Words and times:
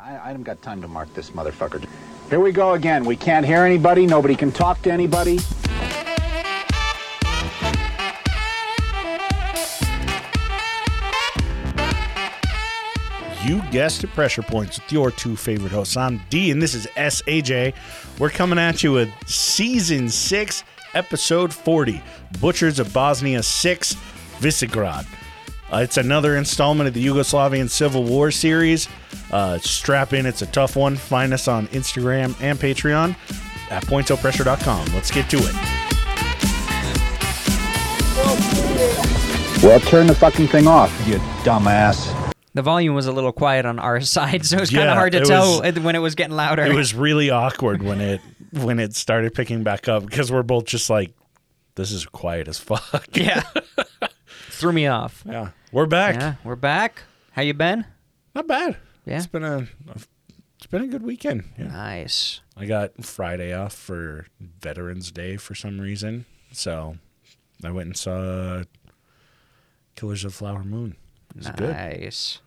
I, 0.00 0.10
I 0.10 0.28
haven't 0.28 0.42
got 0.42 0.60
time 0.62 0.82
to 0.82 0.88
mark 0.88 1.12
this 1.14 1.30
motherfucker. 1.30 1.86
Here 2.28 2.40
we 2.40 2.52
go 2.52 2.74
again. 2.74 3.04
We 3.04 3.16
can't 3.16 3.46
hear 3.46 3.60
anybody. 3.60 4.06
Nobody 4.06 4.34
can 4.34 4.52
talk 4.52 4.82
to 4.82 4.90
anybody. 4.90 5.38
You 13.44 13.62
guessed 13.70 14.02
it, 14.02 14.10
Pressure 14.10 14.42
Points 14.42 14.80
with 14.80 14.90
your 14.90 15.12
two 15.12 15.36
favorite 15.36 15.70
hosts. 15.70 15.96
I'm 15.96 16.20
Dee, 16.30 16.50
and 16.50 16.60
this 16.60 16.74
is 16.74 16.88
SAJ. 16.96 17.74
We're 18.18 18.30
coming 18.30 18.58
at 18.58 18.82
you 18.82 18.92
with 18.92 19.08
Season 19.28 20.08
6, 20.08 20.64
Episode 20.94 21.54
40 21.54 22.02
Butchers 22.40 22.80
of 22.80 22.92
Bosnia 22.92 23.44
6, 23.44 23.94
Visegrad. 24.40 25.06
Uh, 25.72 25.78
it's 25.78 25.96
another 25.96 26.36
installment 26.36 26.86
of 26.88 26.94
the 26.94 27.04
Yugoslavian 27.04 27.68
Civil 27.68 28.04
War 28.04 28.30
series. 28.30 28.88
Uh, 29.32 29.58
strap 29.58 30.12
in, 30.12 30.24
it's 30.24 30.42
a 30.42 30.46
tough 30.46 30.76
one. 30.76 30.94
Find 30.96 31.32
us 31.32 31.48
on 31.48 31.66
Instagram 31.68 32.40
and 32.40 32.58
Patreon 32.58 33.16
at 33.70 33.84
pointsopressure.com. 33.86 34.86
Let's 34.94 35.10
get 35.10 35.28
to 35.30 35.38
it. 35.38 35.54
Well, 39.62 39.80
turn 39.80 40.06
the 40.06 40.14
fucking 40.14 40.46
thing 40.48 40.68
off, 40.68 40.92
you 41.08 41.16
dumbass. 41.42 42.12
The 42.54 42.62
volume 42.62 42.94
was 42.94 43.06
a 43.06 43.12
little 43.12 43.32
quiet 43.32 43.66
on 43.66 43.78
our 43.80 44.00
side, 44.02 44.46
so 44.46 44.56
it 44.58 44.60
was 44.60 44.70
kind 44.70 44.88
of 44.88 44.94
hard 44.96 45.12
to 45.12 45.24
tell 45.24 45.60
was- 45.62 45.78
when 45.80 45.96
it 45.96 46.00
was 46.00 46.14
getting 46.14 46.36
louder. 46.36 46.62
It 46.62 46.74
was 46.74 46.94
really 46.94 47.30
awkward 47.30 47.82
when 47.82 48.00
it 48.00 48.20
when 48.52 48.78
it 48.78 48.94
started 48.94 49.34
picking 49.34 49.64
back 49.64 49.88
up 49.88 50.04
because 50.06 50.30
we're 50.30 50.44
both 50.44 50.64
just 50.66 50.88
like, 50.88 51.12
this 51.74 51.90
is 51.90 52.06
quiet 52.06 52.46
as 52.48 52.58
fuck. 52.58 53.08
yeah, 53.14 53.42
threw 54.56 54.72
me 54.72 54.86
off. 54.86 55.22
Yeah, 55.26 55.50
we're 55.72 55.86
back. 55.86 56.14
Yeah, 56.14 56.34
we're 56.44 56.56
back. 56.56 57.02
How 57.32 57.42
you 57.42 57.54
been? 57.54 57.84
Not 58.34 58.46
bad. 58.46 58.76
Yeah. 59.04 59.18
It's 59.18 59.26
been 59.26 59.44
a 59.44 59.66
it's 60.56 60.66
been 60.66 60.82
a 60.82 60.86
good 60.86 61.02
weekend. 61.02 61.44
Yeah. 61.58 61.68
Nice. 61.68 62.40
I 62.56 62.64
got 62.66 63.04
Friday 63.04 63.52
off 63.52 63.74
for 63.74 64.26
Veterans 64.40 65.12
Day 65.12 65.36
for 65.36 65.54
some 65.54 65.80
reason. 65.80 66.24
So 66.52 66.96
I 67.62 67.70
went 67.70 67.88
and 67.88 67.96
saw 67.96 68.62
Killers 69.94 70.24
of 70.24 70.32
the 70.32 70.38
Flower 70.38 70.64
Moon. 70.64 70.96
It 71.30 71.36
was 71.36 71.48
good. 71.50 71.76
Nice. 71.76 72.40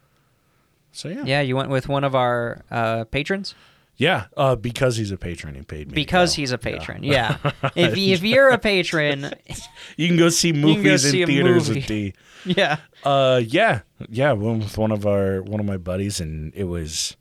So 0.91 1.09
yeah. 1.09 1.23
Yeah, 1.25 1.41
you 1.41 1.55
went 1.55 1.69
with 1.69 1.87
one 1.87 2.03
of 2.03 2.15
our 2.15 2.61
uh, 2.71 3.05
patrons 3.05 3.53
Yeah, 4.00 4.25
uh, 4.38 4.55
because 4.55 4.95
he's 4.95 5.11
a 5.11 5.17
patron, 5.17 5.55
he 5.55 5.61
paid 5.61 5.89
me. 5.89 5.94
because 5.94 6.33
he's 6.33 6.52
a 6.52 6.58
patron. 6.58 7.03
Yeah. 7.03 7.38
if 7.75 7.97
if 7.97 8.23
you're 8.23 8.50
a 8.50 8.58
patron, 8.58 9.31
You 9.97 10.08
can 10.08 10.16
go 10.17 10.30
see 10.30 10.53
movies 10.53 10.83
go 10.86 10.92
in 10.94 10.97
see 11.00 11.22
a 11.23 11.28
theaters 11.28 11.67
movie. 11.67 11.80
with 11.81 11.88
Dee. 11.88 12.14
yeah, 12.45 12.77
Uh, 13.03 13.42
yeah, 13.45 13.81
yeah. 14.09 14.31
Went 14.31 14.64
with 14.64 14.77
one 14.77 14.92
of 14.94 15.05
our 15.05 15.42
one 15.44 15.59
of 15.59 15.66
my 15.66 15.75
buddies, 15.77 16.22
and 16.22 16.53
it 16.55 16.64
was 16.64 17.17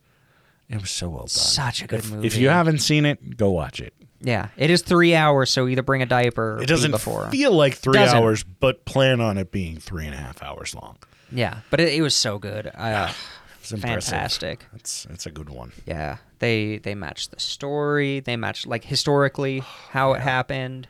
it 0.69 0.81
was 0.81 0.91
so 0.91 1.09
well 1.09 1.19
done. 1.23 1.29
Such 1.29 1.83
a 1.83 1.89
good 1.89 1.99
if, 1.99 2.13
movie. 2.13 2.27
If 2.29 2.37
you 2.37 2.49
haven't 2.49 2.79
seen 2.79 3.05
it, 3.05 3.37
go 3.37 3.51
watch 3.51 3.81
it. 3.81 3.93
yeah, 4.21 4.51
it 4.57 4.71
is 4.71 4.83
three 4.83 5.17
hours, 5.17 5.51
so 5.51 5.67
either 5.67 5.83
bring 5.83 6.03
a 6.03 6.07
diaper. 6.07 6.59
Or 6.59 6.63
It 6.63 6.67
doesn't 6.69 6.91
pee 6.93 6.97
before. 6.97 7.29
feel 7.31 7.51
like 7.53 7.75
3 7.75 7.95
Doesn't. 7.95 8.17
hours, 8.19 8.45
but 8.45 8.85
plan 8.85 9.21
on 9.21 9.37
it 9.39 9.51
being 9.51 9.79
three 9.79 10.07
and 10.07 10.15
a 10.15 10.19
half 10.19 10.43
hours 10.45 10.75
long. 10.77 10.97
yeah, 11.33 11.61
but 11.71 11.81
it, 11.81 11.93
it 11.95 12.03
was 12.03 12.15
so 12.15 12.39
good. 12.39 12.71
Uh, 12.73 13.13
It's 13.61 13.73
impressive. 13.73 14.11
fantastic. 14.13 14.65
It's 14.75 15.07
it's 15.11 15.27
a 15.27 15.31
good 15.31 15.51
one. 15.51 15.73
Yeah, 15.85 16.17
they 16.39 16.79
they 16.79 16.95
matched 16.95 17.31
the 17.31 17.41
story. 17.41 18.21
They 18.21 18.37
matched 18.37 18.67
like 18.67 18.85
historically 18.85 19.61
oh 19.61 19.89
how 19.91 20.13
it 20.15 20.21
happened. 20.21 20.89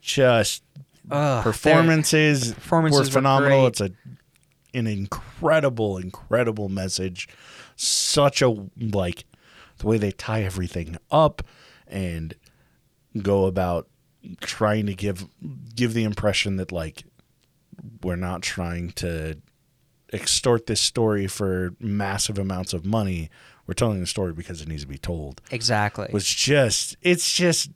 Just 0.00 0.62
Ugh, 1.10 1.42
performances, 1.42 2.52
performances 2.54 3.00
were 3.00 3.04
were 3.04 3.10
phenomenal. 3.10 3.60
great. 3.60 3.68
It's 3.68 3.80
a 3.80 3.90
an 4.72 4.86
incredible, 4.86 5.98
incredible 5.98 6.68
message. 6.68 7.28
Such 7.76 8.42
a 8.42 8.54
like 8.78 9.24
the 9.78 9.86
way 9.86 9.98
they 9.98 10.12
tie 10.12 10.42
everything 10.42 10.96
up 11.10 11.42
and 11.86 12.34
go 13.20 13.46
about 13.46 13.88
trying 14.40 14.86
to 14.86 14.94
give 14.94 15.26
give 15.74 15.94
the 15.94 16.04
impression 16.04 16.56
that 16.56 16.70
like 16.70 17.04
we're 18.02 18.16
not 18.16 18.42
trying 18.42 18.90
to 18.90 19.38
extort 20.12 20.66
this 20.66 20.80
story 20.80 21.26
for 21.26 21.74
massive 21.80 22.38
amounts 22.38 22.72
of 22.72 22.84
money. 22.84 23.30
We're 23.70 23.74
telling 23.74 24.00
the 24.00 24.06
story 24.08 24.32
because 24.32 24.60
it 24.60 24.66
needs 24.66 24.82
to 24.82 24.88
be 24.88 24.98
told. 24.98 25.40
Exactly. 25.52 26.08
Was 26.12 26.26
just 26.26 26.96
it's 27.02 27.32
just 27.32 27.70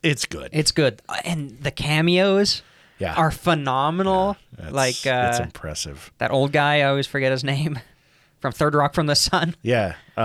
it's 0.00 0.24
good. 0.24 0.48
it's 0.52 0.70
good, 0.70 1.02
and 1.24 1.58
the 1.60 1.72
cameos 1.72 2.62
yeah. 3.00 3.14
are 3.16 3.32
phenomenal. 3.32 4.36
That's- 4.52 4.72
like 4.72 4.94
it's 5.04 5.06
uh, 5.08 5.42
impressive. 5.42 6.12
that 6.18 6.30
old 6.30 6.52
guy, 6.52 6.76
I 6.76 6.82
always 6.84 7.08
forget 7.08 7.32
his 7.32 7.42
name, 7.42 7.80
from 8.40 8.52
Third 8.52 8.76
Rock 8.76 8.94
from 8.94 9.06
the 9.06 9.16
Sun. 9.16 9.56
Yeah, 9.62 9.96
uh, 10.16 10.20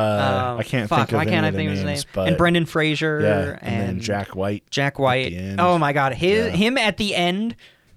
Um, 0.53 0.59
I 0.59 0.63
can't 0.63 0.87
fuck, 0.87 0.99
think 0.99 1.13
of 1.13 1.15
why 1.17 1.25
can't 1.25 1.37
of 1.43 1.45
I 1.47 1.49
the 1.49 1.57
think 1.57 1.69
of 1.71 1.75
his 1.77 1.83
name? 1.85 2.03
but 2.13 2.27
and 2.27 2.37
Brendan 2.37 2.67
Fraser. 2.67 3.19
yeah, 3.21 3.57
and, 3.63 3.89
and, 3.89 4.01
Jack 4.01 4.35
White. 4.35 4.69
Jack 4.69 4.99
White. 4.99 5.33
Oh 5.57 5.79
my 5.79 5.91
God, 5.91 6.13
his 6.13 6.45
Yeah. 6.45 6.51
him 6.51 6.77
at 6.77 6.97
the 6.97 7.15
end 7.15 7.55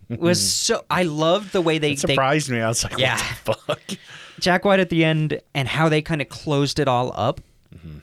was 0.09 0.41
so. 0.51 0.87
I 0.89 1.03
loved 1.03 1.53
the 1.53 1.61
way 1.61 1.77
they, 1.77 1.93
It 1.93 2.01
they 2.01 2.15
surprised 2.15 2.49
me. 2.49 2.63
I 2.63 2.69
was 2.69 2.83
like, 2.85 2.97
Yeah. 2.97 3.19
what 3.45 3.45
the 3.45 3.75
fuck? 3.75 3.99
Jack 4.41 4.65
White 4.65 4.81
at 4.81 4.89
the 4.91 5.05
end 5.05 5.41
and 5.55 5.69
how 5.69 5.89
they 5.89 6.03
kind 6.03 6.21
of 6.21 6.29
closed 6.29 6.79
it 6.79 6.89
all 6.89 7.13
up 7.15 7.41
Mm-hmm. 7.75 7.99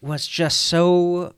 was 0.00 0.26
just 0.26 0.60
so. 0.66 1.34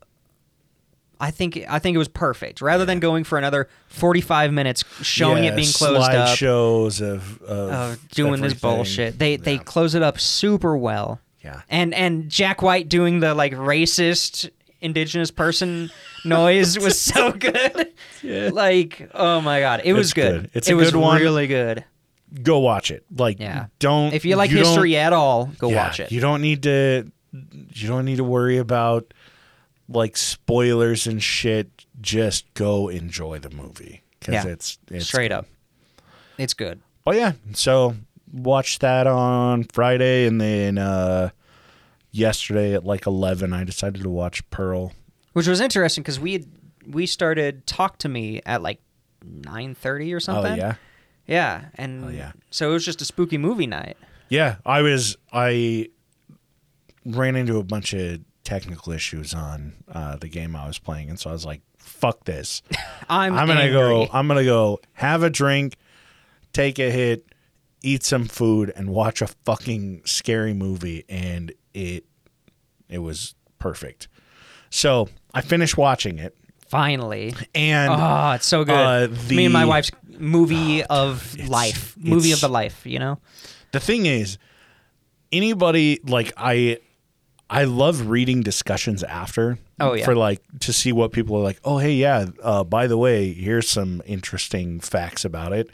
I 1.22 1.30
think 1.30 1.62
I 1.68 1.78
think 1.78 1.94
it 1.94 1.98
was 1.98 2.08
perfect. 2.08 2.60
Rather 2.62 2.84
than 2.86 2.98
going 3.00 3.24
for 3.24 3.36
another 3.38 3.68
forty-five 3.88 4.52
minutes 4.52 4.84
showing 5.02 5.44
Yeah, 5.44 5.52
it 5.52 5.56
being 5.56 5.68
closed 5.72 6.10
up, 6.10 6.28
Slideshows 6.28 7.00
of, 7.02 7.42
of 7.42 7.70
of 7.72 8.08
doing 8.10 8.40
this 8.40 8.54
bullshit, 8.54 9.18
they 9.18 9.36
they 9.36 9.58
close 9.58 9.94
it 9.94 10.02
up 10.02 10.18
super 10.20 10.76
well. 10.76 11.20
Yeah. 11.42 11.62
And 11.68 11.92
and 11.94 12.28
Jack 12.30 12.62
White 12.62 12.88
doing 12.88 13.20
the 13.20 13.34
like 13.34 13.52
racist 13.52 14.48
indigenous 14.82 15.30
person 15.30 15.90
noise 16.24 16.78
was 16.78 16.98
so 16.98 17.32
good. 17.38 17.92
Yeah. 18.22 18.50
Like, 18.52 19.10
oh 19.14 19.40
my 19.42 19.60
god, 19.60 19.82
it 19.84 19.92
was 19.92 20.08
It's 20.08 20.14
good. 20.14 20.42
good. 20.42 20.50
It's 20.54 20.68
it 20.68 20.74
was 20.74 20.90
good 20.92 21.20
really 21.20 21.46
good. 21.46 21.84
Go 22.42 22.58
watch 22.60 22.90
it. 22.90 23.04
Like, 23.16 23.40
Yeah. 23.40 23.66
don't 23.78 24.12
If 24.14 24.24
you 24.24 24.36
like 24.36 24.50
don't- 24.50 24.58
history 24.60 24.96
at 24.96 25.12
all, 25.12 25.46
go 25.58 25.68
yeah, 25.70 25.86
watch 25.86 26.00
it. 26.00 26.12
You 26.12 26.20
don't 26.20 26.40
need 26.42 26.62
to. 26.64 27.10
You 27.32 27.88
don't 27.88 28.04
need 28.04 28.16
to 28.16 28.24
worry 28.24 28.58
about 28.58 29.12
like 29.88 30.16
spoilers 30.16 31.06
and 31.06 31.22
shit. 31.22 31.70
Just 32.00 32.52
go 32.54 32.88
enjoy 32.88 33.38
the 33.38 33.50
movie 33.50 34.02
because 34.18 34.44
Yeah. 34.44 34.50
it's, 34.52 34.78
it's 34.90 35.06
Straight 35.06 35.32
up. 35.32 35.46
It's 36.38 36.54
good. 36.54 36.80
But 37.04 37.16
yeah, 37.16 37.32
so 37.54 37.96
watch 38.32 38.78
that 38.80 39.06
on 39.06 39.64
Friday, 39.64 40.26
and 40.26 40.40
then 40.40 40.78
uh, 40.78 41.30
yesterday 42.10 42.74
at 42.74 42.84
like 42.84 43.06
eleven, 43.06 43.52
I 43.52 43.64
decided 43.64 44.02
to 44.02 44.08
watch 44.10 44.48
Pearl. 44.50 44.92
Which 45.32 45.46
was 45.46 45.60
interesting 45.60 46.02
because 46.02 46.18
we 46.20 46.32
had, 46.34 46.46
we 46.86 47.06
started 47.06 47.66
Talk 47.66 47.98
to 47.98 48.08
Me 48.08 48.40
at 48.46 48.62
like 48.62 48.80
nine 49.24 49.74
thirty 49.74 50.12
or 50.12 50.20
something. 50.20 50.52
Oh 50.52 50.56
yeah, 50.56 50.74
Yeah. 51.30 51.66
And 51.76 52.04
Oh, 52.04 52.08
yeah. 52.08 52.32
so 52.50 52.68
it 52.70 52.72
was 52.74 52.84
just 52.84 53.00
a 53.00 53.04
spooky 53.06 53.38
movie 53.38 53.66
night. 53.66 53.96
yeah. 54.28 54.56
I 54.66 54.82
was 54.82 55.16
I 55.32 55.88
ran 57.06 57.36
into 57.36 57.56
a 57.56 57.62
bunch 57.64 57.94
of 57.94 58.20
technical 58.44 58.92
issues 58.92 59.32
on 59.32 59.74
uh, 59.90 60.16
the 60.16 60.28
game 60.28 60.54
I 60.56 60.66
was 60.66 60.78
playing, 60.78 61.08
and 61.08 61.18
so 61.18 61.30
I 61.30 61.32
was 61.32 61.46
like, 61.46 61.62
"Fuck 61.78 62.24
this! 62.24 62.62
I'm, 63.08 63.34
I'm 63.34 63.46
gonna 63.46 63.70
go. 63.70 64.08
I'm 64.12 64.26
gonna 64.28 64.44
go 64.44 64.80
have 64.94 65.22
a 65.22 65.30
drink, 65.30 65.76
take 66.52 66.78
a 66.78 66.90
hit, 66.90 67.26
eat 67.82 68.02
some 68.04 68.26
food, 68.26 68.72
and 68.74 68.90
watch 68.90 69.22
a 69.22 69.28
fucking 69.44 70.02
scary 70.04 70.52
movie." 70.52 71.04
And 71.08 71.52
it 71.74 72.04
it 72.88 72.98
was 72.98 73.34
perfect. 73.58 74.08
So 74.70 75.08
I 75.34 75.40
finished 75.42 75.76
watching 75.76 76.18
it, 76.18 76.36
Finally. 76.70 77.34
and 77.54 77.92
Oh, 77.92 78.32
it's 78.36 78.46
so 78.46 78.64
good. 78.64 78.74
uh, 79.12 79.14
Me 79.28 79.44
and 79.44 79.52
my 79.52 79.64
wife's 79.64 79.90
movie 80.18 80.82
of 80.84 81.34
it's- 81.34 81.48
life. 81.48 81.94
Movie 81.98 82.32
of 82.32 82.40
the 82.40 82.48
life, 82.48 82.82
you 82.86 82.98
know? 82.98 83.18
the 83.72 83.80
thing 83.80 84.06
is, 84.06 84.38
anybody 85.32 86.00
like 86.04 86.32
I. 86.36 86.78
I 87.52 87.64
love 87.64 88.06
reading 88.06 88.42
discussions 88.42 89.02
after. 89.02 89.58
Oh, 89.80 89.94
yeah. 89.94 90.04
For 90.04 90.14
like 90.14 90.40
to 90.60 90.72
see 90.72 90.92
what 90.92 91.10
people 91.10 91.34
are 91.36 91.42
like. 91.42 91.58
Oh 91.64 91.78
hey 91.78 91.94
yeah. 91.94 92.26
Uh, 92.40 92.62
by 92.62 92.86
the 92.86 92.96
way, 92.96 93.32
here's 93.32 93.68
some 93.68 94.00
interesting 94.06 94.78
facts 94.78 95.24
about 95.24 95.52
it. 95.52 95.68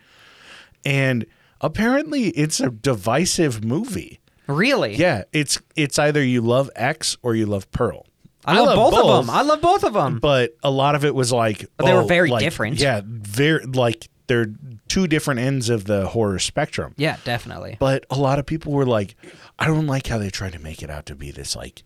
And 0.87 1.26
apparently, 1.60 2.28
it's 2.31 2.60
a 2.60 2.70
divisive 2.70 3.62
movie. 3.62 4.20
Really? 4.46 4.94
Yeah, 4.94 5.25
it's 5.34 5.60
it's 5.75 5.98
either 5.98 6.25
you 6.25 6.40
love 6.40 6.70
X 6.76 7.19
or 7.22 7.34
you 7.34 7.44
love 7.44 7.70
Pearl. 7.72 8.06
I 8.46 8.60
love, 8.60 8.76
both, 8.76 8.94
of 8.94 9.26
them. 9.26 9.34
I 9.34 9.43
love 9.43 9.60
both 9.60 9.84
of 9.84 9.93
them. 9.94 10.19
but 10.20 10.56
a 10.62 10.70
lot 10.70 10.94
of 10.94 11.04
it 11.04 11.14
was 11.14 11.32
like 11.32 11.66
But 11.76 11.87
they 11.87 11.93
were 11.93 12.00
oh, 12.02 12.06
very 12.06 12.31
like, 12.31 12.43
different. 12.43 12.78
Yeah, 12.78 13.00
very 13.04 13.64
like 13.66 14.08
they're 14.28 14.46
two 14.88 15.06
different 15.06 15.40
ends 15.40 15.69
of 15.69 15.84
the 15.84 16.06
horror 16.08 16.38
spectrum. 16.38 16.94
yeah, 16.96 17.16
definitely. 17.25 17.76
But 17.78 18.06
a 18.10 18.16
lot 18.19 18.38
of 18.38 18.46
people 18.46 18.72
were 18.72 18.87
like, 18.87 19.14
I 19.58 19.66
don't 19.66 19.87
like 19.87 20.06
how 20.06 20.19
they 20.19 20.31
tried 20.31 20.52
to 20.52 20.58
make 20.58 20.82
it 20.82 20.90
out 20.90 21.06
to 21.06 21.14
be 21.14 21.31
this 21.31 21.54
like, 21.56 21.82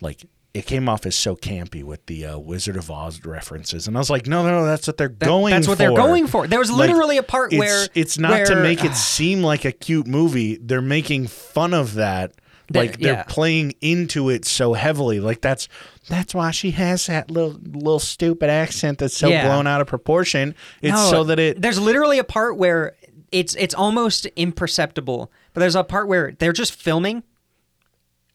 like 0.00 0.24
it 0.54 0.66
came 0.66 0.88
off 0.88 1.04
as 1.04 1.16
so 1.16 1.34
campy 1.34 1.82
with 1.82 2.06
the 2.06 2.26
uh, 2.26 2.38
Wizard 2.38 2.76
of 2.76 2.88
Oz 2.90 3.24
references, 3.24 3.88
and 3.88 3.96
I 3.96 4.00
was 4.00 4.08
like, 4.08 4.26
no, 4.28 4.44
no, 4.44 4.60
no, 4.60 4.64
that's 4.66 4.86
what 4.86 4.96
they're 4.96 5.08
That- 5.08 5.26
going. 5.26 5.50
that's 5.52 5.66
what 5.66 5.78
they're 5.78 5.92
going 5.92 6.26
for. 6.28 6.46
There 6.46 6.60
was 6.60 6.70
Like, 6.70 6.88
literally 6.88 7.16
a 7.18 7.22
part 7.24 7.52
it's, 7.52 7.58
where 7.58 7.86
it's 7.94 8.18
not 8.18 8.46
to 8.46 8.54
where- 8.54 8.62
make 8.62 8.84
it 8.84 8.94
seem 8.96 9.42
like 9.42 9.64
a 9.64 9.72
cute 9.72 10.06
movie. 10.06 10.56
They're 10.62 10.80
making 10.80 11.26
fun 11.26 11.74
of 11.74 11.94
that 11.94 12.34
The- 12.70 12.78
like 12.78 12.98
they're 12.98 13.12
yeah. 13.12 13.22
playing 13.24 13.74
into 13.80 14.30
it 14.30 14.44
so 14.44 14.72
heavily. 14.72 15.20
Like 15.20 15.40
that's 15.42 15.68
that's 16.08 16.34
why 16.34 16.50
she 16.50 16.70
has 16.72 17.06
that 17.06 17.30
little 17.30 17.58
little 17.62 17.98
stupid 17.98 18.48
accent 18.50 18.98
that's 18.98 19.16
so 19.16 19.28
Yeah. 19.28 19.46
blown 19.46 19.66
out 19.66 19.80
of 19.80 19.86
proportion. 19.86 20.54
It's 20.82 20.92
No, 20.94 21.10
so 21.10 21.24
that 21.24 21.38
it 21.38 21.60
There's 21.60 21.78
literally 21.80 22.18
a 22.18 22.24
part 22.24 22.56
where 22.56 22.94
it's 23.32 23.54
it's 23.56 23.74
almost 23.74 24.26
imperceptible, 24.36 25.30
but 25.52 25.60
there's 25.60 25.74
a 25.76 25.84
part 25.84 26.08
where 26.08 26.32
they're 26.38 26.52
just 26.52 26.72
filming 26.74 27.22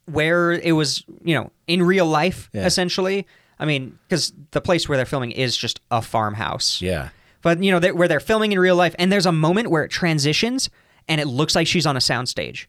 where 0.05 0.51
it 0.51 0.71
was, 0.73 1.03
you 1.23 1.35
know, 1.35 1.51
in 1.67 1.83
real 1.83 2.05
life 2.05 2.49
Yeah. 2.53 2.65
essentially. 2.65 3.27
I 3.59 3.65
mean, 3.65 3.97
because 4.07 4.33
the 4.51 4.61
place 4.61 4.87
where 4.87 4.97
they're 4.97 5.05
filming 5.05 5.31
is 5.31 5.55
just 5.57 5.81
a 5.91 6.01
farmhouse. 6.01 6.81
yeah. 6.81 7.09
But 7.41 7.63
you 7.63 7.71
know, 7.71 7.79
they, 7.79 7.91
where 7.93 8.07
they're 8.09 8.19
filming 8.19 8.51
in 8.51 8.59
real 8.59 8.75
life, 8.75 8.93
and 8.99 9.11
there's 9.11 9.25
a 9.25 9.31
moment 9.31 9.69
where 9.71 9.83
it 9.83 9.89
transitions, 9.91 10.69
and 11.07 11.21
it 11.21 11.27
looks 11.27 11.55
like 11.55 11.67
she's 11.67 11.85
on 11.85 11.95
a 11.95 11.99
soundstage. 11.99 12.65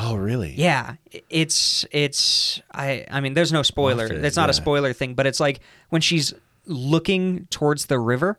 Oh 0.00 0.14
really? 0.16 0.54
Yeah, 0.56 0.94
it's 1.28 1.84
it's 1.90 2.60
I 2.72 3.04
I 3.10 3.20
mean, 3.20 3.34
there's 3.34 3.52
no 3.52 3.62
spoiler. 3.62 4.06
it's 4.06 4.36
not 4.36 4.48
a 4.50 4.52
spoiler 4.54 4.92
thing, 4.92 5.14
but 5.14 5.26
it's 5.26 5.40
like 5.40 5.60
when 5.88 6.00
she's 6.00 6.32
looking 6.66 7.46
towards 7.50 7.86
the 7.86 7.98
river, 7.98 8.38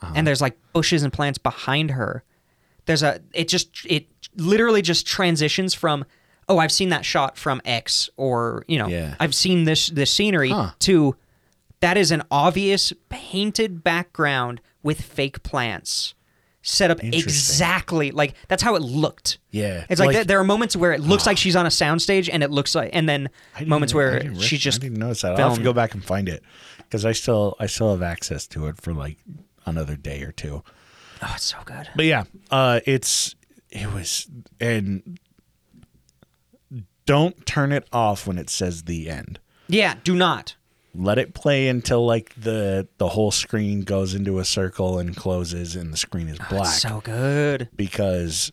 Uh-huh. 0.00 0.12
and 0.16 0.26
there's 0.26 0.40
like 0.40 0.56
bushes 0.72 1.02
and 1.02 1.12
plants 1.12 1.38
behind 1.38 1.90
her. 1.92 2.24
There's 2.86 3.02
a 3.02 3.20
it 3.34 3.48
just 3.48 3.70
it 3.86 4.06
literally 4.36 4.82
just 4.82 5.06
transitions 5.06 5.74
from 5.74 6.04
oh 6.48 6.58
I've 6.58 6.72
seen 6.72 6.88
that 6.88 7.04
shot 7.04 7.36
from 7.36 7.60
X 7.64 8.08
or 8.16 8.64
you 8.66 8.78
know 8.78 8.88
Yeah. 8.88 9.14
I've 9.20 9.34
seen 9.34 9.64
this 9.64 9.88
this 9.88 10.10
scenery 10.10 10.50
Huh. 10.50 10.70
to 10.80 11.16
that 11.80 11.96
is 11.96 12.10
an 12.10 12.22
obvious 12.30 12.92
painted 13.08 13.84
background 13.84 14.60
with 14.82 15.00
fake 15.02 15.42
plants 15.42 16.14
set 16.62 16.90
up 16.92 17.02
exactly 17.02 18.12
like 18.12 18.34
that's 18.48 18.62
how 18.62 18.74
it 18.76 18.82
looked. 18.82 19.38
Yeah. 19.50 19.84
It's 19.90 19.98
like, 20.00 20.06
Like- 20.08 20.14
there- 20.14 20.24
there 20.24 20.38
are 20.40 20.44
moments 20.44 20.76
where 20.76 20.92
it 20.92 21.00
looks 21.00 21.26
like 21.26 21.36
she's 21.36 21.56
on 21.56 21.66
a 21.66 21.70
soundstage, 21.70 22.30
and 22.32 22.42
it 22.42 22.50
looks 22.50 22.74
like, 22.74 22.90
and 22.92 23.08
then 23.08 23.28
moments 23.66 23.92
I 23.92 23.96
where 23.96 24.12
rec- 24.24 24.32
just 24.34 24.78
I 24.80 24.82
didn't 24.82 24.98
notice 24.98 25.22
that. 25.22 25.32
I'll 25.32 25.36
have 25.36 25.46
to 25.48 25.54
filmed. 25.56 25.64
go 25.64 25.72
back 25.72 25.94
and 25.94 26.04
find 26.04 26.28
it 26.28 26.42
because 26.78 27.04
I 27.04 27.12
still 27.12 27.56
I 27.58 27.66
still 27.66 27.90
have 27.90 28.02
access 28.02 28.46
to 28.48 28.66
it 28.68 28.80
for 28.80 28.92
like 28.94 29.18
another 29.66 29.96
day 29.96 30.22
or 30.22 30.32
two. 30.32 30.62
oh, 31.22 31.32
it's 31.34 31.44
so 31.44 31.58
good. 31.64 31.88
But 31.96 32.04
yeah, 32.04 32.24
uh, 32.50 32.80
it's 32.86 33.34
it 33.70 33.92
was 33.92 34.28
and 34.60 35.18
don't 37.06 37.44
turn 37.46 37.72
it 37.72 37.88
off 37.92 38.26
when 38.26 38.38
it 38.38 38.48
says 38.48 38.84
the 38.84 39.08
end. 39.10 39.40
Yeah, 39.68 39.94
do 40.04 40.14
not. 40.14 40.54
Let 40.94 41.18
it 41.18 41.32
play 41.34 41.68
until 41.68 42.04
like 42.04 42.34
the 42.36 42.86
the 42.98 43.08
whole 43.08 43.30
screen 43.30 43.82
goes 43.82 44.14
into 44.14 44.38
a 44.38 44.44
circle 44.44 44.98
and 44.98 45.16
closes 45.16 45.74
and 45.74 45.92
the 45.92 45.96
screen 45.96 46.28
is 46.28 46.38
oh, 46.40 46.46
black 46.50 46.66
Oh, 46.66 46.70
so 46.70 47.00
good. 47.02 47.68
because 47.76 48.52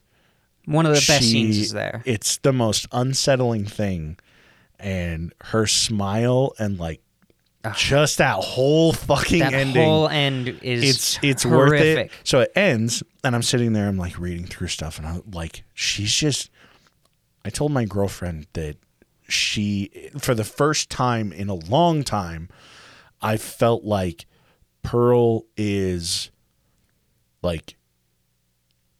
One 0.66 0.86
of 0.86 0.92
the 0.94 1.04
best 1.06 1.24
scenes 1.30 1.58
is 1.58 1.72
there. 1.74 2.02
It's 2.06 2.38
the 2.38 2.54
most 2.54 2.88
unsettling 2.94 3.66
thing, 3.66 4.18
and 4.80 5.34
her 5.46 5.68
smile 5.68 6.54
and 6.58 6.80
like 6.80 7.02
just 7.76 8.20
that 8.20 8.38
whole 8.38 8.94
fucking 8.94 9.40
That 9.40 9.54
ending. 9.54 9.84
whole 9.84 10.08
end 10.08 10.48
is 10.62 10.84
it's 10.90 11.20
it's 11.22 11.46
worth 11.46 11.74
it. 11.82 12.10
So 12.24 12.40
it 12.40 12.54
ends, 12.56 13.04
and 13.22 13.36
I'm 13.36 13.42
sitting 13.44 13.74
there. 13.74 13.88
I'm 13.90 13.98
like 13.98 14.18
reading 14.18 14.46
through 14.46 14.68
stuff, 14.68 14.98
and 14.98 15.06
I'm 15.06 15.24
like, 15.34 15.64
she's 15.74 16.14
just. 16.14 16.50
I 17.44 17.50
told 17.50 17.72
my 17.74 17.84
girlfriend 17.84 18.48
that 18.54 18.78
she, 19.31 20.10
for 20.20 20.34
the 20.36 20.44
first 20.44 20.90
time 20.90 21.31
in 21.31 21.50
a 21.50 21.54
long 21.56 22.04
time, 22.04 22.50
I 23.22 23.38
felt 23.38 23.84
like 23.84 24.26
Pearl 24.84 25.44
is 25.58 26.31
like 27.42 27.76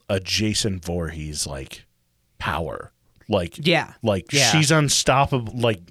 a 0.10 0.20
Jason 0.20 0.80
Voorhees 0.80 1.46
like 1.48 1.86
power. 2.38 2.92
Like 3.28 3.56
Yeah. 3.66 3.94
like 4.02 4.31
Yeah. 4.34 4.52
she's 4.52 4.72
unstoppable. 4.72 5.54
Like 5.58 5.81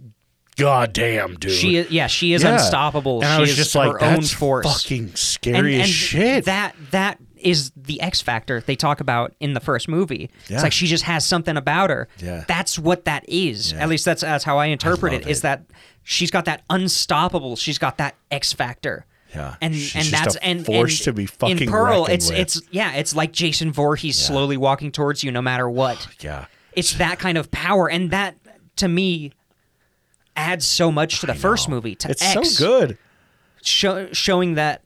goddamn, 0.56 1.37
dude. 1.37 1.52
She 1.52 1.76
is, 1.76 1.90
yeah, 1.90 2.08
she 2.08 2.32
is 2.32 2.43
Yeah. 2.43 2.55
unstoppable. 2.55 3.20
And 3.23 3.29
I 3.31 3.37
she 3.37 3.40
was 3.43 3.50
is 3.50 3.56
just 3.56 3.75
her 3.75 3.81
like, 3.87 4.02
own 4.02 4.14
that's 4.14 4.32
force. 4.32 4.67
fucking 4.82 5.14
scary 5.14 5.81
as 5.81 5.88
shit. 5.88 6.46
That 6.46 6.75
that 6.90 7.20
is 7.40 7.70
the 7.76 8.00
X 8.00 8.20
factor 8.20 8.61
they 8.61 8.76
talk 8.76 9.00
about 9.00 9.35
in 9.40 9.52
the 9.55 9.61
first 9.61 9.88
movie. 9.88 10.31
Yeah. 10.49 10.55
It's 10.56 10.62
like 10.62 10.73
she 10.73 10.87
just 10.87 11.05
has 11.05 11.25
something 11.25 11.56
about 11.56 11.90
her. 11.90 12.08
Yeah. 12.19 12.44
That's 12.46 12.79
what 12.79 13.05
that 13.06 13.29
is. 13.29 13.73
Yeah. 13.73 13.82
At 13.82 13.88
least 13.88 14.05
that's 14.05 14.23
that's 14.23 14.44
how 14.44 14.58
I 14.58 14.67
interpret 14.67 15.12
love 15.12 15.23
it. 15.23 15.29
Is 15.29 15.43
that 15.43 15.64
she's 16.02 16.31
got 16.31 16.44
that 16.46 16.62
unstoppable. 16.70 17.56
She's 17.56 17.79
got 17.79 17.99
that 17.99 18.14
X 18.31 18.52
factor. 18.52 19.06
Yeah. 19.35 19.56
And 19.61 19.75
She's 19.75 19.94
and 19.94 20.06
that's 20.06 20.37
and 20.37 20.64
force 20.64 20.99
and 21.00 21.05
to 21.05 21.12
be 21.12 21.23
in 21.23 21.29
fucking 21.29 21.69
Pearl. 21.69 22.06
It's 22.06 22.31
with. 22.31 22.38
it's 22.38 22.62
yeah. 22.70 22.94
It's 22.94 23.14
like 23.14 23.32
Jason 23.32 23.73
Voorhees 23.73 24.19
slowly 24.19 24.56
walking 24.56 24.90
towards 24.90 25.23
you, 25.23 25.31
no 25.31 25.43
matter 25.43 25.69
what. 25.69 26.06
yeah. 26.20 26.46
It's 26.73 26.94
that 26.94 27.19
kind 27.19 27.37
of 27.37 27.50
power, 27.50 27.90
and 27.90 28.11
that 28.11 28.37
to 28.76 28.88
me 28.88 29.32
adds 30.37 30.67
so 30.67 30.93
much 30.93 31.20
to 31.20 31.26
the 31.26 31.35
first 31.35 31.69
movie. 31.69 31.94
To 31.96 32.11
It's 32.11 32.23
X, 32.23 32.52
so 32.56 32.64
good. 32.67 32.99
show, 33.62 34.08
showing 34.12 34.55
that 34.55 34.82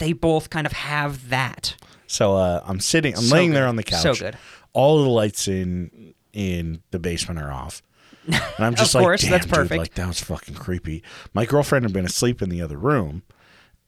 they 0.00 0.12
both 0.12 0.50
kind 0.50 0.66
of 0.66 0.72
have 0.72 1.28
that. 1.30 1.76
So 2.08 2.34
uh, 2.36 2.60
I'm 2.66 2.80
sitting, 2.80 3.14
I'm 3.16 3.22
So 3.22 3.34
laying 3.34 3.50
good. 3.50 3.56
there 3.58 3.66
on 3.68 3.76
the 3.76 3.84
couch. 3.84 4.02
So 4.02 4.14
good. 4.14 4.36
All 4.72 5.02
the 5.02 5.08
lights 5.08 5.46
in 5.46 6.14
in 6.32 6.82
the 6.90 6.98
basement 6.98 7.38
are 7.40 7.52
off. 7.52 7.82
And 8.26 8.34
I'm 8.58 8.74
just 8.76 8.90
Of 8.94 8.96
like, 8.96 9.04
course, 9.04 9.22
Damn, 9.22 9.30
that's 9.30 9.46
dude, 9.46 9.54
perfect. 9.54 9.78
like 9.78 9.94
that 9.94 10.06
was 10.08 10.20
fucking 10.20 10.54
creepy. 10.56 11.02
My 11.34 11.44
girlfriend 11.46 11.84
had 11.84 11.92
been 11.92 12.04
asleep 12.04 12.42
in 12.42 12.48
the 12.50 12.60
other 12.62 12.76
room, 12.76 13.22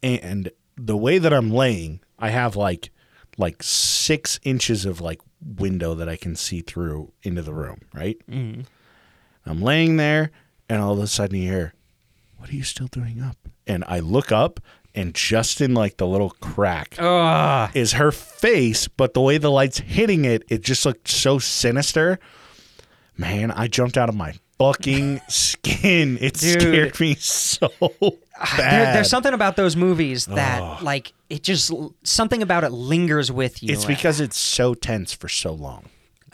and 0.03 0.50
the 0.76 0.97
way 0.97 1.19
that 1.19 1.32
I'm 1.32 1.50
laying, 1.50 2.00
I 2.19 2.31
have 2.31 2.55
like 2.56 2.91
like 3.38 3.62
six 3.62 4.38
inches 4.43 4.85
of 4.85 5.00
like 5.00 5.20
window 5.41 5.94
that 5.94 6.09
I 6.09 6.17
can 6.17 6.37
see 6.37 6.61
through 6.61 7.12
into 7.23 7.43
the 7.43 7.55
room. 7.55 7.81
Right. 7.94 8.19
Mm-hmm. 8.31 8.62
I'm 9.47 9.61
laying 9.62 9.97
there, 9.97 10.31
and 10.69 10.81
all 10.81 10.93
of 10.93 10.99
a 11.00 11.06
sudden 11.06 11.37
you 11.38 11.50
hear, 11.50 11.75
"What 12.38 12.50
are 12.50 12.55
you 12.55 12.62
still 12.64 12.88
doing 12.88 13.20
up?" 13.20 13.37
And 13.67 13.85
I 13.87 14.00
look 14.00 14.32
up, 14.32 14.61
and 14.94 15.14
just 15.14 15.60
in 15.60 15.74
like 15.74 15.96
the 15.96 16.06
little 16.06 16.30
crack 16.40 16.96
Ugh. 16.98 17.70
is 17.74 17.92
her 17.92 18.12
face, 18.12 18.88
but 18.88 19.14
the 19.14 19.20
way 19.20 19.38
the 19.38 19.50
light's 19.50 19.78
hitting 19.78 20.24
it, 20.24 20.44
it 20.48 20.62
just 20.62 20.84
looked 20.84 21.08
so 21.08 21.38
sinister. 21.38 22.18
Man, 23.16 23.50
I 23.50 23.68
jumped 23.68 23.96
out 23.96 24.08
of 24.08 24.14
my 24.14 24.34
fucking 24.58 25.20
skin. 25.28 26.18
It 26.20 26.34
Dude. 26.34 26.60
scared 26.60 27.00
me 27.00 27.14
so 27.14 27.68
bad. 27.78 28.12
There, 28.56 28.94
there's 28.94 29.08
something 29.10 29.34
about 29.34 29.54
those 29.54 29.76
movies 29.76 30.26
that, 30.26 30.82
like, 30.82 31.12
it 31.30 31.44
just 31.44 31.70
something 32.02 32.42
about 32.42 32.64
it 32.64 32.72
lingers 32.72 33.30
with 33.30 33.62
you. 33.62 33.72
It's 33.72 33.84
because 33.84 34.18
it's 34.18 34.36
so 34.36 34.74
tense 34.74 35.12
for 35.12 35.28
so 35.28 35.52
long. 35.52 35.84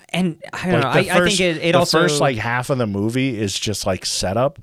and 0.08 0.42
I 0.54 0.70
don't 0.70 0.80
know. 0.80 0.88
I, 0.88 1.02
the 1.02 1.10
I 1.10 1.24
think 1.26 1.38
it, 1.38 1.58
it 1.58 1.72
the 1.72 1.78
also 1.78 2.00
first 2.00 2.18
like 2.18 2.38
half 2.38 2.70
of 2.70 2.78
the 2.78 2.86
movie 2.86 3.38
is 3.38 3.58
just 3.58 3.84
like 3.84 4.06
setup, 4.06 4.58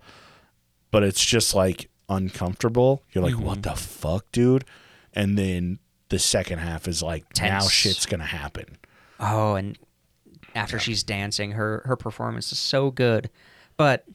but 0.89 1.03
it's 1.03 1.23
just 1.23 1.53
like 1.53 1.87
uncomfortable. 2.09 3.03
You're 3.11 3.23
like, 3.23 3.37
what 3.37 3.59
Mm-hmm. 3.59 3.69
the 3.73 3.75
fuck, 3.75 4.31
dude? 4.31 4.65
And 5.13 5.37
then 5.37 5.79
the 6.09 6.19
second 6.19 6.59
half 6.59 6.87
is 6.87 7.01
like, 7.01 7.25
now 7.41 7.61
shit's 7.61 8.05
gonna 8.05 8.25
happen. 8.25 8.77
Oh, 9.19 9.55
and 9.55 9.77
after 10.53 10.77
she's 10.79 11.03
dancing, 11.03 11.51
her 11.51 11.81
her 11.85 11.95
performance 11.95 12.51
is 12.51 12.59
so 12.59 12.91
good. 12.91 13.29
But 13.77 14.05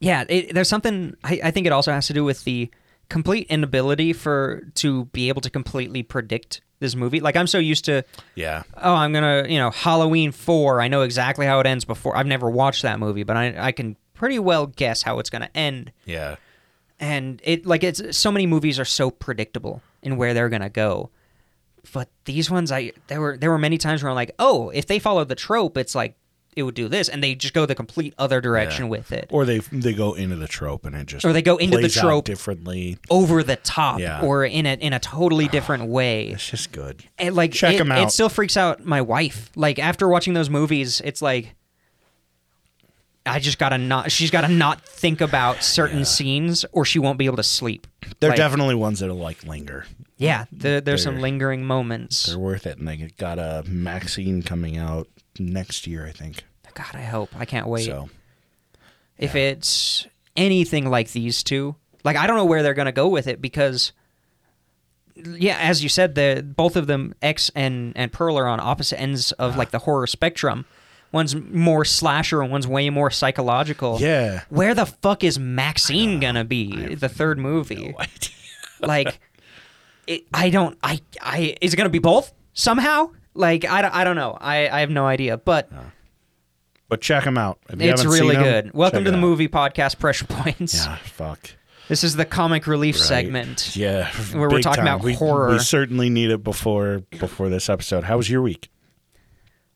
yeah, 0.00 0.24
it, 0.28 0.54
there's 0.54 0.68
something. 0.68 1.16
I, 1.24 1.40
I 1.44 1.50
think 1.50 1.66
it 1.66 1.72
also 1.72 1.92
has 1.92 2.06
to 2.06 2.12
do 2.12 2.24
with 2.24 2.44
the 2.44 2.70
complete 3.08 3.46
inability 3.48 4.12
for 4.12 4.62
to 4.76 5.06
be 5.06 5.28
able 5.28 5.40
to 5.40 5.50
completely 5.50 6.02
predict 6.02 6.60
this 6.78 6.94
movie. 6.94 7.20
Like 7.20 7.34
I'm 7.36 7.46
so 7.48 7.58
used 7.58 7.86
to, 7.86 8.04
Yeah. 8.36 8.62
oh, 8.76 8.94
I'm 8.94 9.12
gonna, 9.12 9.46
you 9.48 9.58
know, 9.58 9.70
Halloween 9.70 10.30
four. 10.30 10.80
I 10.80 10.88
know 10.88 11.02
exactly 11.02 11.46
how 11.46 11.58
it 11.60 11.66
ends 11.66 11.84
before. 11.84 12.16
I've 12.16 12.26
never 12.26 12.48
watched 12.48 12.82
that 12.82 13.00
movie, 13.00 13.24
but 13.24 13.36
I 13.36 13.54
I 13.58 13.72
can 13.72 13.96
pretty 14.14 14.38
well 14.38 14.66
guess 14.66 15.02
how 15.02 15.18
it's 15.18 15.30
gonna 15.30 15.50
end. 15.54 15.92
Yeah. 16.04 16.36
And 17.00 17.40
it 17.44 17.64
like 17.66 17.84
it's 17.84 18.16
so 18.16 18.30
many 18.32 18.46
movies 18.46 18.78
are 18.78 18.84
so 18.84 19.10
predictable 19.10 19.82
in 20.02 20.16
where 20.16 20.34
they're 20.34 20.48
gonna 20.48 20.68
go 20.70 21.10
but 21.92 22.08
these 22.24 22.50
ones 22.50 22.70
i 22.72 22.92
there 23.06 23.20
were 23.20 23.36
there 23.36 23.50
were 23.50 23.58
many 23.58 23.78
times 23.78 24.02
where 24.02 24.10
i'm 24.10 24.16
like 24.16 24.32
oh 24.38 24.70
if 24.70 24.86
they 24.86 24.98
follow 24.98 25.24
the 25.24 25.34
trope 25.34 25.76
it's 25.76 25.94
like 25.94 26.16
it 26.56 26.64
would 26.64 26.74
do 26.74 26.88
this 26.88 27.08
and 27.08 27.22
they 27.22 27.36
just 27.36 27.54
go 27.54 27.66
the 27.66 27.74
complete 27.74 28.12
other 28.18 28.40
direction 28.40 28.86
Yeah. 28.86 28.90
with 28.90 29.12
it 29.12 29.28
Or 29.30 29.44
they 29.44 29.58
they 29.70 29.92
go 29.94 30.14
into 30.14 30.34
the 30.34 30.48
trope 30.48 30.84
and 30.86 30.96
it 30.96 31.06
just 31.06 31.24
Or 31.24 31.32
they 31.32 31.42
go 31.42 31.56
into 31.56 31.78
the 31.78 31.88
trope. 31.88 32.24
differently. 32.24 32.98
over 33.10 33.44
the 33.44 33.54
top 33.54 34.00
Yeah. 34.00 34.22
or 34.22 34.44
in 34.44 34.66
a 34.66 34.74
in 34.74 34.92
a 34.92 34.98
totally 34.98 35.44
ah, 35.46 35.52
different 35.52 35.84
way 35.88 36.30
It's 36.30 36.50
just 36.50 36.72
good. 36.72 37.04
and 37.16 37.36
like 37.36 37.52
Check 37.52 37.78
them 37.78 37.92
out. 37.92 38.08
it 38.08 38.10
still 38.10 38.28
freaks 38.28 38.56
out 38.56 38.84
my 38.84 39.00
wife 39.00 39.52
like 39.54 39.78
after 39.78 40.08
watching 40.08 40.34
those 40.34 40.50
movies 40.50 41.00
it's 41.04 41.22
like 41.22 41.54
i 43.30 43.38
just 43.38 43.58
gotta 43.58 43.78
not 43.78 44.10
she's 44.10 44.30
gotta 44.30 44.48
not 44.48 44.80
think 44.82 45.20
about 45.20 45.62
certain 45.62 45.98
Yeah. 45.98 46.04
scenes 46.04 46.64
or 46.72 46.84
she 46.84 46.98
won't 46.98 47.18
be 47.18 47.26
able 47.26 47.36
to 47.36 47.42
sleep 47.42 47.86
They're 48.20 48.30
Like, 48.30 48.36
definitely 48.38 48.74
ones 48.74 49.00
that'll 49.00 49.16
like 49.16 49.44
linger. 49.44 49.84
yeah 50.16 50.44
there, 50.52 50.80
there's 50.80 51.02
some 51.02 51.20
lingering 51.20 51.64
moments 51.64 52.26
They're 52.26 52.38
worth 52.38 52.66
it, 52.66 52.78
and 52.78 52.86
they 52.88 52.96
got 53.18 53.38
a 53.38 53.62
Maxine 53.66 54.42
coming 54.42 54.76
out 54.76 55.08
next 55.38 55.86
year, 55.86 56.06
I 56.06 56.10
think. 56.12 56.42
God, 56.74 56.94
I 56.94 57.02
hope. 57.02 57.30
I 57.36 57.44
can't 57.44 57.66
wait. 57.66 57.84
So 57.86 58.08
if 59.18 59.34
it's 59.34 60.06
anything 60.36 60.88
like 60.90 61.10
these 61.12 61.42
two, 61.42 61.74
like 62.04 62.16
I 62.16 62.26
don't 62.26 62.36
know 62.36 62.44
where 62.44 62.62
they're 62.62 62.74
gonna 62.74 62.92
go 62.92 63.08
with 63.08 63.26
it 63.26 63.40
because, 63.42 63.92
yeah, 65.16 65.58
as 65.60 65.82
you 65.82 65.88
said, 65.88 66.14
the 66.14 66.44
both 66.46 66.76
of 66.76 66.86
them, 66.86 67.14
X 67.20 67.50
and 67.54 67.92
and 67.96 68.12
Pearl, 68.12 68.38
are 68.38 68.46
on 68.46 68.60
opposite 68.60 69.00
ends 69.00 69.32
of 69.32 69.56
like 69.56 69.70
the 69.70 69.80
horror 69.80 70.06
spectrum. 70.06 70.64
One's 71.12 71.34
more 71.34 71.84
slasher 71.84 72.42
and 72.42 72.50
one's 72.50 72.66
way 72.66 72.90
more 72.90 73.10
psychological. 73.10 73.98
Yeah. 74.00 74.42
Where 74.50 74.74
the 74.74 74.86
fuck 74.86 75.24
is 75.24 75.38
Maxine 75.38 76.20
gonna 76.20 76.44
be? 76.44 76.94
The 76.94 77.08
third 77.08 77.38
movie. 77.38 77.94
like, 78.80 79.18
it, 80.06 80.24
I 80.32 80.50
don't. 80.50 80.78
I. 80.82 81.00
I. 81.20 81.56
Is 81.60 81.74
it 81.74 81.76
gonna 81.76 81.88
be 81.88 81.98
both 81.98 82.32
somehow? 82.54 83.10
Like, 83.34 83.64
I. 83.64 83.82
don't- 83.82 83.94
I 83.94 84.04
don't 84.04 84.16
know. 84.16 84.36
I. 84.40 84.68
I 84.68 84.80
have 84.80 84.90
no 84.90 85.06
idea. 85.06 85.36
But 85.36 85.70
But 86.88 87.00
check 87.00 87.24
them 87.24 87.36
out. 87.38 87.58
It's 87.68 88.04
really 88.04 88.36
good. 88.36 88.72
Welcome 88.72 89.04
to 89.04 89.10
the 89.10 89.16
out. 89.16 89.20
movie 89.20 89.48
podcast. 89.48 89.98
Pressure 89.98 90.24
points. 90.26 90.84
Yeah, 90.86 90.96
fuck. 90.96 91.50
This 91.88 92.04
is 92.04 92.16
the 92.16 92.26
comic 92.26 92.66
relief 92.66 92.96
Right. 92.96 93.04
segment. 93.04 93.74
Yeah, 93.74 94.10
Where 94.34 94.50
we're 94.50 94.60
talking 94.60 94.84
time. 94.84 94.94
about 94.96 95.02
We- 95.04 95.14
horror. 95.14 95.52
We 95.52 95.58
certainly 95.58 96.10
need 96.10 96.30
it 96.30 96.44
before 96.44 97.02
before 97.18 97.48
this 97.48 97.68
episode. 97.70 98.04
How 98.04 98.16
was 98.18 98.28
your 98.28 98.42
week? 98.42 98.70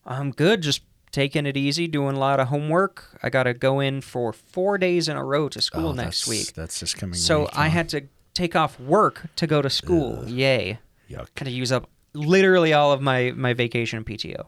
I'm 0.05 0.31
good. 0.31 0.61
Just 0.61 0.81
taking 1.13 1.45
it 1.45 1.55
easy, 1.55 1.87
doing 1.87 2.17
a 2.17 2.19
lot 2.19 2.41
of 2.41 2.49
homework. 2.49 3.17
I 3.23 3.29
got 3.29 3.43
to 3.43 3.53
go 3.53 3.79
in 3.79 4.01
for 4.01 4.33
four 4.33 4.77
days 4.77 5.07
in 5.07 5.15
a 5.15 5.23
row 5.23 5.47
to 5.47 5.61
school 5.61 5.87
Oh, 5.89 5.93
next 5.93 6.27
week. 6.27 6.51
That's 6.53 6.81
this 6.81 6.93
coming. 6.93 7.13
So 7.13 7.41
week, 7.41 7.49
I 7.53 7.63
huh? 7.65 7.69
had 7.69 7.89
to 7.89 8.01
take 8.33 8.55
off 8.55 8.77
work 8.81 9.27
to 9.37 9.47
go 9.47 9.61
to 9.61 9.69
school. 9.69 10.27
Yay. 10.27 10.79
Yuck. 11.09 11.27
Had 11.37 11.45
to 11.45 11.51
use 11.51 11.71
up 11.71 11.89
literally 12.13 12.73
all 12.73 12.91
of 12.91 13.01
my, 13.01 13.31
my 13.35 13.53
vacation 13.53 13.97
and 13.97 14.05
PTO. 14.05 14.47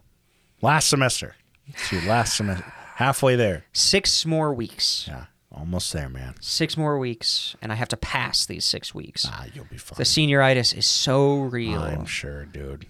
last 0.61 0.89
semester. 0.89 1.35
It's 1.67 1.91
your 1.91 2.01
last 2.03 2.35
semester. 2.35 2.65
Halfway 2.95 3.35
there. 3.35 3.65
Six 3.73 4.25
more 4.25 4.53
weeks. 4.53 5.05
Yeah, 5.07 5.25
almost 5.51 5.91
there, 5.93 6.07
man. 6.09 6.35
Six 6.39 6.77
more 6.77 6.97
weeks, 6.97 7.55
and 7.61 7.71
I 7.71 7.75
have 7.75 7.87
to 7.89 7.97
pass 7.97 8.45
these 8.45 8.63
six 8.65 8.93
weeks. 8.95 9.25
Ah, 9.29 9.45
you'll 9.53 9.65
be 9.65 9.77
fine. 9.77 9.97
The 9.97 10.03
senioritis 10.03 10.77
is 10.77 10.87
so 10.87 11.39
real. 11.39 11.81
I'm 11.81 12.05
sure, 12.05 12.45
dude. 12.45 12.85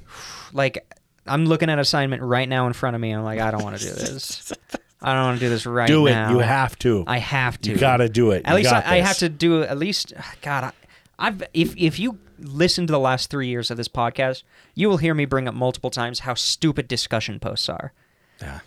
Like, 0.53 0.94
I'm 1.25 1.45
looking 1.45 1.69
at 1.69 1.79
assignment 1.79 2.21
right 2.21 2.47
now 2.47 2.67
in 2.67 2.73
front 2.73 2.95
of 2.95 3.01
me. 3.01 3.11
I'm 3.11 3.23
like, 3.23 3.39
I 3.39 3.51
don't 3.51 3.63
want 3.63 3.77
to 3.77 3.83
do 3.83 3.91
this. 3.91 4.53
I 5.01 5.13
don't 5.13 5.23
want 5.23 5.39
to 5.39 5.45
do 5.45 5.49
this 5.49 5.65
right 5.65 5.89
now. 5.89 5.95
Do 5.95 6.07
it. 6.07 6.11
now. 6.11 6.31
You 6.31 6.39
have 6.39 6.77
to. 6.79 7.03
I 7.05 7.17
have 7.19 7.59
to. 7.61 7.71
You 7.71 7.77
gotta 7.77 8.09
do 8.09 8.31
it. 8.31 8.43
At 8.45 8.51
You 8.51 8.55
least 8.57 8.71
got 8.71 8.85
I, 8.85 8.97
I 8.97 9.01
have 9.01 9.17
to 9.17 9.29
do 9.29 9.61
at 9.63 9.77
least. 9.77 10.13
God, 10.41 10.63
I, 10.65 10.71
I've 11.19 11.43
if 11.53 11.75
if 11.77 11.99
you 11.99 12.17
listen 12.39 12.87
to 12.87 12.91
the 12.91 12.99
last 12.99 13.29
three 13.29 13.47
years 13.47 13.69
of 13.69 13.77
this 13.77 13.87
podcast, 13.87 14.43
you 14.73 14.89
will 14.89 14.97
hear 14.97 15.13
me 15.13 15.25
bring 15.25 15.47
up 15.47 15.53
multiple 15.53 15.89
times 15.91 16.19
how 16.19 16.33
stupid 16.33 16.87
discussion 16.87 17.39
posts 17.39 17.69
are. 17.69 17.93
Yeah, 18.41 18.61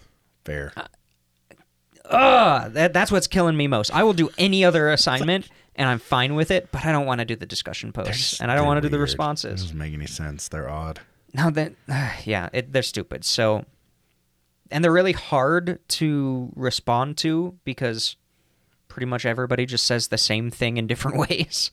fair. 0.44 0.72
Uh, 0.76 0.84
Ugh, 2.10 2.72
that, 2.72 2.92
that's 2.94 3.12
what's 3.12 3.26
killing 3.26 3.56
me 3.56 3.66
most. 3.66 3.94
I 3.94 4.02
will 4.02 4.14
do 4.14 4.30
any 4.38 4.64
other 4.64 4.90
assignment, 4.90 5.48
and 5.76 5.88
I'm 5.88 5.98
fine 5.98 6.34
with 6.34 6.50
it, 6.50 6.70
but 6.72 6.86
I 6.86 6.92
don't 6.92 7.04
want 7.04 7.18
to 7.18 7.24
do 7.26 7.36
the 7.36 7.44
discussion 7.46 7.92
posts, 7.92 8.40
and 8.40 8.50
I 8.50 8.54
don't 8.54 8.66
want 8.66 8.78
to 8.78 8.80
do 8.80 8.88
the 8.88 8.96
weird. 8.96 9.08
responses. 9.08 9.60
Doesn't 9.62 9.76
make 9.76 9.92
any 9.92 10.06
sense. 10.06 10.48
They're 10.48 10.70
odd. 10.70 11.00
No, 11.38 11.50
that 11.50 11.72
yeah, 12.26 12.48
it, 12.52 12.72
they're 12.72 12.82
stupid. 12.82 13.24
So, 13.24 13.64
and 14.70 14.82
they're 14.84 14.92
really 14.92 15.12
hard 15.12 15.78
to 15.88 16.50
respond 16.56 17.16
to 17.18 17.54
because 17.64 18.16
pretty 18.88 19.06
much 19.06 19.24
everybody 19.24 19.64
just 19.64 19.86
says 19.86 20.08
the 20.08 20.18
same 20.18 20.50
thing 20.50 20.76
in 20.76 20.86
different 20.86 21.16
ways. 21.28 21.70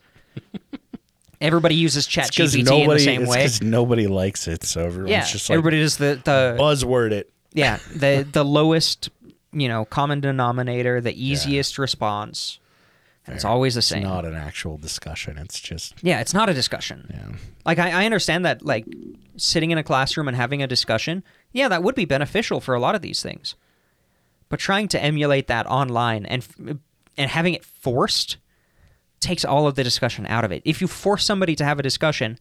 everybody 1.41 1.75
uses 1.75 2.05
Because 2.07 2.29
ChatGPT 2.29 2.63
nobody, 2.65 2.83
in 2.83 2.89
the 2.89 2.99
same 2.99 3.21
it's 3.23 3.31
way. 3.31 3.41
'cause 3.41 3.61
nobody 3.61 4.07
likes 4.07 4.47
it, 4.47 4.63
so 4.63 4.85
everyone's 4.85 5.11
Yeah, 5.11 5.25
just 5.25 5.49
like 5.49 5.57
everybody 5.57 5.79
does 5.81 5.97
the 5.97 6.19
the 6.23 6.55
buzzword 6.59 7.11
it. 7.11 7.31
yeah 7.53 7.79
the 7.95 8.25
the 8.31 8.43
lowest 8.45 9.09
you 9.51 9.67
know 9.67 9.85
common 9.85 10.19
denominator, 10.21 11.01
the 11.01 11.13
easiest 11.13 11.77
response. 11.79 12.59
And 13.27 13.35
it's 13.35 13.45
always 13.45 13.73
the 13.73 13.81
same. 13.81 14.03
It's 14.03 14.07
not 14.07 14.23
an 14.25 14.35
actual 14.35 14.77
discussion. 14.77 15.37
It's 15.39 15.59
just 15.59 15.95
yeah, 16.03 16.19
it's 16.21 16.33
not 16.33 16.47
a 16.49 16.53
discussion. 16.53 17.09
yeah. 17.11 17.35
Like 17.65 17.79
I, 17.79 18.01
I 18.01 18.05
understand 18.05 18.45
that 18.45 18.63
like 18.63 18.85
sitting 19.37 19.71
in 19.71 19.77
a 19.79 19.83
classroom 19.83 20.27
and 20.27 20.37
having 20.37 20.61
a 20.61 20.67
discussion, 20.67 21.23
yeah, 21.51 21.67
that 21.67 21.81
would 21.81 21.95
be 21.95 22.05
beneficial 22.05 22.59
for 22.61 22.75
a 22.75 22.79
lot 22.79 22.93
of 22.93 23.01
these 23.01 23.23
things. 23.23 23.55
But 24.49 24.59
trying 24.59 24.87
to 24.89 25.03
emulate 25.03 25.47
that 25.47 25.65
online 25.65 26.25
and 26.27 26.79
and 27.17 27.31
having 27.31 27.55
it 27.55 27.65
forced 27.65 28.37
takes 29.19 29.43
all 29.43 29.65
of 29.65 29.73
the 29.73 29.83
discussion 29.83 30.27
out 30.27 30.45
of 30.45 30.51
it. 30.51 30.61
If 30.65 30.79
you 30.81 30.87
force 30.87 31.25
somebody 31.25 31.55
to 31.55 31.65
have 31.65 31.79
a 31.79 31.83
discussion, 31.83 32.37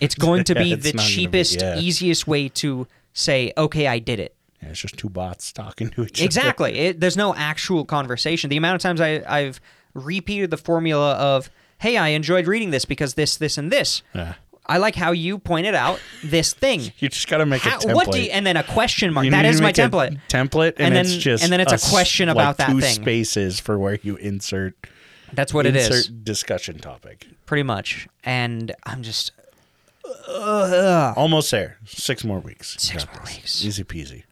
it's 0.00 0.16
going 0.16 0.42
to 0.44 0.54
be 0.56 0.72
It's 0.72 0.84
the 0.86 0.92
gonna 0.94 1.06
be- 1.06 1.14
cheapest, 1.14 1.60
yeah. 1.60 1.78
easiest 1.78 2.26
way 2.26 2.48
to 2.48 2.88
say, 3.12 3.52
"Okay, 3.56 3.86
I 3.86 4.00
did 4.00 4.18
it." 4.18 4.34
Yeah, 4.62 4.70
it's 4.70 4.80
just 4.80 4.96
two 4.96 5.08
bots 5.08 5.52
talking 5.52 5.88
to 5.90 6.02
each 6.04 6.18
other. 6.18 6.24
Exactly. 6.24 6.78
It, 6.78 7.00
there's 7.00 7.16
no 7.16 7.34
actual 7.34 7.84
conversation. 7.84 8.50
The 8.50 8.56
amount 8.56 8.74
of 8.76 8.80
times 8.82 9.00
I, 9.00 9.22
I've 9.28 9.60
repeated 9.94 10.50
the 10.50 10.56
formula 10.56 11.12
of, 11.14 11.50
"Hey, 11.78 11.96
I 11.96 12.08
enjoyed 12.08 12.46
reading 12.46 12.70
this 12.70 12.84
because 12.84 13.14
this, 13.14 13.36
this, 13.36 13.56
and 13.58 13.70
this." 13.70 14.02
Yeah. 14.14 14.34
I 14.70 14.76
like 14.76 14.94
how 14.96 15.12
you 15.12 15.38
pointed 15.38 15.74
out 15.74 15.98
this 16.22 16.52
thing. 16.52 16.92
You 16.98 17.08
just 17.08 17.26
got 17.28 17.38
to 17.38 17.46
make 17.46 17.62
How, 17.62 17.78
a 17.78 17.80
template. 17.80 17.94
what 17.94 18.12
do 18.12 18.20
you, 18.20 18.30
and 18.30 18.44
then 18.44 18.56
a 18.58 18.62
question 18.62 19.14
mark. 19.14 19.24
You 19.24 19.30
that 19.30 19.46
is 19.46 19.62
my 19.62 19.70
a 19.70 19.72
template. 19.72 20.20
Template, 20.28 20.72
and, 20.76 20.88
And 20.88 20.96
then- 20.96 21.06
it's 21.06 21.16
just 21.16 21.42
and 21.42 21.50
then 21.52 21.60
it's 21.60 21.72
a 21.72 21.76
s- 21.76 21.88
question 21.90 22.28
like 22.28 22.34
about 22.36 22.58
that 22.58 22.68
two 22.68 22.80
thing. 22.80 22.94
spaces 22.94 23.60
for 23.60 23.78
where 23.78 23.98
you 24.02 24.16
insert 24.16 24.74
That's 25.32 25.54
what 25.54 25.64
it 25.64 25.74
insert 25.74 25.92
is, 25.94 26.08
discussion 26.08 26.78
topic. 26.80 27.26
pretty 27.46 27.62
much. 27.62 28.08
And 28.24 28.74
I'm 28.84 29.02
just 29.02 29.32
Almost 30.28 31.50
there. 31.50 31.78
Six 31.86 32.24
more 32.24 32.40
weeks. 32.40 32.76
Six 32.78 33.06
more 33.06 33.24
this. 33.24 33.36
weeks. 33.36 33.64
Easy 33.64 33.84
peasy. 33.84 34.24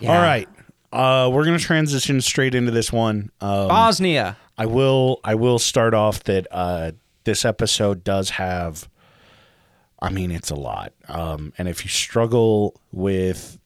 Yeah. 0.00 0.16
All 0.16 0.22
right. 0.22 0.48
Uh, 0.92 1.28
we're 1.30 1.44
gonna 1.44 1.58
transition 1.58 2.20
straight 2.20 2.54
into 2.54 2.70
this 2.70 2.92
one. 2.92 3.30
Um, 3.40 3.68
Bosnia. 3.68 4.36
I 4.56 4.66
will. 4.66 5.20
I 5.24 5.34
will 5.34 5.58
start 5.58 5.94
off 5.94 6.24
that 6.24 6.46
uh, 6.50 6.92
this 7.24 7.44
episode 7.44 8.02
does 8.04 8.30
have. 8.30 8.88
I 10.00 10.10
mean, 10.10 10.30
it's 10.30 10.50
a 10.50 10.54
lot. 10.54 10.92
Um, 11.08 11.52
and 11.58 11.68
if 11.68 11.84
you 11.84 11.90
struggle 11.90 12.80
with 12.92 13.58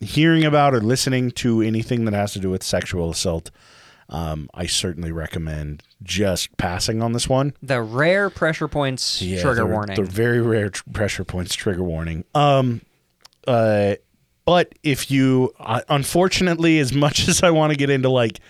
hearing 0.00 0.44
about 0.44 0.74
or 0.74 0.80
listening 0.80 1.30
to 1.30 1.62
anything 1.62 2.04
that 2.06 2.14
has 2.14 2.32
to 2.34 2.40
do 2.40 2.50
with 2.50 2.62
sexual 2.62 3.10
assault, 3.10 3.50
um, 4.08 4.50
I 4.52 4.66
certainly 4.66 5.12
recommend 5.12 5.82
just 6.02 6.54
passing 6.56 7.02
on 7.02 7.12
this 7.12 7.28
one. 7.28 7.54
The 7.62 7.80
rare 7.80 8.28
pressure 8.30 8.68
points 8.68 9.22
Yeah, 9.22 9.40
trigger 9.40 9.54
they're- 9.54 9.66
warning. 9.66 9.96
They're 9.96 10.04
very 10.04 10.40
rare 10.40 10.70
tr- 10.70 10.82
pressure 10.92 11.24
points 11.24 11.54
trigger 11.54 11.84
warning. 11.84 12.24
Um, 12.34 12.82
uh, 13.46 13.94
but 14.44 14.74
if 14.82 15.10
you, 15.10 15.52
uh, 15.58 15.80
unfortunately, 15.88 16.78
as 16.78 16.92
much 16.92 17.28
as 17.28 17.42
I 17.42 17.50
want 17.50 17.72
to 17.72 17.76
get 17.76 17.90
into 17.90 18.08
like 18.08 18.40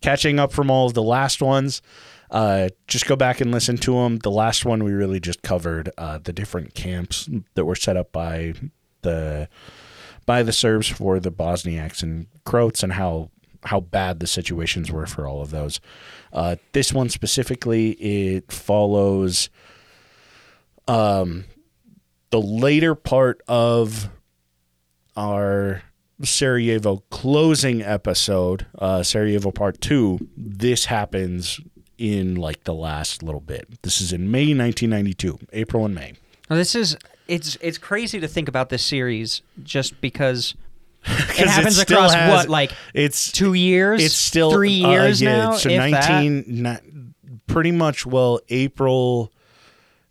catching 0.00 0.38
up 0.38 0.52
from 0.52 0.70
all 0.70 0.86
of 0.86 0.94
the 0.94 1.02
last 1.02 1.40
ones, 1.40 1.82
uh, 2.30 2.68
just 2.88 3.06
go 3.06 3.16
back 3.16 3.40
and 3.40 3.52
listen 3.52 3.76
to 3.78 3.94
them. 3.94 4.18
The 4.18 4.30
last 4.30 4.64
one 4.64 4.82
we 4.82 4.92
really 4.92 5.20
just 5.20 5.42
covered 5.42 5.90
uh, 5.96 6.18
the 6.18 6.32
different 6.32 6.74
camps 6.74 7.28
that 7.54 7.64
were 7.64 7.76
set 7.76 7.96
up 7.96 8.12
by 8.12 8.54
the 9.02 9.48
by 10.26 10.42
the 10.42 10.52
Serbs 10.52 10.88
for 10.88 11.20
the 11.20 11.30
Bosniaks 11.30 12.02
and 12.02 12.26
Croats 12.44 12.82
and 12.82 12.94
how 12.94 13.30
how 13.64 13.80
bad 13.80 14.20
the 14.20 14.26
situations 14.26 14.90
were 14.90 15.06
for 15.06 15.26
all 15.26 15.40
of 15.40 15.50
those. 15.50 15.80
Uh, 16.32 16.56
this 16.72 16.92
one 16.92 17.08
specifically, 17.08 17.92
it 17.92 18.50
follows 18.52 19.48
um, 20.86 21.44
the 22.30 22.40
later 22.40 22.94
part 22.94 23.40
of 23.48 24.10
our 25.16 25.82
Sarajevo 26.22 27.02
closing 27.10 27.82
episode, 27.82 28.66
uh, 28.78 29.02
Sarajevo 29.02 29.50
Part 29.50 29.80
Two. 29.80 30.18
This 30.36 30.86
happens 30.86 31.60
in 31.98 32.34
like 32.36 32.64
the 32.64 32.74
last 32.74 33.22
little 33.22 33.40
bit. 33.40 33.82
This 33.82 34.00
is 34.00 34.12
in 34.12 34.30
May 34.30 34.54
1992, 34.54 35.38
April 35.52 35.84
and 35.84 35.94
May. 35.94 36.14
Well, 36.48 36.58
this 36.58 36.74
is 36.74 36.96
it's 37.26 37.56
it's 37.60 37.78
crazy 37.78 38.20
to 38.20 38.28
think 38.28 38.48
about 38.48 38.68
this 38.68 38.84
series 38.84 39.42
just 39.62 40.00
because 40.00 40.54
it 41.04 41.46
happens 41.48 41.80
still 41.80 41.98
across 41.98 42.14
has- 42.14 42.30
what 42.32 42.48
like 42.48 42.72
It's 42.92 43.32
two 43.32 43.54
years, 43.54 44.02
it's 44.02 44.14
still 44.14 44.52
three 44.52 44.84
uh, 44.84 44.90
years 44.90 45.20
yeah, 45.22 45.36
now. 45.36 45.52
So 45.56 45.68
if 45.68 45.78
that. 45.78 45.90
nineteen, 45.90 46.44
ni- 46.46 47.38
pretty 47.46 47.72
much. 47.72 48.06
Well, 48.06 48.40
April. 48.48 49.32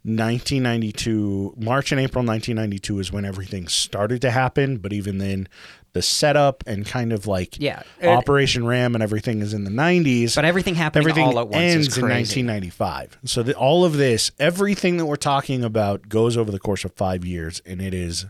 1992 0.05 1.53
March 1.57 1.91
and 1.91 1.99
April 2.01 2.23
1992 2.25 2.99
is 2.99 3.11
when 3.11 3.25
everything 3.25 3.67
started 3.67 4.21
to 4.21 4.31
happen 4.31 4.77
but 4.77 4.91
even 4.93 5.17
then 5.17 5.47
the 5.93 6.01
setup 6.01 6.63
and 6.65 6.85
kind 6.85 7.13
of 7.13 7.27
like 7.27 7.59
Yeah, 7.59 7.83
it- 7.99 8.07
Operation 8.07 8.65
Ram 8.65 8.95
and 8.95 9.03
everything 9.03 9.41
is 9.41 9.53
in 9.53 9.63
the 9.63 9.71
90s 9.71 10.35
But 10.35 10.45
everything 10.45 10.75
happening 10.75 11.03
everything 11.03 11.27
all 11.27 11.39
at 11.39 11.47
once. 11.47 11.55
Ends 11.55 11.87
is 11.89 11.97
in 11.97 12.03
1995 12.09 13.19
so 13.25 13.43
the, 13.43 13.53
all 13.55 13.85
of 13.85 13.93
this 13.97 14.31
everything 14.39 14.97
that 14.97 15.05
we're 15.05 15.15
talking 15.15 15.63
about 15.63 16.09
goes 16.09 16.35
over 16.37 16.51
the 16.51 16.59
course 16.59 16.83
of 16.83 16.93
5 16.93 17.23
years 17.25 17.61
and 17.65 17.81
it 17.81 17.93
is 17.93 18.25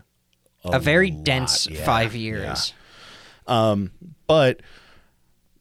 a, 0.64 0.76
a 0.76 0.78
very 0.78 1.10
lot. 1.10 1.24
dense 1.24 1.66
Yeah, 1.68 1.84
five 1.84 2.14
yeah. 2.16 2.54
Um, 3.46 3.90
but 4.26 4.60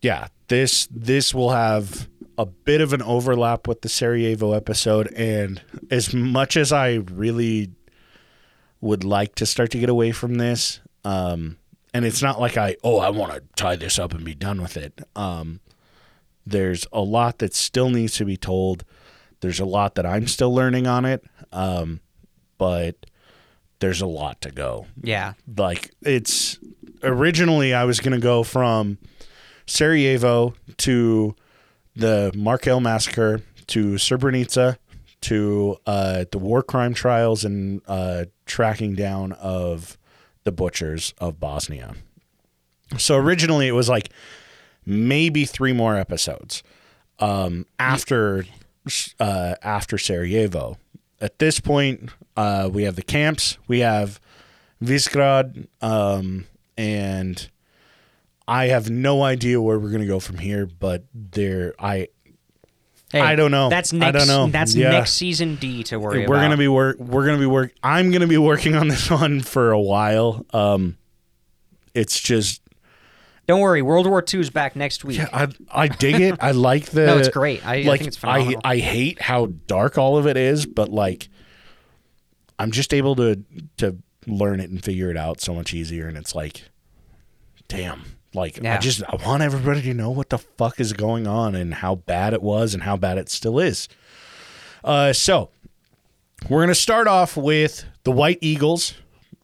yeah, 0.01 0.27
this 0.48 0.88
this 0.91 1.34
will 1.34 1.50
have 1.51 2.08
a 2.38 2.46
bit 2.46 2.82
of 2.82 2.94
an 2.94 3.02
overlap 3.02 3.68
with 3.68 3.82
the 3.82 3.90
Sarajevo 3.90 4.54
episode, 4.54 5.12
and 5.13 5.62
as 5.92 6.13
much 6.13 6.58
as 6.58 6.72
I 6.72 6.96
really 6.96 7.72
would 8.82 9.04
like 9.04 9.36
to 9.36 9.46
start 9.46 9.72
to 9.72 9.80
get 9.80 9.90
away 9.90 10.12
from 10.12 10.36
this, 10.36 10.80
um, 11.06 11.58
and 11.94 12.06
it's 12.06 12.22
not 12.22 12.40
like 12.40 12.58
I 12.58 12.75
oh 12.84 13.00
I 13.00 13.10
want 13.10 13.34
to 13.34 13.44
tie 13.56 13.75
this 13.75 14.00
up 14.00 14.13
and 14.13 14.25
be 14.25 14.36
done 14.36 14.62
with 14.62 14.78
it. 14.78 15.02
Um, 15.16 15.60
there's 16.46 16.86
a 16.92 17.02
lot 17.02 17.40
that 17.40 17.54
still 17.54 17.90
needs 17.90 18.16
to 18.18 18.25
be 18.25 18.38
told. 18.38 18.84
There's 19.42 19.60
a 19.60 19.66
lot 19.66 19.96
that 19.96 20.06
I'm 20.06 20.28
still 20.28 20.54
learning 20.54 20.88
on 20.88 21.06
it, 21.06 21.24
um, 21.52 22.00
but 22.58 23.06
there's 23.80 24.02
a 24.02 24.08
lot 24.08 24.40
to 24.42 24.52
go 24.52 24.86
Yeah, 25.02 25.34
like 25.58 25.92
it's 26.02 26.58
originally 27.04 27.74
I 27.74 27.84
was 27.84 28.00
going 28.00 28.13
to 28.13 28.24
go 28.24 28.44
from 28.44 28.98
Sarajevo 29.66 30.56
to 30.78 31.36
the 31.95 32.31
Markale 32.35 32.79
massacre 32.79 33.41
to 33.67 33.93
Srebrenica 33.93 34.77
to 35.21 35.77
uh, 35.85 36.25
the 36.31 36.38
war 36.38 36.62
crime 36.62 36.93
trials 36.93 37.45
and 37.45 37.81
uh, 37.88 38.25
tracking 38.45 38.93
down 38.93 39.31
of 39.33 39.97
the 40.43 40.51
butchers 40.51 41.13
of 41.17 41.39
Bosnia. 41.39 41.95
So 42.97 43.15
originally 43.15 43.67
it 43.67 43.71
was 43.71 43.89
like 43.89 44.09
maybe 44.85 45.45
three 45.45 45.73
more 45.73 45.95
episodes 45.97 46.62
um, 47.19 47.65
after 47.79 48.45
uh, 49.19 49.55
after 49.62 49.97
Sarajevo. 49.97 50.77
At 51.21 51.39
this 51.39 51.62
point, 51.62 52.09
uh, 52.35 52.69
we 52.71 52.83
have 52.83 52.97
the 52.97 53.03
camps, 53.03 53.57
we 53.67 53.79
have 53.79 54.19
Visegrad, 54.83 55.67
um, 55.81 56.45
and 56.77 57.50
I 58.47 58.67
have 58.67 58.89
no 58.89 59.23
idea 59.23 59.62
where 59.62 59.79
we're 59.79 59.91
gonna 59.91 60.05
go 60.05 60.19
from 60.19 60.38
here. 60.38 60.65
But 60.65 61.05
there, 61.13 61.73
I 61.79 62.09
Hey, 63.12 63.19
I 63.21 63.35
don't 63.35 63.51
know. 63.51 63.69
That's 63.69 63.93
next. 63.93 64.07
I 64.07 64.12
don't 64.19 64.27
know. 64.27 64.47
That's 64.51 64.73
Yeah. 64.73 64.89
next 64.89 65.13
season 65.13 65.55
Dee 65.57 65.83
to 65.83 66.00
worry 66.00 66.19
we're 66.27 66.33
about. 66.35 66.41
gonna 66.45 66.57
be 66.57 66.67
work. 66.67 66.97
We're 67.00 67.25
gonna 67.25 67.38
be 67.38 67.45
work. 67.45 67.71
I'm 67.83 68.09
gonna 68.12 68.25
be 68.27 68.39
working 68.39 68.75
on 68.75 68.88
this 68.88 69.09
one 69.12 69.41
for 69.41 69.71
a 69.71 69.79
while. 69.79 70.45
Um, 70.51 70.97
it's 71.93 72.19
just 72.19 72.62
Don't 73.45 73.59
worry, 73.62 73.81
World 73.83 74.07
War 74.07 74.23
II 74.33 74.39
is 74.39 74.50
back 74.50 74.75
next 74.75 75.03
week. 75.05 75.19
I 75.31 75.47
I 75.71 75.88
dig 75.89 76.19
it. 76.21 76.38
I 76.41 76.51
like 76.69 76.85
the. 76.88 77.05
No, 77.05 77.17
it's 77.19 77.29
great. 77.29 77.63
I- 77.65 77.81
I 77.81 77.81
like. 77.83 78.00
think 78.00 78.07
it's 78.07 78.23
I. 78.23 78.55
I 78.63 78.77
hate 78.77 79.21
how 79.21 79.47
dark 79.67 79.97
all 80.00 80.17
of 80.17 80.25
it 80.25 80.35
is, 80.38 80.65
but 80.65 80.89
like, 80.89 81.29
I'm 82.57 82.71
just 82.71 82.93
able 82.95 83.15
to 83.17 83.43
to 83.77 83.97
learn 84.25 84.59
it 84.59 84.69
and 84.71 84.83
figure 84.83 85.12
it 85.12 85.17
out 85.17 85.39
so 85.39 85.53
much 85.53 85.73
easier. 85.73 86.07
And 86.07 86.17
it's 86.17 86.33
like, 86.33 86.63
damn. 87.67 88.03
Like 88.34 88.60
I 88.75 88.78
just 88.80 89.04
I 89.08 89.16
want 89.25 89.44
everybody 89.44 89.82
to 89.84 89.94
know 89.94 90.10
what 90.10 90.30
the 90.30 90.38
fuck 90.38 90.80
is 90.80 90.94
going 90.94 91.28
on 91.28 91.56
and 91.56 91.74
how 91.74 91.96
bad 91.96 92.34
it 92.34 92.42
was 92.42 92.74
and 92.74 92.84
how 92.84 92.98
bad 92.98 93.18
it 93.18 93.30
still 93.30 93.60
is. 93.60 93.88
Uh, 94.84 95.13
so 95.13 95.50
we're 96.50 96.62
gonna 96.63 96.75
start 96.75 97.08
off 97.08 97.38
with 97.38 97.86
the 98.04 98.12
White 98.12 98.40
Eagles, 98.42 98.96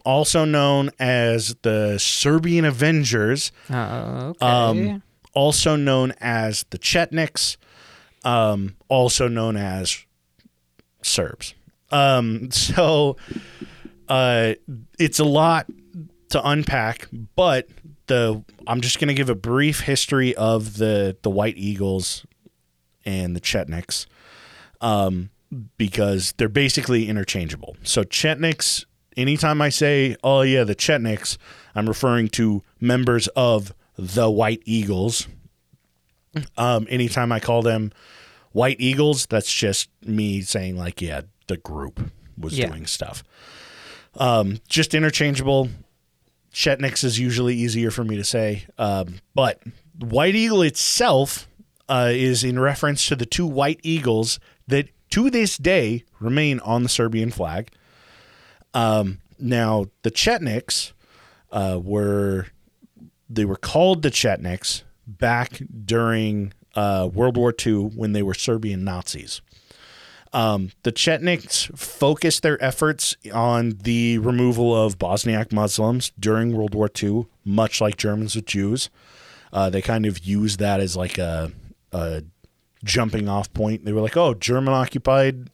also 0.05 0.43
known 0.45 0.89
as 0.99 1.55
the 1.61 1.97
Serbian 1.97 2.65
Avengers 2.65 3.51
Uh, 3.69 4.33
okay. 4.41 4.45
um, 4.45 5.03
also 5.33 5.75
known 5.75 6.13
as 6.19 6.65
the 6.71 6.79
Chetniks, 6.79 7.57
um, 8.25 8.75
also 8.89 9.27
known 9.27 9.55
as 9.55 10.03
Serbs. 11.03 11.53
Um, 11.91 12.51
so 12.51 13.15
uh, 14.09 14.55
it's 14.97 15.19
a 15.19 15.23
lot 15.25 15.67
to 16.29 16.47
unpack, 16.47 17.07
but 17.35 17.67
the 18.09 18.43
I'm 18.67 18.81
just 18.81 18.99
going 18.99 19.07
to 19.07 19.13
give 19.13 19.29
a 19.29 19.35
brief 19.35 19.79
history 19.81 20.35
of 20.35 20.77
the 20.77 21.15
the 21.21 21.29
White 21.29 21.57
Eagles 21.57 22.25
and 23.05 23.35
the 23.35 23.39
Chetniks, 23.41 24.05
um, 24.81 25.29
because 25.77 26.33
they're 26.37 26.49
basically 26.49 27.07
interchangeable. 27.07 27.77
So 27.83 28.03
Chetniks, 28.03 28.83
anytime 29.15 29.61
I 29.61 29.69
say, 29.69 30.17
"Oh 30.23 30.41
yeah, 30.41 30.65
the 30.65 30.75
Chetniks," 30.75 31.37
I'm 31.73 31.87
referring 31.87 32.27
to 32.29 32.61
members 32.81 33.27
of 33.29 33.73
the 33.97 34.29
White 34.29 34.61
Eagles. 34.65 35.27
Um, 36.57 36.85
anytime 36.89 37.31
I 37.31 37.39
call 37.39 37.61
them 37.61 37.91
White 38.51 38.77
Eagles, 38.79 39.25
that's 39.25 39.51
just 39.51 39.89
me 40.05 40.41
saying 40.41 40.77
like, 40.77 41.01
yeah, 41.01 41.21
the 41.47 41.57
group 41.57 42.11
was 42.37 42.57
Yeah. 42.57 42.67
doing 42.67 42.85
stuff. 42.85 43.23
Um, 44.15 44.59
just 44.67 44.93
interchangeable. 44.93 45.69
Chetniks 46.53 47.03
is 47.03 47.19
usually 47.19 47.55
easier 47.55 47.91
for 47.91 48.03
me 48.03 48.17
to 48.17 48.23
say, 48.23 48.65
um, 48.77 49.19
but 49.35 49.61
White 49.99 50.35
Eagle 50.35 50.61
itself 50.61 51.47
uh, 51.87 52.09
is 52.11 52.43
in 52.43 52.59
reference 52.59 53.07
to 53.07 53.15
the 53.15 53.25
two 53.25 53.47
White 53.47 53.79
Eagles 53.83 54.39
that 54.67 54.89
to 55.11 55.29
this 55.29 55.57
day 55.57 56.03
remain 56.19 56.59
on 56.59 56.83
the 56.83 56.89
Serbian 56.89 57.31
flag. 57.31 57.71
Um, 58.73 59.19
now 59.39 59.87
the 60.03 60.11
Chetniks 60.11 60.91
uh, 61.51 61.79
were 61.81 62.47
they 63.29 63.45
were 63.45 63.55
called 63.55 64.01
the 64.01 64.11
Chetniks 64.11 64.83
back 65.07 65.61
during 65.85 66.53
uh, 66.75 67.09
World 67.11 67.37
War 67.37 67.53
II 67.65 67.85
when 67.95 68.13
they 68.13 68.23
were 68.23 68.33
Serbian 68.33 68.83
Nazis. 68.83 69.41
Um, 70.31 70.71
the 70.83 70.91
Chetniks 70.91 71.75
focused 71.77 72.43
their 72.43 72.63
efforts 72.63 73.15
on 73.33 73.79
the 73.83 74.19
removal 74.19 74.75
of 74.75 74.99
Bosniak 74.99 75.51
Muslims 75.51 76.11
during 76.19 76.55
World 76.55 76.75
War 76.75 76.89
II, 77.01 77.25
much 77.43 77.81
like 77.81 77.97
Germans 77.97 78.35
with 78.35 78.45
Jews. 78.45 78.89
Uh, 79.51 79.69
they 79.69 79.81
kind 79.81 80.05
of 80.05 80.19
used 80.19 80.59
that 80.59 80.79
as 80.79 80.95
like 80.95 81.17
a, 81.17 81.51
a 81.91 82.23
jumping 82.83 83.27
off 83.27 83.51
point. 83.53 83.85
They 83.85 83.93
were 83.93 84.01
like, 84.01 84.17
oh, 84.17 84.35
German 84.35 84.73
occupied 84.73 85.49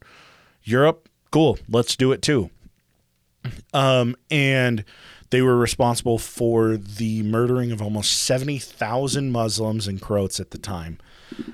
Europe? 0.64 1.08
Cool, 1.32 1.58
let's 1.70 1.96
do 1.96 2.12
it 2.12 2.22
too. 2.22 2.50
Um, 3.74 4.16
and 4.32 4.84
they 5.30 5.42
were 5.42 5.58
responsible 5.58 6.18
for 6.18 6.78
the 6.78 7.24
murdering 7.24 7.72
of 7.72 7.82
almost 7.82 8.24
70,000 8.24 9.32
Muslims 9.32 9.88
and 9.88 10.02
Croats 10.02 10.40
at 10.40 10.52
the 10.52 10.58
time. 10.58 10.98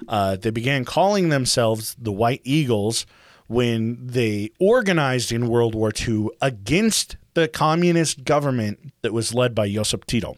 Uh, 0.08 0.36
they 0.36 0.50
began 0.50 0.86
calling 0.86 1.30
themselves 1.30 1.96
the 2.00 2.12
White 2.12 2.42
Eagles 2.44 3.06
when 3.48 4.08
they 4.08 4.50
organized 4.60 5.32
in 5.32 5.48
World 5.48 5.76
War 5.76 5.92
II 6.08 6.30
against 6.42 7.18
the 7.34 7.48
communist 7.48 8.24
government 8.24 8.94
that 9.02 9.14
was 9.14 9.34
led 9.34 9.56
by 9.56 9.70
Josip 9.70 10.06
Tito. 10.06 10.38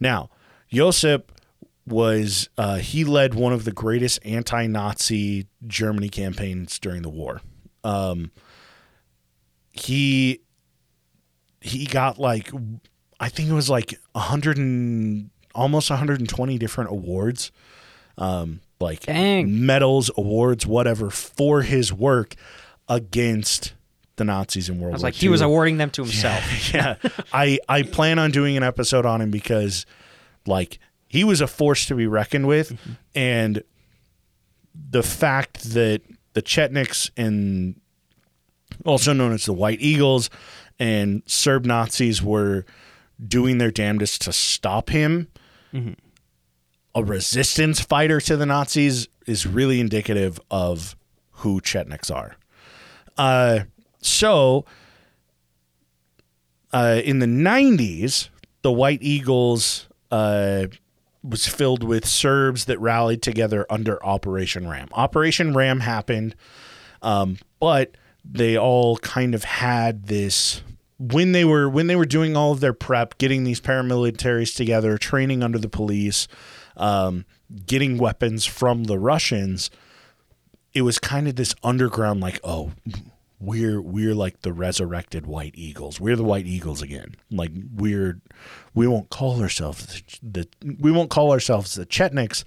Now, 0.00 0.30
Josip 0.72 1.32
was 1.86 2.48
uh, 2.58 2.76
he 2.76 3.04
led 3.04 3.34
one 3.34 3.52
of 3.52 3.64
the 3.64 3.72
greatest 3.72 4.18
anti-Nazi 4.24 5.46
Germany 5.66 6.08
campaigns 6.08 6.78
during 6.78 7.02
the 7.02 7.08
war. 7.08 7.40
Um, 7.84 8.32
he 9.70 10.40
he 11.60 11.86
got 11.86 12.18
like 12.18 12.50
I 13.20 13.28
think 13.28 13.48
it 13.48 13.54
was 13.54 13.70
like 13.70 13.94
hundred 14.14 14.58
and 14.58 15.30
almost 15.54 15.90
120 15.90 16.58
different 16.58 16.90
awards, 16.90 17.50
um, 18.18 18.60
like 18.80 19.00
Dang. 19.06 19.64
medals, 19.66 20.10
awards, 20.16 20.66
whatever, 20.66 21.10
for 21.10 21.62
his 21.62 21.92
work 21.92 22.34
against 22.88 23.74
the 24.16 24.24
Nazis 24.24 24.68
in 24.68 24.80
World 24.80 24.92
I 24.92 24.96
was 24.96 25.02
War 25.02 25.08
like, 25.08 25.14
he 25.14 25.28
was 25.28 25.40
awarding 25.42 25.76
them 25.76 25.90
to 25.90 26.02
himself. 26.02 26.74
yeah, 26.74 26.96
I 27.32 27.58
I 27.68 27.82
plan 27.82 28.18
on 28.18 28.30
doing 28.30 28.56
an 28.56 28.62
episode 28.62 29.04
on 29.06 29.20
him 29.20 29.30
because, 29.30 29.84
like, 30.46 30.78
he 31.08 31.22
was 31.24 31.40
a 31.40 31.46
force 31.46 31.86
to 31.86 31.94
be 31.94 32.06
reckoned 32.06 32.46
with, 32.46 32.70
Mm-hmm. 32.72 32.92
and 33.14 33.62
the 34.90 35.02
fact 35.02 35.72
that 35.74 36.02
the 36.34 36.42
Chetniks 36.42 37.10
and 37.16 37.80
also 38.84 39.12
known 39.14 39.32
as 39.32 39.46
the 39.46 39.52
White 39.54 39.80
Eagles 39.80 40.28
and 40.78 41.22
Serb 41.26 41.64
Nazis 41.64 42.22
were 42.22 42.66
doing 43.26 43.56
their 43.58 43.70
damnedest 43.70 44.20
to 44.22 44.32
stop 44.34 44.90
him. 44.90 45.28
A 46.96 47.04
resistance 47.04 47.78
fighter 47.78 48.22
to 48.22 48.38
the 48.38 48.46
Nazis 48.46 49.06
is 49.26 49.46
really 49.46 49.80
indicative 49.80 50.40
of 50.50 50.96
who 51.30 51.60
Chetniks 51.60 52.10
are. 52.10 52.36
Uh, 53.18 53.64
so, 54.00 54.64
uh, 56.72 57.02
in 57.04 57.18
the 57.18 57.26
90s, 57.26 58.30
the 58.62 58.72
White 58.72 59.00
Eagles 59.02 59.88
uh, 60.10 60.68
was 61.22 61.46
filled 61.46 61.82
with 61.84 62.06
Serbs 62.06 62.64
that 62.64 62.80
rallied 62.80 63.20
together 63.20 63.66
under 63.68 64.02
Operation 64.02 64.66
Ram. 64.66 64.88
Operation 64.92 65.52
Ram 65.52 65.80
happened, 65.80 66.34
um, 67.02 67.36
but 67.60 67.94
they 68.24 68.56
all 68.56 68.96
kind 68.96 69.34
of 69.34 69.44
had 69.44 70.06
this 70.06 70.62
when 70.98 71.32
they 71.32 71.44
were 71.44 71.68
when 71.68 71.88
they 71.88 71.96
were 71.96 72.06
doing 72.06 72.36
all 72.36 72.52
of 72.52 72.60
their 72.60 72.72
prep, 72.72 73.18
getting 73.18 73.44
these 73.44 73.60
paramilitaries 73.60 74.56
together, 74.56 74.96
training 74.96 75.42
under 75.42 75.58
the 75.58 75.68
police, 75.68 76.26
um, 76.76 77.24
getting 77.66 77.98
weapons 77.98 78.44
from 78.44 78.84
the 78.84 78.98
Russians. 78.98 79.70
It 80.74 80.82
was 80.82 80.98
kind 80.98 81.26
of 81.26 81.36
this 81.36 81.54
underground, 81.62 82.20
like, 82.20 82.38
oh, 82.44 82.72
we're 83.40 83.80
we're 83.80 84.14
like 84.14 84.40
the 84.42 84.52
resurrected 84.52 85.26
white 85.26 85.54
eagles. 85.56 86.00
We're 86.00 86.16
the 86.16 86.24
white 86.24 86.46
eagles 86.46 86.82
again. 86.82 87.16
Like 87.30 87.50
we're 87.74 88.20
we 88.74 88.86
won't 88.86 89.10
call 89.10 89.42
ourselves 89.42 90.02
the, 90.22 90.48
the 90.64 90.76
we 90.80 90.90
won't 90.90 91.10
call 91.10 91.32
ourselves 91.32 91.74
the 91.74 91.86
Chetniks, 91.86 92.44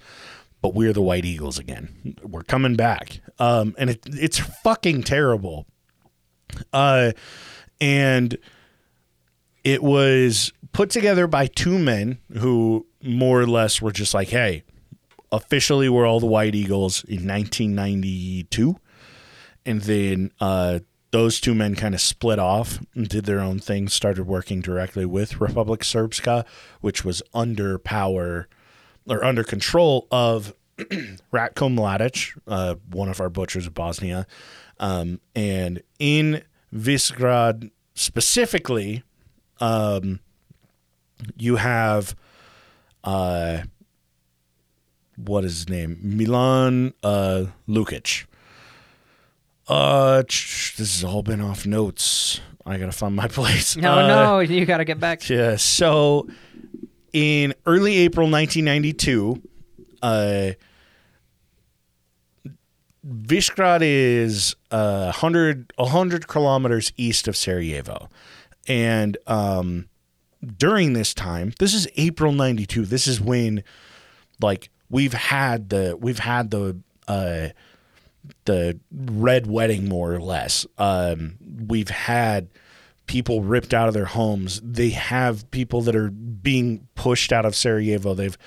but 0.60 0.74
we're 0.74 0.92
the 0.92 1.02
white 1.02 1.24
eagles 1.24 1.58
again. 1.58 2.16
We're 2.22 2.42
coming 2.42 2.76
back. 2.76 3.20
Um, 3.38 3.74
and 3.78 3.90
it 3.90 4.04
it's 4.06 4.38
fucking 4.38 5.04
terrible. 5.04 5.66
Uh, 6.72 7.12
and 7.80 8.36
it 9.62 9.82
was 9.82 10.52
put 10.72 10.90
together 10.90 11.26
by 11.26 11.46
two 11.46 11.78
men 11.78 12.18
who 12.38 12.86
more 13.02 13.40
or 13.40 13.46
less 13.46 13.80
were 13.80 13.92
just 13.92 14.14
like, 14.14 14.28
hey, 14.28 14.62
officially 15.32 15.88
we're 15.88 16.06
all 16.06 16.20
the 16.20 16.26
white 16.26 16.54
eagles 16.54 17.04
in 17.04 17.26
1992 17.26 18.76
and 19.66 19.82
then 19.82 20.32
uh, 20.40 20.80
those 21.10 21.40
two 21.40 21.54
men 21.54 21.74
kind 21.74 21.94
of 21.94 22.00
split 22.00 22.38
off 22.38 22.78
and 22.94 23.08
did 23.08 23.24
their 23.24 23.40
own 23.40 23.58
thing, 23.58 23.88
started 23.88 24.26
working 24.26 24.60
directly 24.60 25.04
with 25.04 25.40
Republic 25.40 25.80
Srpska, 25.80 26.46
which 26.80 27.04
was 27.04 27.22
under 27.34 27.78
power 27.78 28.48
or 29.08 29.24
under 29.24 29.44
control 29.44 30.06
of 30.10 30.54
Ratko 30.78 31.68
Mladic, 31.68 32.38
uh, 32.46 32.76
one 32.90 33.08
of 33.08 33.20
our 33.20 33.28
butchers 33.30 33.66
of 33.66 33.74
Bosnia. 33.74 34.26
Um, 34.78 35.20
and 35.34 35.82
in 35.98 36.42
Visegrad 36.74 37.70
specifically, 37.94 39.02
um, 39.60 40.20
you 41.36 41.56
have 41.56 42.14
uh, 43.04 43.62
what 45.16 45.44
is 45.44 45.58
his 45.58 45.68
name? 45.68 45.98
Milan 46.02 46.92
uh, 47.02 47.46
Lukic. 47.68 48.24
Uh, 49.68 50.22
this 50.22 50.76
has 50.78 51.04
all 51.04 51.22
been 51.22 51.40
off 51.40 51.64
notes. 51.66 52.40
I 52.66 52.76
gotta 52.78 52.92
find 52.92 53.14
my 53.14 53.28
place. 53.40 53.76
No, 53.76 53.98
Uh, 53.98 54.06
no, 54.08 54.38
you 54.40 54.64
got 54.66 54.78
to 54.78 54.84
get 54.84 54.98
back. 55.00 55.28
yeah. 55.28 55.56
So 55.56 56.26
in 57.12 57.54
early 57.66 57.98
April 57.98 58.28
1992, 58.30 59.42
uh, 60.02 60.50
Visegrad 63.06 63.80
is 63.82 64.54
uh, 64.70 65.04
100, 65.06 65.72
100 65.76 66.28
kilometers 66.28 66.92
east 66.96 67.28
of 67.28 67.36
Sarajevo. 67.36 68.08
And 68.68 69.16
um, 69.26 69.88
during 70.56 70.92
this 70.92 71.14
time, 71.14 71.52
this 71.58 71.74
is 71.74 71.86
April 71.96 72.32
92. 72.32 72.86
This 72.86 73.06
is 73.06 73.20
when 73.20 73.62
like 74.40 74.70
we've 74.88 75.12
had 75.12 75.68
the 75.68 75.96
we've 76.00 76.18
had 76.18 76.50
the 76.50 76.78
uh 77.08 77.48
the 78.44 78.78
red 78.92 79.46
wedding 79.46 79.88
more 79.88 80.14
or 80.14 80.20
less. 80.20 80.66
Um 80.78 81.36
we've 81.66 81.90
had 81.90 82.48
people 83.06 83.42
ripped 83.42 83.74
out 83.74 83.88
of 83.88 83.94
their 83.94 84.04
homes. 84.06 84.60
They 84.62 84.90
have 84.90 85.50
people 85.50 85.82
that 85.82 85.96
are 85.96 86.10
being 86.10 86.86
pushed 86.94 87.32
out 87.32 87.44
of 87.44 87.56
Sarajevo. 87.56 88.14
They've 88.14 88.38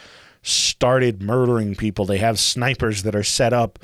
started 0.42 1.22
murdering 1.22 1.76
people. 1.76 2.06
They 2.06 2.18
have 2.18 2.40
snipers 2.40 3.04
that 3.04 3.16
are 3.16 3.24
set 3.24 3.54
up 3.54 3.80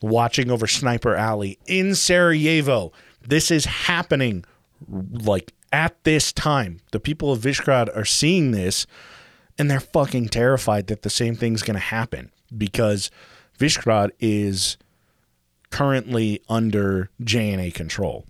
watching 0.00 0.50
over 0.50 0.66
Sniper 0.66 1.14
Alley 1.14 1.58
in 1.66 1.94
Sarajevo. 1.94 2.92
This 3.20 3.50
is 3.50 3.64
happening 3.64 4.44
like 4.88 5.52
at 5.72 6.02
this 6.04 6.32
time. 6.32 6.80
The 6.92 7.00
people 7.00 7.32
of 7.32 7.40
Visegrad 7.40 7.94
are 7.96 8.04
seeing 8.04 8.50
this 8.52 8.86
and 9.58 9.70
they're 9.70 9.80
fucking 9.80 10.28
terrified 10.28 10.86
that 10.88 11.02
the 11.02 11.10
same 11.10 11.34
thing's 11.34 11.62
going 11.62 11.74
to 11.74 11.80
happen 11.80 12.30
because 12.56 13.10
Visegrad 13.58 14.10
is 14.20 14.76
currently 15.70 16.40
under 16.48 17.10
JNA 17.22 17.74
control. 17.74 18.24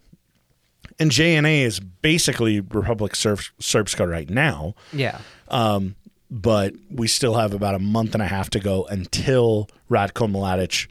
And 0.99 1.11
JNA 1.11 1.63
is 1.63 1.81
basically 1.81 2.61
Republic 2.61 3.17
Serb- 3.17 3.41
Srpska 3.61 4.09
right 4.09 4.29
now, 4.29 4.75
Yeah. 4.93 5.19
Um, 5.49 5.97
but 6.31 6.73
we 6.91 7.09
still 7.09 7.35
have 7.35 7.53
about 7.53 7.75
a 7.75 7.79
month 7.79 8.15
and 8.15 8.23
a 8.23 8.27
half 8.27 8.49
to 8.51 8.61
go 8.61 8.85
until 8.87 9.69
Ratko 9.91 10.31
Mladic 10.31 10.89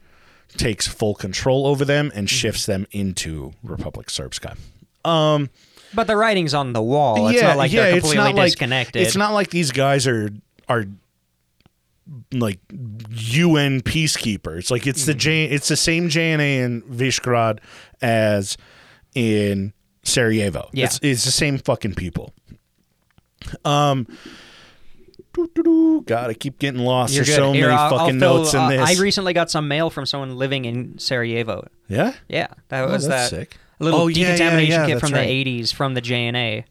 takes 0.57 0.87
full 0.87 1.15
control 1.15 1.65
over 1.65 1.83
them 1.83 2.11
and 2.13 2.29
shifts 2.29 2.65
them 2.67 2.85
into 2.91 3.53
Republic 3.63 4.07
Srpska. 4.07 4.55
But 5.93 6.07
the 6.07 6.15
writing's 6.15 6.53
on 6.53 6.73
the 6.73 6.81
wall. 6.81 7.27
It's 7.29 7.41
not 7.41 7.57
like 7.57 7.71
they're 7.71 7.91
completely 7.99 8.33
like- 8.33 8.35
disconnected. 8.47 9.01
It's 9.01 9.15
not 9.15 9.33
like 9.33 9.49
these 9.49 9.71
guys 9.71 10.07
are 10.07 10.29
are 10.69 10.85
like 12.33 12.59
UN 12.71 13.81
peacekeepers. 13.81 14.71
Like 14.71 14.87
it's 14.87 15.05
the 15.05 15.13
J, 15.13 15.45
it's 15.45 15.67
the 15.67 15.75
same 15.77 16.09
JNA 16.09 16.59
in 16.63 16.81
Visegrad 16.83 17.59
as 18.01 18.57
in 19.13 19.73
Sarajevo. 20.03 20.69
Yeah. 20.73 20.85
It's, 20.85 20.99
it's 21.03 21.25
the 21.25 21.31
same 21.31 21.57
fucking 21.57 21.95
people. 21.95 22.33
Um. 23.65 24.07
God, 26.05 26.29
I 26.29 26.33
keep 26.33 26.59
getting 26.59 26.81
lost. 26.81 27.13
You're 27.13 27.23
There's 27.23 27.37
good. 27.37 27.41
so 27.41 27.53
Here, 27.53 27.67
many 27.67 27.77
I'll- 27.79 27.93
I'll 27.93 27.99
fucking 27.99 28.19
fill- 28.19 28.37
notes 28.39 28.53
in 28.53 28.59
uh, 28.59 28.69
this. 28.69 28.81
I 28.99 29.01
recently 29.01 29.31
got 29.33 29.49
some 29.49 29.67
mail 29.69 29.89
from 29.89 30.05
someone 30.05 30.35
living 30.35 30.65
in 30.65 30.97
Sarajevo. 30.97 31.67
yeah. 31.87 32.13
Yeah, 32.27 32.47
that 32.67 32.83
Oh, 32.83 32.91
was 32.91 33.07
that 33.07 33.29
sick. 33.29 33.55
Little 33.81 34.01
Oh, 34.01 34.07
yeah, 34.07 34.17
yeah, 34.17 34.31
decontamination 34.33 34.79
yeah, 34.81 34.85
kit 34.87 34.99
from 34.99 35.11
right. 35.11 35.27
the 35.27 35.61
'80s 35.61 35.73
from 35.73 35.93
the 35.93 36.01
JNA 36.01 36.63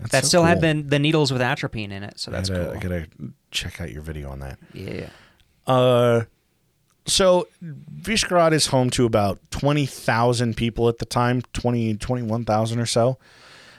That's 0.00 0.12
that 0.12 0.22
so 0.24 0.28
still 0.28 0.44
had 0.44 0.60
the 0.60 0.82
the 0.82 0.98
needles 0.98 1.32
with 1.32 1.40
atropine 1.42 1.92
in 1.92 2.02
it. 2.02 2.18
So 2.18 2.30
that's 2.30 2.50
I 2.50 2.54
gotta, 2.54 2.64
cool. 2.66 2.76
I 2.76 2.80
gotta 2.80 3.06
check 3.50 3.80
out 3.80 3.90
your 3.90 4.02
video 4.02 4.30
on 4.30 4.40
that. 4.40 4.58
yeah. 4.72 5.08
Uh, 5.66 6.24
so 7.06 7.48
Visegrad 7.62 8.52
is 8.52 8.66
home 8.68 8.90
to 8.90 9.06
about 9.06 9.38
20,000 9.50 10.56
people 10.56 10.88
at 10.88 10.98
the 10.98 11.06
time, 11.06 11.42
20, 11.54 11.96
21,000 11.96 12.78
or 12.78 12.86
so, 12.86 13.18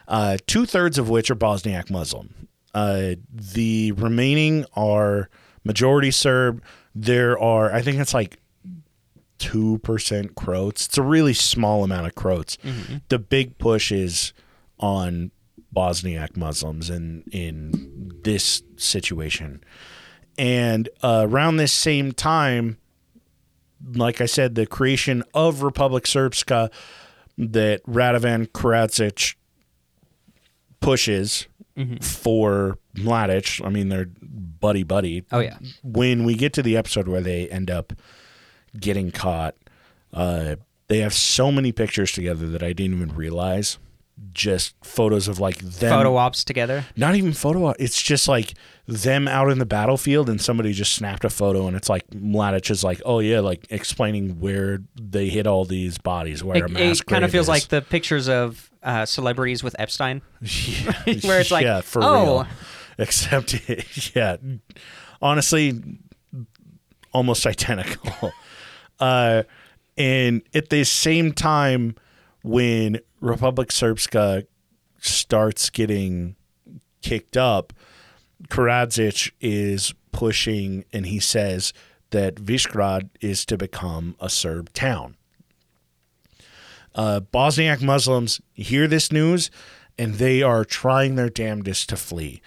uh, 0.07 0.37
two 0.47 0.65
thirds 0.65 0.97
of 0.97 1.09
which 1.09 1.29
are 1.29 1.35
Bosniak 1.35 1.89
Muslim. 1.91 2.47
Uh, 2.73 3.15
the 3.31 3.91
remaining 3.93 4.65
are 4.75 5.29
majority 5.63 6.11
Serb. 6.11 6.63
There 6.95 7.37
are, 7.39 7.71
I 7.71 7.81
think 7.81 7.99
it's 7.99 8.13
like 8.13 8.38
2% 9.39 10.35
Croats. 10.35 10.85
It's 10.85 10.97
a 10.97 11.01
really 11.01 11.33
small 11.33 11.83
amount 11.83 12.07
of 12.07 12.15
Croats. 12.15 12.57
The 13.09 13.19
big 13.19 13.57
push 13.57 13.91
is 13.91 14.33
on 14.79 15.31
Bosniak 15.75 16.37
Muslims 16.37 16.89
in, 16.89 17.23
in 17.31 18.11
this 18.23 18.63
situation. 18.77 19.63
And 20.37 20.87
uh, 21.03 21.27
around 21.29 21.57
this 21.57 21.73
same 21.73 22.11
time, 22.11 22.77
like 23.93 24.21
I 24.21 24.25
said, 24.25 24.55
the 24.55 24.65
creation 24.65 25.23
of 25.33 25.63
Republic 25.63 26.03
Srpska 26.05 26.71
that 27.37 27.83
Radovan 27.85 28.47
Karadzic 28.47 29.35
pushes 30.81 31.47
for 32.01 32.77
Mladic. 32.95 33.65
I 33.65 33.69
mean, 33.69 33.87
they're 33.89 34.09
buddy 34.21 34.83
buddy. 34.83 35.23
Oh 35.31 35.39
yeah. 35.39 35.57
When 35.83 36.25
we 36.25 36.35
get 36.35 36.51
to 36.53 36.61
the 36.63 36.75
episode 36.75 37.07
where 37.07 37.21
they 37.21 37.47
end 37.49 37.71
up 37.71 37.93
getting 38.77 39.11
caught, 39.11 39.55
uh, 40.13 40.55
they 40.87 40.99
have 40.99 41.13
so 41.13 41.51
many 41.51 41.71
pictures 41.71 42.11
together 42.11 42.47
that 42.47 42.63
I 42.63 42.73
didn't 42.73 42.95
even 42.97 43.15
realize. 43.15 43.77
Just 44.33 44.75
photos 44.83 45.29
of 45.29 45.39
like 45.39 45.59
them 45.59 45.91
Photo 45.91 46.17
ops 46.17 46.43
together. 46.43 46.83
not 46.97 47.15
even 47.15 47.31
photo 47.31 47.67
op. 47.67 47.77
It's 47.79 48.01
just 48.01 48.27
like 48.27 48.53
them 48.85 49.29
out 49.29 49.49
in 49.49 49.59
the 49.59 49.65
battlefield, 49.65 50.29
and 50.29 50.41
somebody 50.41 50.73
just 50.73 50.93
snapped 50.93 51.23
a 51.23 51.29
photo, 51.29 51.67
and 51.67 51.77
it's 51.77 51.87
like 51.87 52.05
Mladic 52.09 52.69
is 52.69 52.83
like, 52.83 53.01
oh 53.05 53.19
yeah, 53.19 53.39
like 53.39 53.65
explaining 53.69 54.41
where 54.41 54.79
they 55.01 55.29
hit 55.29 55.47
all 55.47 55.63
these 55.63 55.97
bodies, 55.99 56.43
where 56.43 56.65
a 56.65 56.65
It, 56.65 56.71
mass 56.71 56.99
it 56.99 57.05
kind 57.05 57.23
of 57.23 57.31
feels 57.31 57.45
is. 57.45 57.49
like 57.49 57.67
the 57.69 57.81
pictures 57.81 58.27
of 58.27 58.69
uh, 58.83 59.05
celebrities 59.05 59.63
with 59.63 59.73
Epstein. 59.79 60.21
Yeah, 60.41 60.91
Where 61.23 61.39
it's 61.39 61.51
like, 61.51 61.63
yeah, 61.63 61.79
for 61.79 62.03
oh. 62.03 62.23
real. 62.23 62.47
Except, 62.97 63.55
yeah, 64.15 64.35
honestly, 65.21 65.81
almost 67.13 67.45
identical. 67.47 68.33
Uh, 68.99 69.43
and 69.97 70.41
at 70.53 70.69
the 70.69 70.83
same 70.83 71.33
time, 71.33 71.95
when 72.43 72.99
Republic 73.19 73.69
Srpska 73.69 74.45
starts 74.99 75.69
getting 75.69 76.35
kicked 77.01 77.37
up, 77.37 77.73
Karadzic 78.47 79.31
is 79.41 79.93
pushing, 80.11 80.85
and 80.93 81.05
he 81.05 81.19
says 81.19 81.73
that 82.11 82.35
Visegrad 82.35 83.09
is 83.21 83.45
to 83.45 83.57
become 83.57 84.15
a 84.19 84.29
Serb 84.29 84.71
town. 84.73 85.15
Uh, 86.95 87.21
Bosniak 87.31 87.81
Muslims 87.81 88.41
hear 88.53 88.87
this 88.87 89.11
news 89.11 89.51
and 89.99 90.15
they 90.15 90.41
are 90.41 90.63
trying 90.63 91.15
their 91.15 91.29
damnedest 91.29 91.89
to 91.89 91.97
flee. 91.97 92.41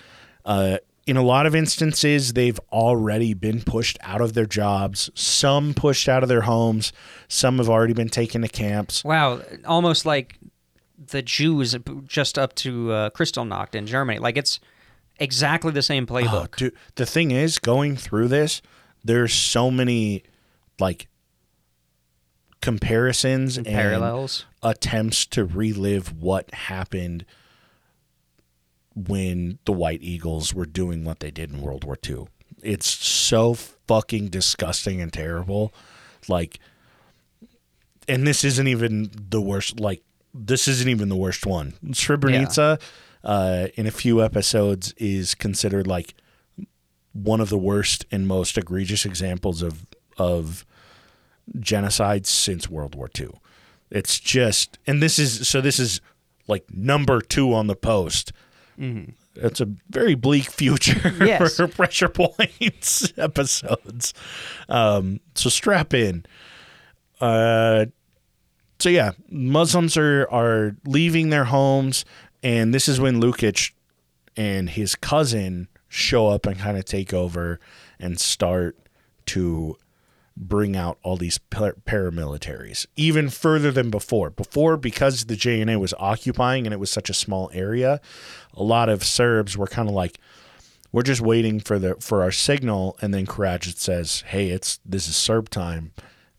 Uh, 0.45 0.79
in 1.07 1.17
a 1.17 1.23
lot 1.23 1.47
of 1.47 1.55
instances, 1.55 2.33
they've 2.35 2.61
already 2.71 3.35
been 3.35 3.61
pushed 3.63 3.99
out 4.03 4.21
of 4.21 4.35
their 4.35 4.47
jobs, 4.47 5.11
some 5.15 5.75
pushed 5.75 6.09
out 6.09 6.23
of 6.23 6.29
their 6.29 6.43
homes, 6.43 6.93
some 7.29 7.59
have 7.59 7.69
already 7.69 7.93
been 7.93 8.09
taken 8.09 8.43
to 8.43 8.49
camps. 8.49 9.03
Wow, 9.05 9.43
almost 9.65 10.07
like 10.07 10.39
the 11.09 11.23
Jews 11.23 11.77
just 12.07 12.39
up 12.39 12.55
to 12.57 12.93
uh, 12.93 13.11
Kristallnacht 13.11 13.75
in 13.75 13.87
Germany. 13.87 14.21
Like 14.21 14.37
it's 14.37 14.61
exactly 15.19 15.73
the 15.73 15.83
same 15.83 16.07
Oh, 16.09 16.13
playbook. 16.13 16.57
dude, 16.57 16.75
the 16.95 17.07
thing 17.07 17.33
is, 17.33 17.59
going 17.59 17.97
through 17.97 18.29
this, 18.29 18.63
there's 19.03 19.33
so 19.35 19.71
many 19.71 20.23
like 20.79 21.09
comparisons 22.61 23.57
and 23.57 23.67
Parallels. 23.67 24.45
attempts 24.63 25.27
to 25.27 25.45
relive 25.45 26.13
what 26.13 26.53
happened 26.55 27.25
when 28.95 29.59
the 29.65 29.73
White 29.73 30.03
Eagles 30.03 30.55
were 30.55 30.67
doing 30.67 31.05
what 31.05 31.21
they 31.21 31.31
did 31.31 31.51
in 31.51 31.61
World 31.61 31.85
War 31.85 31.99
II. 32.07 32.27
It's 32.63 32.87
so 32.87 33.55
fucking 33.55 34.29
disgusting 34.29 35.01
and 35.01 35.13
terrible. 35.13 35.73
Like, 36.29 36.59
and 38.07 38.27
this 38.27 38.45
isn't 38.45 38.69
even 38.69 39.11
the 39.31 39.41
worst. 39.41 39.81
Like, 39.81 40.03
this 40.35 40.69
isn't 40.69 40.89
even 40.89 41.09
the 41.09 41.17
worst 41.17 41.47
one. 41.47 41.75
Srebrenica, 41.87 42.81
uh, 43.25 43.69
in 43.75 43.87
a 43.87 43.91
few 43.91 44.23
episodes, 44.23 44.95
is 44.97 45.35
considered 45.35 45.87
like 45.87 46.15
one 47.13 47.41
of 47.41 47.49
the 47.49 47.59
worst 47.59 48.07
and 48.11 48.27
most 48.27 48.57
egregious 48.57 49.05
examples 49.05 49.63
of 49.63 49.87
of 50.19 50.65
genocide 51.59 52.27
since 52.27 52.69
World 52.69 52.95
War 52.95 53.11
II. 53.19 53.31
It's 53.91 54.19
just, 54.19 54.79
and 54.87 55.03
this 55.03 55.19
is 55.19 55.47
so. 55.47 55.61
This 55.61 55.79
is 55.79 56.01
like 56.49 56.65
number 56.73 57.21
two 57.21 57.53
on 57.53 57.67
the 57.67 57.77
post. 57.77 58.33
It's 58.79 59.61
a 59.61 59.69
very 59.91 60.15
bleak 60.15 60.45
future 60.51 61.13
Yes. 61.25 61.57
for 61.57 61.69
pressure 61.69 62.09
points 62.09 63.13
episodes. 63.19 64.13
Um, 64.69 65.21
so 65.35 65.49
strap 65.49 65.95
in. 65.95 66.25
Uh, 67.21 67.87
so 68.79 68.89
yeah, 68.89 69.13
Muslims 69.31 69.97
are 69.97 70.29
are 70.31 70.77
leaving 70.85 71.31
their 71.31 71.45
homes, 71.45 72.05
and 72.43 72.75
this 72.75 72.89
is 72.89 72.99
when 73.01 73.21
Lukic 73.21 73.73
and 74.37 74.69
his 74.71 74.95
cousin 74.97 75.69
show 75.89 76.29
up 76.29 76.47
and 76.47 76.59
kind 76.59 76.77
of 76.77 76.85
take 76.85 77.15
over 77.15 77.61
and 78.01 78.19
start 78.19 78.77
to 79.27 79.77
bring 80.37 80.77
out 80.77 80.99
all 81.03 81.17
these 81.17 81.39
par- 81.39 81.77
paramilitaries 81.85 82.87
even 82.97 83.29
further 83.29 83.71
than 83.71 83.91
before. 83.91 84.31
Before, 84.31 84.77
because 84.77 85.27
the 85.27 85.37
JNA 85.37 85.79
was 85.79 85.95
occupying 85.99 86.67
and 86.67 86.73
it 86.73 86.81
was 86.81 86.91
such 86.91 87.11
a 87.11 87.15
small 87.15 87.51
area, 87.53 88.01
a 88.55 88.63
lot 88.63 88.89
of 88.89 89.05
Serbs 89.05 89.57
were 89.57 89.67
kind 89.67 89.89
of 89.89 89.95
like, 89.95 90.19
"We're 90.91 91.03
just 91.03 91.21
waiting 91.21 91.61
for 91.61 91.79
the 91.79 91.97
for 92.01 92.23
our 92.23 92.33
signal," 92.33 92.97
and 93.03 93.13
then 93.13 93.27
Karadzic 93.27 93.79
says, 93.79 94.23
"Hey, 94.29 94.49
it's 94.49 94.81
this 94.85 95.09
is 95.09 95.17
Serb 95.17 95.51
time," 95.51 95.93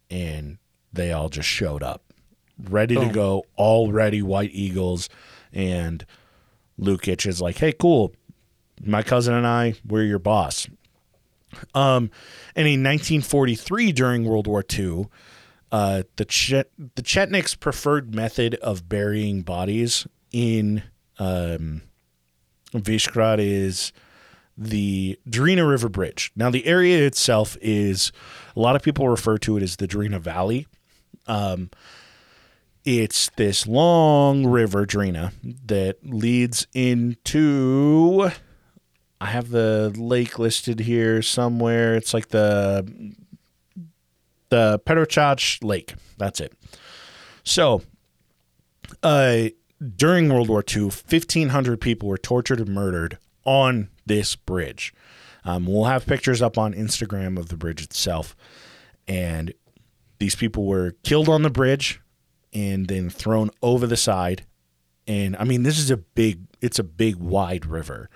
and 0.09 0.57
they 0.91 1.11
all 1.11 1.29
just 1.29 1.49
showed 1.49 1.83
up, 1.83 2.03
ready 2.59 2.95
to 2.95 3.01
Boom. 3.01 3.11
go, 3.11 3.43
already 3.57 4.21
White 4.21 4.51
Eagles, 4.53 5.09
and 5.51 6.05
Lukic 6.79 7.25
is 7.27 7.41
like, 7.41 7.57
"Hey, 7.57 7.73
cool." 7.73 8.13
My 8.85 9.03
cousin 9.03 9.33
and 9.35 9.47
I, 9.47 9.75
we're 9.87 10.03
your 10.03 10.19
boss. 10.19 10.67
Um, 11.73 12.11
and 12.55 12.67
in 12.67 12.83
1943, 12.83 13.91
during 13.91 14.25
World 14.25 14.47
War 14.47 14.63
II, 14.71 15.07
uh, 15.71 16.03
the 16.17 16.65
the 16.95 17.01
Chetniks' 17.01 17.59
preferred 17.59 18.13
method 18.13 18.55
of 18.55 18.87
burying 18.87 19.41
bodies 19.41 20.05
in 20.31 20.83
um, 21.17 21.81
is 22.73 23.93
the 24.57 25.19
Drina 25.27 25.67
River 25.67 25.89
Bridge. 25.89 26.31
Now, 26.35 26.51
the 26.51 26.65
area 26.65 27.05
itself 27.05 27.57
is 27.61 28.11
a 28.55 28.59
lot 28.59 28.75
of 28.75 28.83
people 28.83 29.09
refer 29.09 29.37
to 29.39 29.57
it 29.57 29.63
as 29.63 29.77
the 29.77 29.87
Drina 29.87 30.19
Valley. 30.19 30.67
Um, 31.25 31.71
it's 32.85 33.29
this 33.37 33.65
long 33.65 34.45
river, 34.45 34.85
Drina, 34.85 35.31
that 35.65 35.97
leads 36.03 36.67
into. 36.73 38.29
I 39.23 39.27
have 39.27 39.51
the 39.51 39.93
lake 39.95 40.37
listed 40.37 40.81
here 40.81 41.21
somewhere. 41.21 41.95
It's 41.95 42.13
like 42.13 42.27
the 42.27 43.15
the 44.49 44.81
Petrochach 44.85 45.63
Lake. 45.63 45.93
That's 46.17 46.41
it. 46.41 46.51
So, 47.45 47.83
uh, 49.01 49.43
during 49.95 50.27
World 50.27 50.49
War 50.49 50.61
II, 50.69 50.83
1,500 50.83 51.79
people 51.79 52.09
were 52.09 52.17
tortured 52.17 52.59
and 52.59 52.67
murdered 52.67 53.17
on 53.45 53.87
this 54.05 54.35
bridge. 54.35 54.93
Um, 55.45 55.67
we'll 55.67 55.85
have 55.85 56.05
pictures 56.05 56.41
up 56.41 56.57
on 56.57 56.73
Instagram 56.73 57.39
of 57.39 57.47
the 57.47 57.55
bridge 57.55 57.81
itself. 57.81 58.35
And 59.07 59.53
these 60.19 60.35
people 60.35 60.65
were 60.65 60.95
killed 61.03 61.29
on 61.29 61.43
the 61.43 61.49
bridge 61.49 62.01
and 62.51 62.89
then 62.89 63.09
thrown 63.09 63.51
over 63.61 63.87
the 63.87 63.97
side. 63.97 64.45
And 65.07 65.37
I 65.37 65.45
mean, 65.45 65.63
this 65.63 65.79
is 65.79 65.89
a 65.89 65.97
big, 65.97 66.41
it's 66.59 66.77
a 66.77 66.83
big, 66.83 67.15
wide 67.15 67.65
river. 67.65 68.09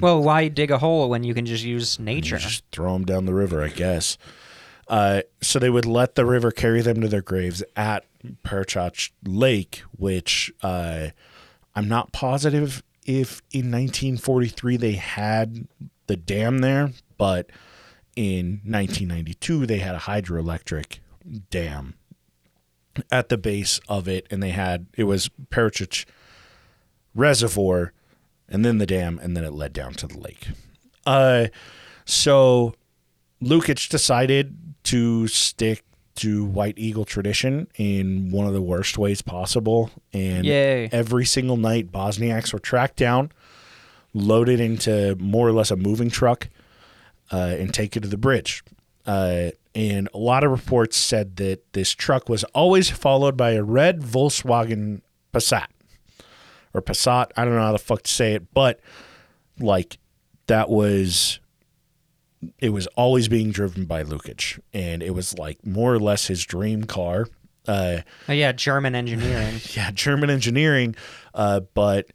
Well, 0.00 0.22
why 0.22 0.48
dig 0.48 0.70
a 0.70 0.78
hole 0.78 1.08
when 1.08 1.24
you 1.24 1.34
can 1.34 1.46
just 1.46 1.64
use 1.64 1.98
nature? 1.98 2.38
Just 2.38 2.64
throw 2.72 2.92
them 2.92 3.04
down 3.04 3.26
the 3.26 3.34
river, 3.34 3.62
I 3.62 3.68
guess. 3.68 4.18
Uh, 4.86 5.22
so 5.40 5.58
they 5.58 5.70
would 5.70 5.86
let 5.86 6.14
the 6.14 6.26
river 6.26 6.50
carry 6.50 6.82
them 6.82 7.00
to 7.00 7.08
their 7.08 7.22
graves 7.22 7.62
at 7.74 8.04
Perchach 8.44 9.10
Lake, 9.26 9.82
which 9.96 10.52
uh, 10.62 11.08
I'm 11.74 11.88
not 11.88 12.12
positive 12.12 12.82
if 13.06 13.40
in 13.50 13.70
1943 13.70 14.76
they 14.76 14.92
had 14.92 15.66
the 16.06 16.16
dam 16.16 16.58
there, 16.58 16.92
but 17.18 17.50
in 18.16 18.60
1992 18.64 19.66
they 19.66 19.78
had 19.78 19.94
a 19.94 20.00
hydroelectric 20.00 20.98
dam 21.50 21.94
at 23.10 23.28
the 23.28 23.38
base 23.38 23.80
of 23.88 24.06
it, 24.06 24.26
and 24.30 24.42
they 24.42 24.50
had 24.50 24.86
it 24.96 25.04
was 25.04 25.30
Perchach 25.50 26.04
Reservoir, 27.14 27.92
and 28.54 28.64
then 28.64 28.78
the 28.78 28.86
dam, 28.86 29.18
and 29.20 29.36
then 29.36 29.44
it 29.44 29.52
led 29.52 29.72
down 29.72 29.94
to 29.94 30.06
the 30.06 30.16
lake. 30.16 30.46
Uh, 31.04 31.48
so 32.04 32.72
Lukic 33.42 33.88
decided 33.88 34.56
to 34.84 35.26
stick 35.26 35.84
to 36.14 36.44
White 36.44 36.78
Eagle 36.78 37.04
tradition 37.04 37.66
in 37.74 38.30
one 38.30 38.46
of 38.46 38.52
the 38.52 38.62
worst 38.62 38.96
ways 38.96 39.22
possible. 39.22 39.90
And 40.12 40.44
Yay. 40.44 40.88
every 40.92 41.24
single 41.24 41.56
night, 41.56 41.90
Bosniaks 41.90 42.52
were 42.52 42.60
tracked 42.60 42.96
down, 42.96 43.32
loaded 44.12 44.60
into 44.60 45.16
more 45.16 45.48
or 45.48 45.52
less 45.52 45.72
a 45.72 45.76
moving 45.76 46.08
truck, 46.08 46.48
uh, 47.32 47.56
and 47.58 47.74
taken 47.74 48.02
to 48.02 48.08
the 48.08 48.16
bridge. 48.16 48.62
Uh, 49.04 49.50
and 49.74 50.08
a 50.14 50.18
lot 50.18 50.44
of 50.44 50.52
reports 50.52 50.96
said 50.96 51.36
that 51.38 51.72
this 51.72 51.90
truck 51.90 52.28
was 52.28 52.44
always 52.54 52.88
followed 52.88 53.36
by 53.36 53.50
a 53.50 53.64
red 53.64 54.00
Volkswagen 54.00 55.00
Passat 55.32 55.66
or 56.74 56.82
Passat. 56.82 57.30
I 57.36 57.44
don't 57.44 57.54
know 57.54 57.62
how 57.62 57.72
the 57.72 57.78
fuck 57.78 58.02
to 58.02 58.10
say 58.10 58.34
it, 58.34 58.52
but 58.52 58.80
like 59.58 59.98
that 60.48 60.68
was 60.68 61.40
it 62.58 62.70
was 62.70 62.86
always 62.88 63.28
being 63.28 63.50
driven 63.52 63.86
by 63.86 64.02
Lukic, 64.04 64.60
and 64.74 65.02
it 65.02 65.14
was 65.14 65.38
like 65.38 65.64
more 65.64 65.94
or 65.94 65.98
less 65.98 66.26
his 66.26 66.44
dream 66.44 66.84
car. 66.84 67.26
Uh, 67.66 67.98
Oh, 68.28 68.32
yeah, 68.32 68.52
German 68.52 68.94
engineering. 68.94 69.60
yeah, 69.70 69.90
German 69.92 70.28
engineering, 70.28 70.94
uh, 71.32 71.60
but 71.72 72.08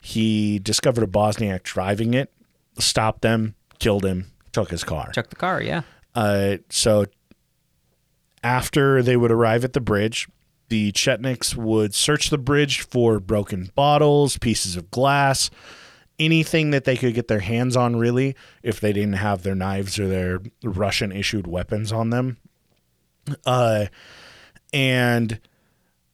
he 0.00 0.58
discovered 0.58 1.04
a 1.04 1.06
Bosniak 1.06 1.62
driving 1.62 2.14
it, 2.14 2.32
stopped 2.78 3.22
them, 3.22 3.54
killed 3.78 4.04
him, 4.04 4.32
took 4.52 4.70
his 4.70 4.82
car. 4.82 5.12
Took 5.12 5.30
the 5.30 5.36
car, 5.36 5.62
yeah. 5.62 5.82
Uh, 6.16 6.56
so 6.70 7.04
after 8.42 9.02
they 9.02 9.16
would 9.16 9.30
arrive 9.30 9.64
at 9.64 9.72
the 9.72 9.80
bridge, 9.80 10.28
the 10.68 10.92
Chetniks 10.92 11.54
would 11.54 11.94
search 11.94 12.30
the 12.30 12.38
bridge 12.38 12.80
for 12.80 13.20
broken 13.20 13.70
bottles, 13.74 14.38
pieces 14.38 14.76
of 14.76 14.90
glass, 14.90 15.50
anything 16.18 16.70
that 16.70 16.84
they 16.84 16.96
could 16.96 17.14
get 17.14 17.28
their 17.28 17.40
hands 17.40 17.76
on, 17.76 17.96
really, 17.96 18.34
if 18.62 18.80
they 18.80 18.92
didn't 18.92 19.14
have 19.14 19.42
their 19.42 19.54
knives 19.54 19.98
or 19.98 20.08
their 20.08 20.40
Russian 20.62 21.12
issued 21.12 21.46
weapons 21.46 21.92
on 21.92 22.10
them. 22.10 22.36
Uh, 23.46 23.86
and, 24.72 25.40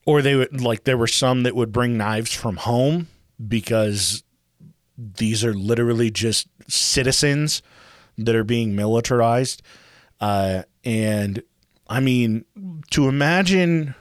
or 0.07 0.23
they 0.23 0.35
would, 0.35 0.61
like, 0.61 0.85
there 0.85 0.99
were 0.99 1.07
some 1.07 1.43
that 1.45 1.57
would 1.57 1.73
bring 1.73 1.97
knives 1.97 2.33
from 2.33 2.57
home 2.57 3.09
because 3.49 4.23
these 4.97 5.45
are 5.45 5.55
literally 5.55 6.11
just 6.11 6.49
citizens 6.69 7.63
that 8.17 8.35
are 8.35 8.45
being 8.45 8.77
militarized. 8.77 9.63
Uh, 10.21 10.63
and 10.85 11.43
I 11.89 12.01
mean, 12.01 12.45
to 12.91 13.09
imagine 13.09 13.95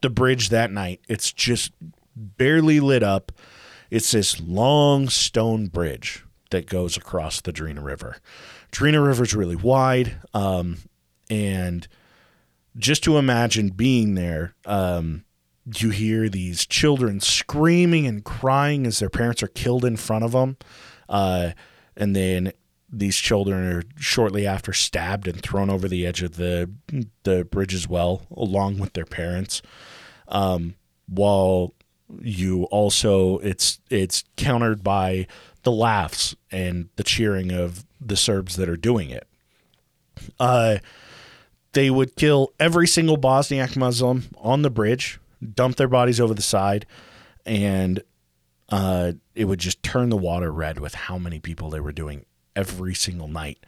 the 0.00 0.10
bridge 0.10 0.48
that 0.50 0.70
night, 0.70 1.00
it's 1.08 1.32
just 1.32 1.72
barely 2.14 2.80
lit 2.80 3.02
up. 3.02 3.32
It's 3.90 4.10
this 4.10 4.40
long 4.40 5.08
stone 5.08 5.66
bridge 5.68 6.24
that 6.50 6.66
goes 6.66 6.96
across 6.96 7.40
the 7.40 7.52
Drina 7.52 7.82
River. 7.82 8.18
Drina 8.70 9.00
River 9.00 9.24
is 9.24 9.34
really 9.34 9.56
wide. 9.56 10.16
Um, 10.34 10.78
and 11.30 11.86
just 12.76 13.04
to 13.04 13.18
imagine 13.18 13.70
being 13.70 14.14
there, 14.14 14.54
um, 14.64 15.24
you 15.74 15.90
hear 15.90 16.28
these 16.28 16.66
children 16.66 17.20
screaming 17.20 18.06
and 18.06 18.24
crying 18.24 18.86
as 18.86 18.98
their 18.98 19.10
parents 19.10 19.42
are 19.42 19.48
killed 19.48 19.84
in 19.84 19.96
front 19.96 20.24
of 20.24 20.32
them. 20.32 20.56
Uh, 21.08 21.50
and 21.96 22.14
then 22.14 22.52
these 22.98 23.16
children 23.16 23.72
are 23.72 23.82
shortly 23.96 24.46
after 24.46 24.72
stabbed 24.72 25.28
and 25.28 25.40
thrown 25.42 25.70
over 25.70 25.88
the 25.88 26.06
edge 26.06 26.22
of 26.22 26.36
the 26.36 26.70
the 27.24 27.44
bridge 27.44 27.74
as 27.74 27.88
well, 27.88 28.22
along 28.34 28.78
with 28.78 28.94
their 28.94 29.04
parents. 29.04 29.62
Um, 30.28 30.74
while 31.08 31.74
you 32.20 32.64
also 32.64 33.38
it's 33.38 33.80
it's 33.90 34.24
countered 34.36 34.82
by 34.82 35.26
the 35.62 35.72
laughs 35.72 36.34
and 36.50 36.88
the 36.96 37.02
cheering 37.02 37.52
of 37.52 37.84
the 38.00 38.16
Serbs 38.16 38.56
that 38.56 38.68
are 38.68 38.76
doing 38.76 39.10
it. 39.10 39.26
Uh, 40.38 40.78
they 41.72 41.90
would 41.90 42.16
kill 42.16 42.52
every 42.58 42.86
single 42.86 43.18
Bosniak 43.18 43.76
Muslim 43.76 44.24
on 44.38 44.62
the 44.62 44.70
bridge, 44.70 45.20
dump 45.54 45.76
their 45.76 45.88
bodies 45.88 46.20
over 46.20 46.32
the 46.32 46.42
side, 46.42 46.86
and 47.44 48.02
uh, 48.70 49.12
it 49.34 49.44
would 49.44 49.58
just 49.58 49.82
turn 49.82 50.08
the 50.08 50.16
water 50.16 50.50
red 50.50 50.78
with 50.78 50.94
how 50.94 51.18
many 51.18 51.38
people 51.38 51.68
they 51.68 51.80
were 51.80 51.92
doing 51.92 52.24
every 52.56 52.94
single 52.94 53.28
night. 53.28 53.58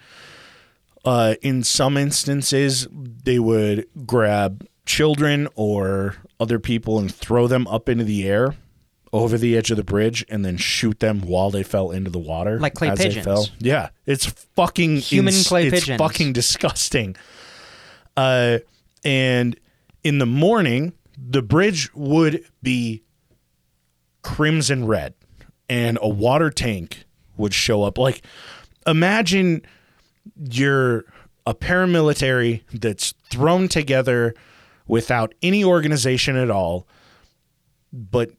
Uh, 1.05 1.37
in 1.43 1.63
some 1.63 1.97
instances, 1.97 2.89
they 2.91 3.39
would 3.39 3.87
grab 4.05 4.67
children 4.85 5.47
or 5.55 6.17
other 6.41 6.59
people 6.59 6.99
and 6.99 7.15
throw 7.15 7.47
them 7.47 7.67
up 7.69 7.89
into 7.89 8.05
the 8.05 8.27
air 8.29 8.57
over 9.13 9.39
the 9.39 9.57
edge 9.57 9.71
of 9.71 9.77
the 9.77 9.85
bridge 9.85 10.25
and 10.29 10.45
then 10.45 10.57
shoot 10.57 11.01
them 11.01 11.21
while 11.21 11.51
they 11.51 11.63
fell 11.63 11.91
into 11.91 12.11
the 12.11 12.19
water. 12.19 12.59
Like 12.59 12.75
clay 12.75 12.95
pigeons. 12.95 13.25
fell. 13.25 13.47
Yeah, 13.59 13.91
it's 14.07 14.27
fucking 14.57 14.97
Human 14.99 15.35
clay 15.45 15.69
it's 15.69 15.81
pigeons. 15.81 15.99
fucking 15.99 16.33
disgusting. 16.33 17.17
Uh, 18.17 18.59
and 19.05 19.59
in 20.03 20.19
the 20.19 20.27
morning, 20.27 20.93
the 21.17 21.43
bridge 21.43 21.95
would 21.95 22.45
be 22.63 23.03
crimson 24.23 24.87
red 24.87 25.15
and 25.69 25.99
a 26.03 26.09
water 26.09 26.51
tank 26.51 27.05
would 27.37 27.55
show 27.55 27.83
up. 27.83 27.99
Like, 27.99 28.23
imagine 28.89 29.63
you're 30.51 31.05
a 31.47 31.55
paramilitary 31.55 32.63
that's 32.73 33.15
thrown 33.31 33.69
together 33.69 34.35
without 34.87 35.35
any 35.43 35.65
organization 35.65 36.37
at 36.37 36.51
all, 36.51 36.87
but 37.93 38.31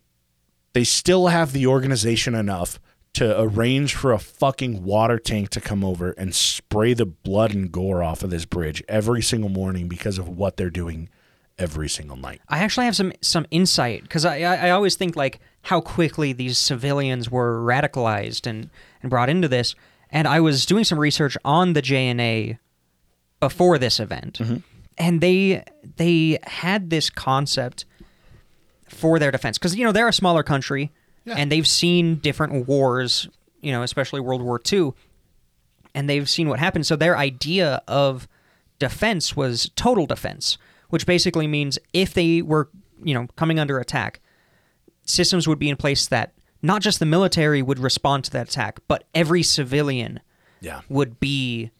they 0.73 0.83
still 0.83 1.27
have 1.27 1.53
the 1.53 1.65
organization 1.67 2.35
enough 2.35 2.79
to 3.13 3.39
arrange 3.41 3.95
for 3.95 4.13
a 4.13 4.19
fucking 4.19 4.83
water 4.83 5.17
tank 5.17 5.49
to 5.49 5.59
come 5.59 5.83
over 5.83 6.11
and 6.11 6.35
spray 6.35 6.93
the 6.93 7.05
blood 7.05 7.53
and 7.53 7.71
gore 7.71 8.03
off 8.03 8.23
of 8.23 8.29
this 8.29 8.45
bridge 8.45 8.83
every 8.87 9.21
single 9.21 9.49
morning 9.49 9.87
because 9.87 10.17
of 10.17 10.29
what 10.29 10.57
they're 10.57 10.69
doing 10.69 11.09
every 11.57 11.89
single 11.89 12.15
night. 12.15 12.41
I 12.47 12.59
actually 12.59 12.85
have 12.85 12.95
some 12.95 13.11
some 13.21 13.45
insight 13.51 14.03
because 14.03 14.25
I, 14.25 14.41
I 14.41 14.55
I 14.55 14.69
always 14.69 14.95
think 14.95 15.15
like 15.15 15.39
how 15.63 15.81
quickly 15.81 16.33
these 16.33 16.57
civilians 16.57 17.29
were 17.29 17.61
radicalized 17.61 18.47
and 18.47 18.69
and 19.01 19.09
brought 19.09 19.29
into 19.29 19.47
this, 19.47 19.75
and 20.11 20.27
I 20.27 20.39
was 20.39 20.65
doing 20.65 20.83
some 20.83 20.99
research 20.99 21.37
on 21.45 21.73
the 21.73 21.81
JNA 21.81 22.57
before 23.39 23.77
this 23.77 23.99
event, 23.99 24.39
mm-hmm. 24.39 24.57
and 24.97 25.21
they 25.21 25.63
they 25.97 26.39
had 26.43 26.89
this 26.89 27.09
concept 27.09 27.85
for 28.87 29.19
their 29.19 29.31
defense. 29.31 29.57
Because 29.57 29.75
you 29.75 29.85
know 29.85 29.91
they're 29.91 30.07
a 30.07 30.13
smaller 30.13 30.43
country 30.43 30.91
and 31.25 31.51
they've 31.51 31.67
seen 31.67 32.15
different 32.15 32.67
wars, 32.67 33.27
you 33.61 33.71
know, 33.71 33.83
especially 33.83 34.19
World 34.19 34.41
War 34.41 34.61
II, 34.71 34.93
and 35.93 36.09
they've 36.09 36.29
seen 36.29 36.49
what 36.49 36.59
happened. 36.59 36.85
So 36.85 36.95
their 36.95 37.17
idea 37.17 37.81
of 37.87 38.27
defense 38.79 39.35
was 39.35 39.69
total 39.75 40.05
defense, 40.05 40.57
which 40.89 41.05
basically 41.05 41.47
means 41.47 41.77
if 41.93 42.13
they 42.13 42.41
were, 42.41 42.69
you 43.03 43.13
know, 43.13 43.27
coming 43.35 43.59
under 43.59 43.79
attack, 43.79 44.19
systems 45.05 45.47
would 45.47 45.59
be 45.59 45.69
in 45.69 45.75
place 45.75 46.07
that 46.07 46.33
not 46.61 46.81
just 46.81 46.99
the 46.99 47.05
military 47.05 47.61
would 47.61 47.79
respond 47.79 48.23
to 48.25 48.31
that 48.31 48.49
attack, 48.49 48.79
but 48.87 49.03
every 49.15 49.43
civilian 49.43 50.19
Yeah. 50.61 50.81
would 50.89 51.19
be 51.19 51.71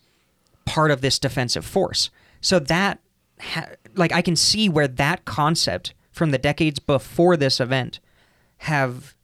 part 0.66 0.92
of 0.92 1.02
this 1.02 1.20
defensive 1.20 1.66
force. 1.66 2.10
So 2.42 2.60
that, 2.60 3.00
ha- 3.42 3.68
like, 3.96 4.12
I 4.14 4.22
can 4.22 4.36
see 4.36 4.70
where 4.70 4.88
that 4.88 5.26
concept 5.26 5.94
from 6.12 6.32
the 6.32 6.38
decades 6.38 6.80
before 6.80 7.36
this 7.36 7.60
event 7.60 8.00
have 8.60 9.16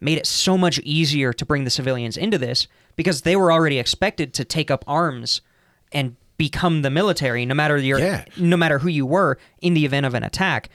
made 0.00 0.18
it 0.18 0.26
so 0.26 0.58
much 0.58 0.78
easier 0.80 1.32
to 1.32 1.44
bring 1.46 1.64
the 1.64 1.70
civilians 1.70 2.16
into 2.16 2.36
this 2.38 2.66
because 2.96 3.22
they 3.22 3.36
were 3.36 3.52
already 3.52 3.78
expected 3.78 4.34
to 4.34 4.44
take 4.44 4.70
up 4.70 4.84
arms 4.86 5.40
and 5.92 6.16
become 6.38 6.82
the 6.82 6.90
military 6.90 7.46
no 7.46 7.54
matter 7.54 7.76
your 7.76 8.00
Yeah. 8.00 8.24
no 8.36 8.56
matter 8.56 8.80
who 8.80 8.88
you 8.88 9.06
were 9.06 9.38
in 9.60 9.74
the 9.74 9.84
event 9.84 10.06
of 10.06 10.14
an 10.14 10.24
attack 10.24 10.68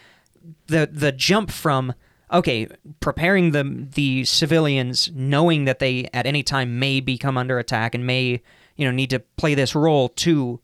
the 0.67 0.87
the 0.89 1.11
jump 1.11 1.51
from 1.51 1.93
okay 2.31 2.67
preparing 2.99 3.51
the 3.51 3.63
the 3.95 4.23
civilians 4.25 5.09
knowing 5.13 5.65
that 5.65 5.79
they 5.79 6.09
at 6.13 6.25
any 6.25 6.43
time 6.43 6.79
may 6.79 6.99
become 6.99 7.37
under 7.37 7.57
attack 7.59 7.95
and 7.95 8.05
may 8.05 8.41
you 8.75 8.85
know 8.85 8.91
need 8.91 9.09
to 9.09 9.19
play 9.37 9.53
this 9.55 9.73
role 9.75 10.09
to 10.09 10.59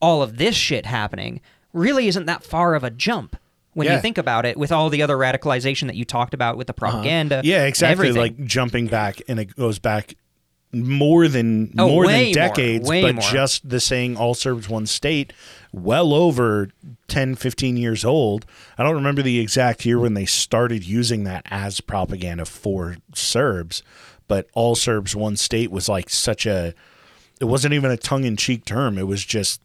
all 0.00 0.22
of 0.22 0.36
this 0.38 0.54
shit 0.54 0.86
happening 0.86 1.40
really 1.72 2.06
isn't 2.08 2.26
that 2.26 2.44
far 2.44 2.74
of 2.74 2.84
a 2.84 2.90
jump 2.90 3.36
when 3.74 3.86
Yeah. 3.86 3.96
you 3.96 4.00
think 4.00 4.16
about 4.16 4.46
it 4.46 4.56
with 4.56 4.72
all 4.72 4.88
the 4.88 5.02
other 5.02 5.16
radicalization 5.16 5.86
that 5.88 5.96
you 5.96 6.04
talked 6.04 6.32
about 6.34 6.56
with 6.56 6.66
the 6.66 6.72
propaganda 6.72 7.36
Uh-huh. 7.36 7.42
Yeah, 7.44 7.64
exactly. 7.66 8.10
Like 8.12 8.42
jumping 8.44 8.86
back, 8.86 9.20
and 9.28 9.38
it 9.38 9.54
goes 9.56 9.78
back 9.78 10.14
more 10.72 11.28
than 11.28 11.72
Oh, 11.78 11.88
more 11.88 12.06
than 12.06 12.32
decades, 12.32 12.88
way 12.88 13.02
but 13.02 13.14
more. 13.16 13.30
just 13.30 13.68
the 13.68 13.80
saying 13.80 14.16
all 14.16 14.34
Serbs 14.34 14.68
one 14.68 14.86
state, 14.86 15.32
well 15.72 16.12
over 16.12 16.68
10, 17.08 17.34
15 17.36 17.76
years 17.76 18.04
old. 18.04 18.44
I 18.76 18.82
don't 18.82 18.94
remember 18.94 19.22
the 19.22 19.38
exact 19.38 19.84
year 19.86 19.98
when 19.98 20.14
they 20.14 20.26
started 20.26 20.84
using 20.84 21.24
that 21.24 21.42
as 21.46 21.80
propaganda 21.80 22.44
for 22.44 22.96
Serbs, 23.14 23.82
but 24.28 24.48
all 24.54 24.74
Serbs 24.74 25.14
one 25.16 25.36
state 25.36 25.70
was 25.70 25.88
like 25.88 26.10
such 26.10 26.46
a 26.46 26.74
it 27.40 27.44
wasn't 27.44 27.74
even 27.74 27.90
a 27.90 27.96
tongue 27.96 28.24
in 28.24 28.36
cheek 28.36 28.64
term. 28.64 28.96
It 28.98 29.06
was 29.06 29.24
just 29.24 29.60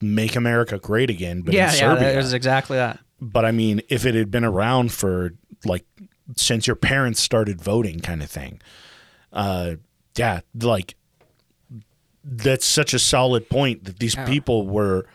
make 0.00 0.36
America 0.36 0.78
great 0.78 1.10
again, 1.10 1.42
but 1.42 1.54
yeah 1.54 1.66
yeah 1.66 1.70
Serbia 1.70 2.12
that 2.12 2.16
was 2.16 2.32
exactly 2.32 2.76
that 2.76 3.00
but 3.20 3.44
I 3.44 3.50
mean, 3.50 3.80
if 3.88 4.06
it 4.06 4.14
had 4.14 4.30
been 4.30 4.44
around 4.44 4.92
for 4.92 5.32
like 5.64 5.84
since 6.36 6.68
your 6.68 6.76
parents 6.76 7.20
started 7.20 7.60
voting, 7.60 7.98
kind 7.98 8.22
of 8.22 8.30
thing, 8.30 8.60
uh, 9.32 9.72
yeah, 10.18 10.40
like 10.60 10.94
that's 12.24 12.66
such 12.66 12.92
a 12.92 12.98
solid 12.98 13.48
point 13.48 13.84
that 13.84 13.98
these 13.98 14.14
people 14.26 14.66
were 14.66 15.06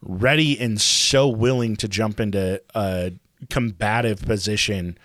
ready 0.00 0.58
and 0.58 0.80
so 0.80 1.28
willing 1.28 1.76
to 1.76 1.88
jump 1.88 2.20
into 2.20 2.60
a 2.74 3.12
combative 3.50 4.20
position. 4.22 4.98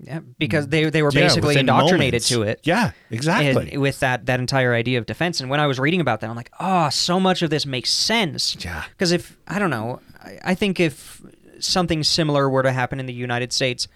yeah, 0.00 0.20
because 0.38 0.68
they 0.68 0.90
they 0.90 1.02
were 1.02 1.10
basically 1.10 1.48
within 1.48 1.60
indoctrinated 1.60 2.12
moments. 2.12 2.28
to 2.28 2.42
it 2.42 2.60
Yeah, 2.64 2.92
exactly. 3.10 3.76
with 3.76 4.00
that 4.00 4.26
that 4.26 4.40
entire 4.40 4.74
idea 4.74 4.98
of 4.98 5.06
defense. 5.06 5.40
And 5.40 5.50
when 5.50 5.60
I 5.60 5.66
was 5.66 5.78
reading 5.78 6.00
about 6.00 6.20
that, 6.20 6.30
I'm 6.30 6.36
like, 6.36 6.52
oh, 6.60 6.90
so 6.90 7.18
much 7.18 7.42
of 7.42 7.50
this 7.50 7.66
makes 7.66 7.90
sense. 7.90 8.56
Yeah. 8.64 8.84
Because 8.90 9.12
if 9.12 9.36
I 9.48 9.58
don't 9.58 9.70
know, 9.70 10.00
I, 10.20 10.38
I 10.44 10.54
think 10.54 10.78
if 10.80 11.22
something 11.60 12.02
similar 12.02 12.50
were 12.50 12.62
to 12.62 12.72
happen 12.72 12.98
in 13.00 13.06
the 13.06 13.12
United 13.12 13.52
States, 13.52 13.88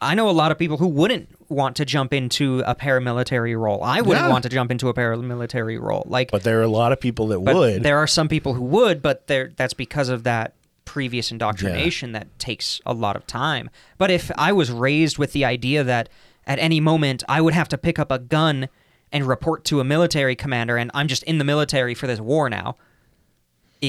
I 0.00 0.14
know 0.14 0.28
a 0.28 0.32
lot 0.32 0.50
of 0.52 0.58
people 0.58 0.78
who 0.78 0.88
wouldn't 0.88 1.28
want 1.48 1.76
to 1.76 1.84
jump 1.84 2.12
into 2.12 2.60
a 2.66 2.74
paramilitary 2.74 3.58
role. 3.58 3.82
I 3.82 4.00
wouldn't 4.00 4.26
Yeah. 4.26 4.30
want 4.30 4.42
to 4.44 4.48
jump 4.48 4.70
into 4.70 4.88
a 4.88 4.94
paramilitary 4.94 5.80
role. 5.80 6.04
Like, 6.06 6.30
but 6.30 6.42
there 6.42 6.58
are 6.58 6.62
a 6.62 6.68
lot 6.68 6.92
of 6.92 7.00
people 7.00 7.28
that 7.28 7.40
but 7.44 7.54
would. 7.54 7.82
there 7.82 7.98
are 7.98 8.06
some 8.06 8.28
people 8.28 8.54
who 8.54 8.62
would, 8.62 9.02
but 9.02 9.26
there 9.26 9.52
that's 9.56 9.74
because 9.74 10.08
of 10.08 10.24
that 10.24 10.54
previous 10.84 11.30
indoctrination 11.30 12.12
that 12.12 12.26
takes 12.38 12.80
a 12.84 12.92
lot 12.94 13.16
of 13.16 13.26
time. 13.26 13.70
But 13.98 14.10
if 14.10 14.30
I 14.36 14.52
was 14.52 14.70
raised 14.70 15.18
with 15.18 15.32
the 15.32 15.44
idea 15.44 15.82
that 15.84 16.08
at 16.46 16.58
any 16.58 16.78
moment 16.80 17.24
I 17.28 17.40
would 17.40 17.54
have 17.54 17.68
to 17.70 17.78
pick 17.78 17.98
up 17.98 18.10
a 18.12 18.18
gun 18.18 18.68
and 19.10 19.26
report 19.26 19.64
to 19.66 19.80
a 19.80 19.84
military 19.84 20.36
commander 20.36 20.76
and 20.76 20.90
I'm 20.92 21.08
just 21.08 21.22
in 21.24 21.38
the 21.38 21.44
military 21.44 21.94
for 21.94 22.06
this 22.06 22.20
war 22.20 22.50
now, 22.50 22.76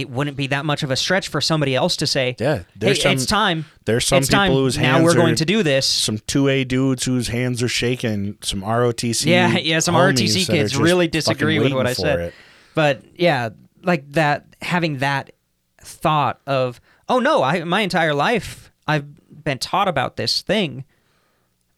it 0.01 0.09
wouldn't 0.09 0.37
be 0.37 0.47
that 0.47 0.65
much 0.65 0.83
of 0.83 0.91
a 0.91 0.95
stretch 0.95 1.27
for 1.27 1.41
somebody 1.41 1.75
else 1.75 1.95
to 1.97 2.07
say, 2.07 2.35
Yeah, 2.39 2.63
hey, 2.79 2.93
some- 2.95 3.11
it's 3.13 3.25
time. 3.25 3.65
there's 3.85 4.05
some 4.07 4.19
it's 4.19 4.27
time. 4.27 4.49
people 4.49 4.61
whose 4.63 4.77
now 4.77 5.03
we're 5.03 5.13
going 5.13 5.35
to 5.35 5.45
do 5.45 5.63
this." 5.63 5.85
some 5.85 6.19
two 6.27 6.47
A 6.47 6.63
dudes 6.63 7.03
whose 7.05 7.27
hands 7.29 7.61
are 7.63 7.67
shaking, 7.67 8.37
some 8.41 8.61
ROTC. 8.61 9.25
Yeah, 9.25 9.57
yeah, 9.57 9.79
some 9.79 9.95
ROTC 9.95 10.43
are 10.49 10.51
kids 10.51 10.77
really 10.77 11.07
disagree 11.07 11.59
with 11.59 11.73
what 11.73 11.87
I 11.87 11.93
said. 11.93 12.19
it. 12.19 12.33
But 12.73 13.03
yeah, 13.15 13.49
like 13.83 14.11
that 14.13 14.45
having 14.61 14.97
that 14.97 15.31
thought 15.81 16.41
of, 16.47 16.81
oh 17.07 17.19
no, 17.19 17.43
I 17.43 17.63
my 17.63 17.81
entire 17.81 18.13
life 18.13 18.71
I've 18.87 19.05
been 19.43 19.59
taught 19.59 19.87
about 19.87 20.15
this 20.17 20.41
thing 20.41 20.83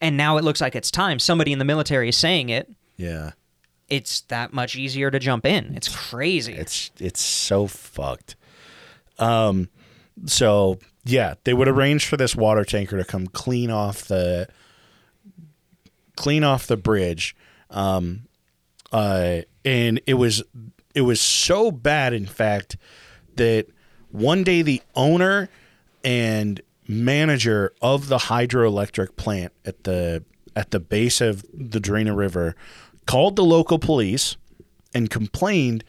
and 0.00 0.16
now 0.16 0.36
it 0.38 0.44
looks 0.44 0.60
like 0.60 0.74
it's 0.74 0.90
time. 0.90 1.18
Somebody 1.18 1.52
in 1.52 1.58
the 1.58 1.64
military 1.64 2.08
is 2.08 2.16
saying 2.16 2.48
it. 2.48 2.70
Yeah. 2.96 3.32
It's 3.88 4.20
that 4.22 4.52
much 4.52 4.76
easier 4.76 5.10
to 5.10 5.18
jump 5.18 5.46
in. 5.46 5.74
It's 5.74 5.88
crazy. 5.88 6.52
It's 6.52 6.90
it's 6.98 7.20
so 7.20 7.66
fucked. 7.66 8.36
Um, 9.18 9.68
so 10.26 10.78
yeah, 11.04 11.34
they 11.44 11.54
would 11.54 11.68
arrange 11.68 12.06
for 12.06 12.16
this 12.16 12.36
water 12.36 12.64
tanker 12.64 12.98
to 12.98 13.04
come 13.04 13.26
clean 13.28 13.70
off 13.70 14.02
the 14.02 14.48
clean 16.16 16.44
off 16.44 16.66
the 16.66 16.76
bridge. 16.76 17.34
Um, 17.70 18.24
uh, 18.92 19.42
and 19.64 20.00
it 20.06 20.14
was 20.14 20.42
it 20.94 21.02
was 21.02 21.20
so 21.20 21.70
bad, 21.70 22.12
in 22.12 22.26
fact, 22.26 22.76
that 23.36 23.66
one 24.10 24.42
day 24.42 24.62
the 24.62 24.82
owner 24.94 25.48
and 26.02 26.60
manager 26.86 27.72
of 27.82 28.08
the 28.08 28.18
hydroelectric 28.18 29.16
plant 29.16 29.52
at 29.64 29.84
the 29.84 30.24
at 30.56 30.70
the 30.72 30.80
base 30.80 31.20
of 31.20 31.44
the 31.52 31.78
Drina 31.78 32.16
River 32.16 32.56
called 33.08 33.36
the 33.36 33.44
local 33.44 33.78
police 33.78 34.36
and 34.94 35.08
complained 35.08 35.82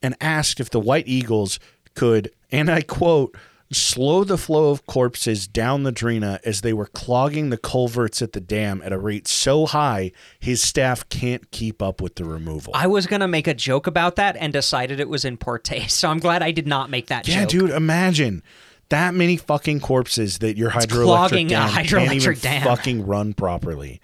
and 0.00 0.16
asked 0.20 0.60
if 0.60 0.70
the 0.70 0.78
White 0.78 1.08
Eagles 1.08 1.58
could, 1.96 2.30
and 2.52 2.70
I 2.70 2.82
quote, 2.82 3.36
slow 3.72 4.22
the 4.22 4.38
flow 4.38 4.70
of 4.70 4.86
corpses 4.86 5.48
down 5.48 5.82
the 5.82 5.90
Drina 5.90 6.38
as 6.44 6.60
they 6.60 6.72
were 6.72 6.86
clogging 6.86 7.50
the 7.50 7.56
culverts 7.58 8.22
at 8.22 8.32
the 8.34 8.40
dam 8.40 8.80
at 8.84 8.92
a 8.92 8.98
rate 8.98 9.26
so 9.26 9.66
high 9.66 10.12
his 10.38 10.62
staff 10.62 11.08
can't 11.08 11.50
keep 11.50 11.82
up 11.82 12.00
with 12.00 12.14
the 12.14 12.24
removal. 12.24 12.72
I 12.74 12.86
was 12.86 13.08
gonna 13.08 13.28
make 13.28 13.48
a 13.48 13.54
joke 13.54 13.88
about 13.88 14.14
that 14.14 14.36
and 14.36 14.52
decided 14.52 15.00
it 15.00 15.08
was 15.08 15.24
in 15.24 15.36
poor 15.36 15.58
taste. 15.58 15.80
So 16.00 16.08
I'm 16.08 16.20
glad 16.20 16.42
I 16.42 16.52
did 16.52 16.68
not 16.68 16.88
make 16.88 17.08
that 17.08 17.26
yeah, 17.26 17.40
joke. 17.40 17.50
dude, 17.50 17.70
imagine 17.70 18.44
that 18.90 19.12
many 19.12 19.36
fucking 19.36 19.80
corpses 19.80 20.38
that 20.38 20.56
your 20.56 20.70
hydroelectric 20.70 21.48
dam 21.48 21.68
can't 21.68 21.86
even 21.86 22.08
hydroelectric 22.08 22.42
dam. 22.42 22.62
fucking 22.62 23.06
run 23.06 23.34
properly. 23.34 24.00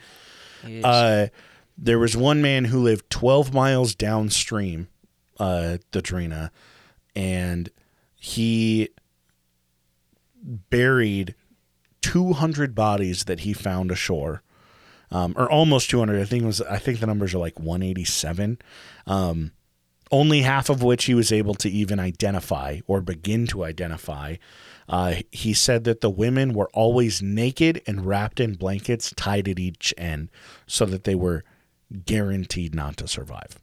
Uh, 0.84 1.28
there 1.78 1.98
was 1.98 2.16
one 2.16 2.40
man 2.40 2.66
who 2.66 2.80
lived 2.80 3.10
12 3.10 3.52
miles 3.52 3.94
downstream 3.94 4.88
uh, 5.38 5.78
the 5.92 6.00
Drina, 6.00 6.50
and 7.14 7.70
he 8.14 8.88
buried 10.42 11.34
200 12.02 12.74
bodies 12.74 13.24
that 13.24 13.40
he 13.40 13.52
found 13.52 13.90
ashore, 13.90 14.42
um, 15.10 15.34
or 15.36 15.50
almost 15.50 15.90
200. 15.90 16.20
I 16.20 16.24
think 16.24 16.44
it 16.44 16.46
was. 16.46 16.60
I 16.62 16.78
think 16.78 17.00
the 17.00 17.06
numbers 17.06 17.34
are 17.34 17.38
like 17.38 17.58
187. 17.58 18.58
Um, 19.06 19.52
only 20.12 20.42
half 20.42 20.70
of 20.70 20.82
which 20.82 21.06
he 21.06 21.14
was 21.14 21.32
able 21.32 21.54
to 21.54 21.68
even 21.68 21.98
identify 21.98 22.80
or 22.86 23.00
begin 23.00 23.46
to 23.48 23.64
identify. 23.64 24.36
Uh, 24.88 25.16
he 25.32 25.52
said 25.52 25.82
that 25.82 26.00
the 26.00 26.10
women 26.10 26.52
were 26.52 26.70
always 26.72 27.20
naked 27.20 27.82
and 27.88 28.06
wrapped 28.06 28.38
in 28.38 28.54
blankets 28.54 29.12
tied 29.16 29.48
at 29.48 29.58
each 29.58 29.92
end 29.98 30.28
so 30.66 30.86
that 30.86 31.02
they 31.02 31.16
were 31.16 31.42
guaranteed 32.04 32.74
not 32.74 32.96
to 32.98 33.08
survive. 33.08 33.58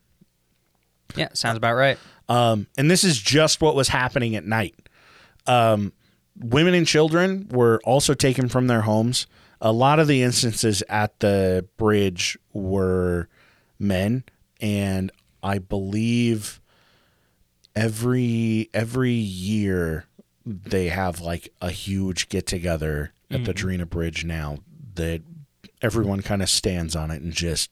Yeah, 1.16 1.30
sounds 1.34 1.58
about 1.58 1.76
right. 1.76 1.98
Um, 2.30 2.68
and 2.78 2.90
this 2.90 3.04
is 3.04 3.20
just 3.20 3.62
what 3.62 3.76
was 3.76 3.90
happening 3.90 4.36
at 4.36 4.46
night. 4.46 4.76
Um, 5.46 5.94
women 6.38 6.74
and 6.74 6.88
children 6.88 7.48
were 7.52 7.80
also 7.84 8.14
taken 8.14 8.50
from 8.50 8.68
their 8.68 8.82
homes. 8.82 9.28
A 9.62 9.72
lot 9.72 10.00
of 10.00 10.08
the 10.08 10.24
instances 10.24 10.84
at 10.90 11.20
the 11.20 11.68
bridge 11.78 12.38
were 12.52 13.30
men, 13.80 14.24
and 14.60 15.12
I 15.42 15.60
believe 15.60 16.60
every 17.76 18.70
every 18.74 19.14
year 19.14 20.06
they 20.46 20.90
have 20.90 21.22
like 21.22 21.50
a 21.62 21.72
huge 21.72 22.30
get 22.30 22.46
together 22.46 23.14
at 23.32 23.46
the 23.46 23.54
Drina 23.54 23.86
Bridge 23.86 24.26
now 24.26 24.58
that 24.96 25.22
everyone 25.82 26.22
kind 26.22 26.42
of 26.44 26.50
stands 26.50 26.96
on 26.96 27.10
it 27.10 27.22
and 27.22 27.34
just 27.34 27.72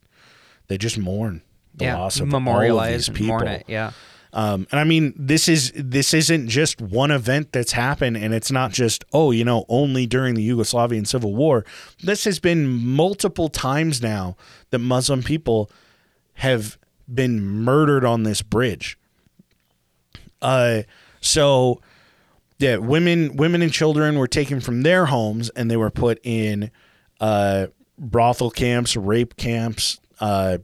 they 0.71 0.77
just 0.77 0.97
mourn 0.97 1.41
the 1.75 1.85
yeah, 1.85 1.97
loss 1.97 2.19
of 2.19 2.27
memorialize 2.27 2.87
all 2.87 2.93
of 2.93 2.97
these 2.97 3.09
people. 3.09 3.27
mourn 3.27 3.47
it. 3.47 3.65
Yeah. 3.67 3.91
Um, 4.33 4.65
and 4.71 4.79
I 4.79 4.85
mean, 4.85 5.13
this 5.17 5.49
is 5.49 5.73
this 5.75 6.13
isn't 6.13 6.47
just 6.47 6.81
one 6.81 7.11
event 7.11 7.51
that's 7.51 7.73
happened, 7.73 8.15
and 8.15 8.33
it's 8.33 8.51
not 8.51 8.71
just 8.71 9.03
oh, 9.13 9.31
you 9.31 9.43
know, 9.43 9.65
only 9.67 10.07
during 10.07 10.35
the 10.35 10.47
Yugoslavian 10.47 11.05
Civil 11.05 11.35
War. 11.35 11.65
This 12.01 12.23
has 12.23 12.39
been 12.39 12.67
multiple 12.67 13.49
times 13.49 14.01
now 14.01 14.37
that 14.69 14.79
Muslim 14.79 15.21
people 15.21 15.69
have 16.35 16.77
been 17.13 17.41
murdered 17.41 18.05
on 18.05 18.23
this 18.23 18.41
bridge. 18.41 18.97
Uh, 20.41 20.83
so 21.19 21.81
yeah, 22.61 22.77
women, 22.77 23.35
women 23.35 23.61
and 23.61 23.73
children 23.73 24.17
were 24.17 24.27
taken 24.27 24.61
from 24.61 24.83
their 24.83 25.07
homes 25.07 25.49
and 25.49 25.69
they 25.69 25.77
were 25.77 25.89
put 25.89 26.19
in 26.23 26.71
uh, 27.19 27.67
brothel 27.97 28.51
camps, 28.51 28.95
rape 28.95 29.35
camps, 29.35 29.99
uh, 30.21 30.59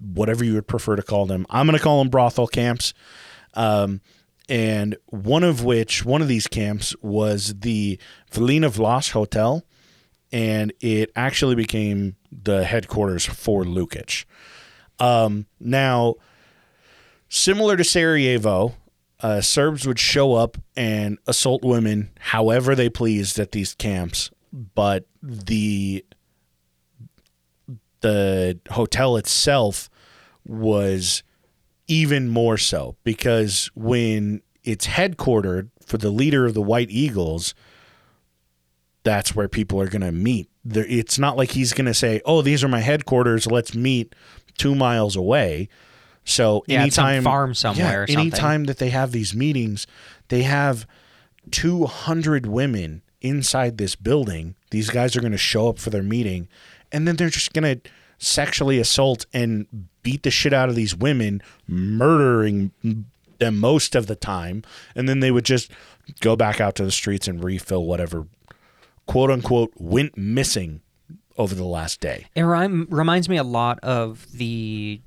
whatever 0.00 0.44
you 0.44 0.54
would 0.54 0.66
prefer 0.66 0.96
to 0.96 1.02
call 1.02 1.26
them. 1.26 1.46
I'm 1.50 1.66
going 1.66 1.78
to 1.78 1.82
call 1.82 1.98
them 1.98 2.08
brothel 2.08 2.48
camps. 2.48 2.94
Um, 3.54 4.00
and 4.48 4.96
one 5.06 5.44
of 5.44 5.62
which, 5.62 6.04
one 6.04 6.20
of 6.20 6.28
these 6.28 6.48
camps 6.48 6.96
was 7.00 7.54
the 7.60 7.98
Vilina 8.32 8.70
Vlas 8.70 9.12
Hotel, 9.12 9.64
and 10.32 10.72
it 10.80 11.12
actually 11.14 11.54
became 11.54 12.16
the 12.30 12.64
headquarters 12.64 13.24
for 13.24 13.62
Lukic. 13.62 14.24
Um, 14.98 15.46
now, 15.60 16.16
similar 17.28 17.76
to 17.76 17.84
Sarajevo, 17.84 18.74
uh, 19.20 19.40
Serbs 19.40 19.86
would 19.86 19.98
show 19.98 20.34
up 20.34 20.58
and 20.76 21.18
assault 21.26 21.62
women 21.62 22.10
however 22.18 22.74
they 22.74 22.88
pleased 22.88 23.38
at 23.38 23.52
these 23.52 23.74
camps, 23.74 24.30
but 24.52 25.06
the 25.22 26.04
the 28.02 28.58
hotel 28.70 29.16
itself 29.16 29.88
was 30.44 31.22
even 31.88 32.28
more 32.28 32.56
so 32.58 32.96
because 33.04 33.70
when 33.74 34.42
it's 34.64 34.86
headquartered 34.86 35.70
for 35.84 35.98
the 35.98 36.10
leader 36.10 36.46
of 36.46 36.54
the 36.54 36.62
White 36.62 36.90
Eagles, 36.90 37.54
that's 39.04 39.34
where 39.34 39.48
people 39.48 39.80
are 39.80 39.88
going 39.88 40.02
to 40.02 40.12
meet. 40.12 40.48
There, 40.64 40.86
it's 40.86 41.18
not 41.18 41.36
like 41.36 41.50
he's 41.52 41.72
going 41.72 41.86
to 41.86 41.94
say, 41.94 42.20
"Oh, 42.24 42.40
these 42.42 42.62
are 42.62 42.68
my 42.68 42.80
headquarters. 42.80 43.46
Let's 43.46 43.74
meet 43.74 44.14
two 44.58 44.74
miles 44.74 45.16
away." 45.16 45.68
So 46.24 46.62
Yeah, 46.68 46.84
at 46.84 46.92
some 46.92 47.06
anytime 47.06 47.24
farm 47.24 47.54
somewhere 47.54 48.04
or 48.04 48.06
something. 48.06 48.20
anytime 48.20 48.64
that 48.64 48.78
they 48.78 48.90
have 48.90 49.10
these 49.10 49.34
meetings, 49.34 49.88
they 50.28 50.42
have 50.42 50.86
two 51.50 51.86
hundred 51.86 52.46
women 52.46 53.02
inside 53.20 53.76
this 53.78 53.96
building. 53.96 54.54
These 54.70 54.90
guys 54.90 55.16
are 55.16 55.20
going 55.20 55.32
to 55.32 55.38
show 55.38 55.68
up 55.68 55.80
for 55.80 55.90
their 55.90 56.02
meeting, 56.04 56.48
and 56.92 57.06
then 57.08 57.16
they're 57.16 57.30
just 57.30 57.52
going 57.52 57.80
to 57.80 57.90
sexually 58.18 58.78
assault 58.78 59.26
and 59.32 59.66
beat 60.02 60.22
the 60.22 60.30
shit 60.30 60.52
out 60.52 60.68
of 60.68 60.74
these 60.74 60.94
women, 60.94 61.42
murdering 61.66 62.70
them 63.38 63.58
most 63.58 63.94
of 63.94 64.06
the 64.06 64.16
time, 64.16 64.62
and 64.94 65.08
then 65.08 65.20
they 65.20 65.30
would 65.30 65.44
just 65.44 65.70
go 66.20 66.36
back 66.36 66.60
out 66.60 66.74
to 66.76 66.84
the 66.84 66.92
streets 66.92 67.26
and 67.26 67.42
refill 67.42 67.84
whatever 67.84 68.26
quote 69.06 69.30
unquote 69.30 69.72
went 69.76 70.16
missing 70.16 70.80
over 71.38 71.54
the 71.54 71.64
last 71.64 72.00
day. 72.00 72.26
It 72.34 72.42
rem- 72.42 72.86
reminds 72.90 73.28
me 73.28 73.36
a 73.36 73.44
lot 73.44 73.80
of 73.80 74.26
the 74.32 75.00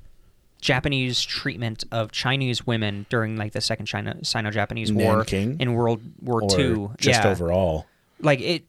Japanese 0.62 1.22
treatment 1.22 1.84
of 1.92 2.12
Chinese 2.12 2.66
women 2.66 3.06
during 3.10 3.38
like 3.38 3.54
the 3.54 3.62
second 3.62 3.86
China 3.86 4.18
Sino-Japanese 4.24 4.92
War 4.92 5.18
Nanking? 5.18 5.60
in 5.60 5.74
World 5.74 6.02
War 6.22 6.42
II. 6.44 6.90
just 6.98 7.24
yeah. 7.24 7.30
overall. 7.30 7.86
like 8.20 8.42
it 8.42 8.66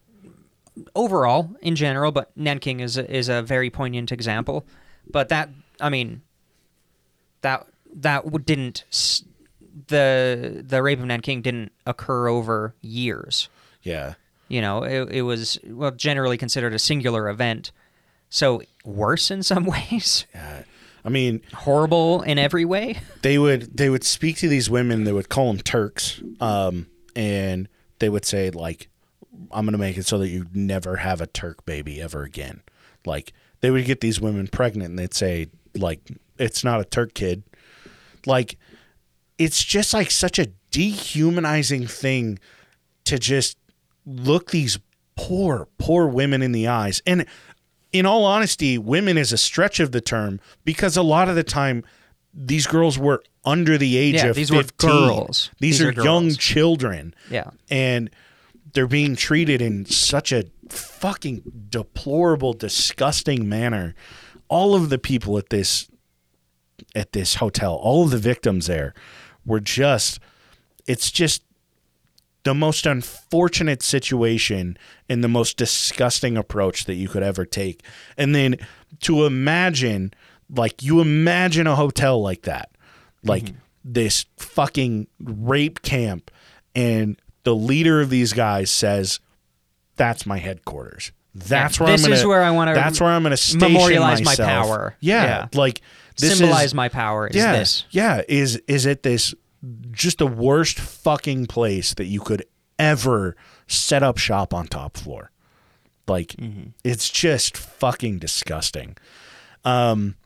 overall 0.95 1.51
in 1.62 1.77
general, 1.77 2.12
but 2.12 2.37
Nanking 2.37 2.81
is 2.81 2.97
a, 2.97 3.11
is 3.14 3.29
a 3.29 3.43
very 3.43 3.70
poignant 3.70 4.12
example. 4.12 4.66
But 5.11 5.29
that 5.29 5.51
I 5.81 5.89
mean 5.89 6.22
that 7.43 7.66
that 7.95 8.45
didn't 8.47 8.85
the 9.89 10.64
the 10.66 10.83
rape 10.83 10.99
of 10.99 11.05
Nanking 11.07 11.43
didn't 11.43 11.72
occur 11.87 12.29
over 12.29 12.74
years. 12.81 13.49
Yeah. 13.83 14.14
You 14.49 14.61
know, 14.61 14.83
it, 14.85 15.09
it 15.11 15.22
was 15.22 15.59
well 15.64 15.91
generally 15.91 16.37
considered 16.39 16.74
a 16.74 16.79
singular 16.79 17.29
event. 17.29 17.72
So 18.29 18.62
worse 18.85 19.31
in 19.31 19.43
some 19.43 19.64
ways, 19.91 20.27
Yeah. 20.35 20.62
I 21.05 21.09
mean, 21.09 21.41
horrible 21.55 22.22
in 22.22 22.37
every 22.37 22.64
way. 22.64 22.99
they 23.22 23.39
would 23.39 23.77
they 23.77 23.89
would 23.89 24.03
speak 24.03 24.39
to 24.39 24.49
these 24.49 24.68
women. 24.68 25.05
They 25.05 25.12
would 25.12 25.29
call 25.29 25.53
them 25.53 25.62
Turks, 25.62 26.20
um, 26.41 26.89
and 27.14 27.68
they 28.01 28.09
would 28.09 28.24
say 28.24 28.51
like, 28.51 28.89
"I'm 29.53 29.64
gonna 29.64 29.78
make 29.78 29.97
it 29.97 30.07
so 30.07 30.18
that 30.18 30.28
you 30.28 30.47
never 30.53 30.97
have 30.97 31.20
a 31.20 31.26
Turk 31.26 31.64
baby 31.64 32.01
ever 32.01 32.22
again." 32.22 32.62
Like 33.05 33.32
they 33.61 33.70
would 33.70 33.84
get 33.84 34.01
these 34.01 34.20
women 34.20 34.49
pregnant, 34.49 34.91
and 34.91 34.99
they'd 34.99 35.14
say 35.14 35.49
like, 35.74 36.01
"It's 36.39 36.64
not 36.64 36.80
a 36.80 36.84
Turk 36.84 37.14
kid." 37.14 37.43
Like 38.26 38.59
it's 39.39 39.62
just 39.62 39.93
like 39.93 40.11
such 40.11 40.39
a 40.39 40.49
dehumanizing 40.70 41.87
thing 41.87 42.39
to 43.05 43.18
just 43.18 43.59
look 44.05 44.51
these 44.51 44.78
poor, 45.16 45.68
poor 45.78 46.07
women 46.07 46.43
in 46.43 46.53
the 46.53 46.66
eyes. 46.68 47.03
And 47.07 47.26
in 47.93 48.07
all 48.07 48.24
honesty, 48.24 48.78
women 48.78 49.18
is 49.18 49.32
a 49.32 49.39
stretch 49.39 49.80
of 49.80 49.93
the 49.93 50.01
term 50.01 50.41
because 50.64 50.97
a 50.97 51.03
lot 51.03 51.28
of 51.28 51.34
the 51.34 51.45
time 51.45 51.84
these 52.34 52.66
girls 52.66 52.99
were 52.99 53.22
under 53.45 53.78
the 53.78 53.97
age 53.97 54.16
Yeah, 54.16 54.26
of 54.26 54.37
these 54.37 54.51
were 54.51 54.64
girls. 54.76 55.51
These, 55.61 55.78
These 55.78 55.87
are, 55.87 56.01
are 56.01 56.05
young 56.05 56.30
children. 56.34 57.14
Yeah. 57.30 57.51
And 57.70 58.11
they're 58.77 58.87
being 58.87 59.16
treated 59.16 59.62
in 59.62 59.87
such 59.87 60.33
a 60.33 60.45
fucking 60.68 61.66
deplorable, 61.70 62.53
disgusting 62.53 63.49
manner. 63.49 63.95
All 64.49 64.74
of 64.74 64.91
the 64.91 64.99
people 64.99 65.39
at 65.39 65.49
this 65.49 65.91
at 66.95 67.12
this 67.12 67.37
hotel, 67.37 67.74
all 67.74 68.05
of 68.05 68.11
the 68.11 68.18
victims 68.18 68.66
there 68.66 68.93
were 69.47 69.61
just 69.61 70.20
it's 70.87 71.11
just 71.11 71.43
the 72.45 72.55
most 72.55 72.85
unfortunate 72.85 73.83
situation 73.83 74.77
and 75.09 75.24
the 75.24 75.29
most 75.29 75.57
disgusting 75.57 76.37
approach 76.37 76.85
that 76.85 76.95
you 76.95 77.09
could 77.09 77.22
ever 77.22 77.47
take. 77.47 77.83
And 78.18 78.35
then 78.35 78.57
to 79.01 79.24
imagine 79.24 80.12
like 80.55 80.83
you 80.83 81.01
imagine 81.01 81.66
a 81.66 81.77
hotel 81.77 82.22
like 82.22 82.43
that. 82.43 82.70
Like 83.24 83.45
mm-hmm. 83.45 83.57
this 83.85 84.27
fucking 84.37 85.07
rape 85.18 85.81
camp 85.81 86.31
and 86.74 87.18
the 87.47 87.55
leader 87.55 88.01
of 88.01 88.11
these 88.11 88.32
guys 88.32 88.72
says 88.72 89.20
that's 89.94 90.26
my 90.26 90.38
headquarters. 90.38 91.12
That's 91.32 91.78
where 91.78 91.88
This 91.92 92.03
I'm 92.03 92.11
gonna, 92.11 92.20
is 92.20 92.26
where 92.26 92.42
I 92.42 92.51
wanna 92.51 92.74
That's 92.74 93.01
where 93.01 93.11
I'm 93.11 93.22
going 93.22 93.36
to 93.36 93.59
memorialize 93.59 94.20
my 94.20 94.34
power. 94.34 94.97
Yeah, 94.99 95.22
Yeah. 95.24 95.47
like 95.55 95.80
this 96.18 96.36
Symbolize 96.38 96.66
is, 96.66 96.74
my 96.74 96.88
power 96.88 97.28
is 97.28 97.36
yeah, 97.36 97.53
this. 97.53 97.84
Yeah, 97.90 98.22
is 98.28 98.57
is 98.66 98.84
it 98.84 99.05
this 99.05 99.32
just 99.92 100.18
the 100.18 100.26
worst 100.26 100.80
fucking 100.80 101.47
place 101.47 101.94
that 101.94 102.07
you 102.07 102.20
could 102.20 102.44
ever 102.80 103.36
set 103.68 104.03
up 104.03 104.18
shop 104.18 104.53
on 104.53 104.66
top 104.66 104.97
floor? 104.97 105.30
Like 106.09 106.34
it's 106.82 107.09
just 107.09 107.57
fucking 107.57 108.18
disgusting. 108.18 108.97
Um 109.64 110.16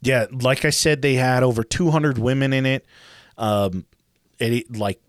yeah, 0.00 0.24
like 0.30 0.64
I 0.64 0.70
said 0.70 1.02
they 1.02 1.16
had 1.16 1.42
over 1.42 1.62
200 1.62 2.16
women 2.16 2.54
in 2.54 2.64
it. 2.64 2.86
Um 3.36 3.84
it 4.38 4.76
like 4.76 5.00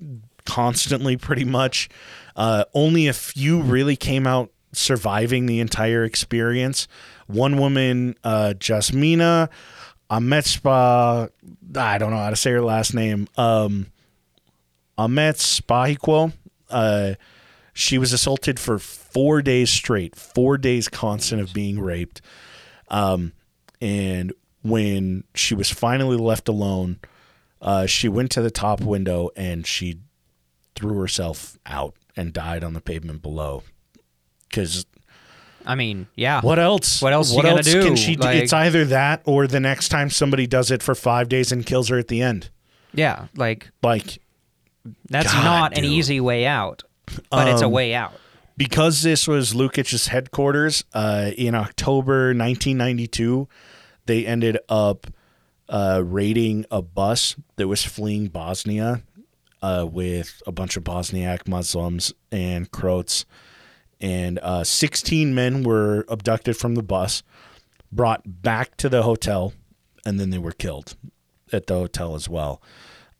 constantly 0.47 1.15
pretty 1.17 1.45
much 1.45 1.89
uh 2.35 2.63
only 2.73 3.07
a 3.07 3.13
few 3.13 3.61
really 3.61 3.95
came 3.95 4.25
out 4.25 4.49
surviving 4.73 5.45
the 5.45 5.59
entire 5.59 6.03
experience. 6.03 6.87
One 7.27 7.57
woman, 7.57 8.15
uh, 8.23 8.53
Jasmina 8.57 9.49
Ametspa, 10.09 11.29
I 11.75 11.97
don't 11.97 12.11
know 12.11 12.17
how 12.17 12.29
to 12.29 12.35
say 12.35 12.51
her 12.51 12.61
last 12.61 12.93
name. 12.93 13.27
Um, 13.35 13.87
Amets 14.97 15.61
Spahiko. 15.61 16.33
Uh, 16.69 17.15
she 17.73 17.97
was 17.97 18.13
assaulted 18.13 18.59
for 18.59 18.79
four 18.79 19.41
days 19.41 19.69
straight, 19.69 20.15
four 20.15 20.57
days 20.57 20.87
constant 20.87 21.41
of 21.41 21.53
being 21.53 21.79
raped. 21.79 22.21
Um, 22.89 23.33
and 23.81 24.33
when 24.63 25.23
she 25.35 25.53
was 25.53 25.69
finally 25.69 26.17
left 26.17 26.47
alone, 26.47 26.99
uh, 27.61 27.85
she 27.85 28.09
went 28.09 28.31
to 28.31 28.41
the 28.41 28.51
top 28.51 28.81
window 28.81 29.29
and 29.35 29.65
she 29.67 29.99
threw 30.77 30.97
herself 30.99 31.57
out 31.65 31.95
and 32.15 32.31
died 32.31 32.63
on 32.63 32.73
the 32.73 32.81
pavement 32.81 33.21
below. 33.21 33.63
Because 34.47 34.85
I 35.65 35.75
mean, 35.75 36.07
yeah. 36.15 36.39
what 36.41 36.59
else? 36.59 37.01
What 37.01 37.11
else 37.13 37.33
What 37.33 37.45
else 37.45 37.65
do? 37.65 37.83
can 37.83 37.95
she 37.95 38.15
do? 38.15 38.23
Like- 38.23 38.43
It's 38.43 38.53
either 38.53 38.85
that 38.85 39.21
or 39.25 39.47
the 39.47 39.59
next 39.59 39.89
time 39.89 40.09
somebody 40.09 40.47
does 40.47 40.71
it 40.71 40.81
for 40.81 40.95
five 40.95 41.27
days 41.29 41.51
and 41.51 41.65
kills 41.65 41.89
her 41.89 41.97
at 41.97 42.07
the 42.07 42.21
end. 42.21 42.49
Yeah, 42.93 43.25
like 43.35 43.69
Like 43.83 44.19
that's 45.09 45.33
God, 45.33 45.43
not 45.43 45.77
an 45.77 45.83
easy 45.83 46.19
way 46.21 46.45
out, 46.45 46.83
but 47.29 47.47
it's 47.49 47.61
a 47.61 47.65
Um, 47.65 47.71
way 47.73 47.93
out. 47.93 48.13
because 48.55 49.01
this 49.01 49.27
was 49.27 49.53
Lukic's 49.53 50.07
headquarters 50.07 50.83
uh, 50.93 51.31
in 51.37 51.53
October 51.53 52.27
1992, 52.33 53.47
they 54.05 54.25
ended 54.25 54.57
up 54.69 55.07
uh, 55.67 56.01
raiding 56.05 56.65
a 56.71 56.81
bus 56.81 57.35
that 57.57 57.67
was 57.67 57.83
fleeing 57.83 58.27
Bosnia 58.27 59.01
uh, 59.61 59.87
with 59.89 60.41
a 60.47 60.51
bunch 60.51 60.77
of 60.77 60.83
Bosniak 60.83 61.47
Muslims 61.47 62.13
and 62.31 62.69
Croats. 62.71 63.25
And 63.99 64.39
uh, 64.43 64.63
16 64.63 65.33
men 65.33 65.63
were 65.63 66.05
abducted 66.07 66.55
from 66.55 66.75
the 66.75 66.83
bus, 66.83 67.23
brought 67.91 68.21
back 68.25 68.77
to 68.77 68.89
the 68.89 69.03
hotel, 69.03 69.53
and 70.05 70.19
then 70.19 70.29
they 70.29 70.37
were 70.37 70.51
killed 70.51 70.95
at 71.51 71.67
the 71.67 71.73
hotel 71.73 72.13
as 72.15 72.29
well. 72.29 72.61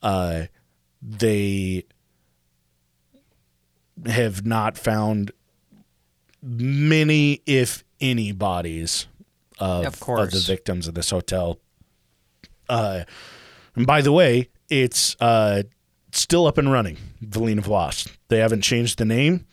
Uh, 0.01 0.43
they 1.01 1.83
have 4.05 4.45
not 4.45 4.77
found 4.77 5.31
many, 6.43 7.41
if 7.47 7.83
any, 7.99 8.31
bodies 8.31 9.07
of, 9.59 9.85
Of 9.85 9.99
course. 9.99 10.33
the 10.33 10.39
victims 10.39 10.88
of 10.88 10.93
this 10.93 11.09
hotel. 11.09 11.59
Uh, 12.69 13.05
and 13.75 13.88
by 13.88 14.01
the 14.01 14.11
way, 14.11 14.49
it's 14.69 15.15
uh, 15.19 15.63
still 16.12 16.47
up 16.47 16.58
and 16.58 16.72
running. 16.72 16.97
Vilina 17.24 17.62
Vlas. 17.62 18.08
They 18.30 18.39
haven't 18.39 18.62
changed 18.62 18.97
the 18.97 19.05
name. 19.05 19.45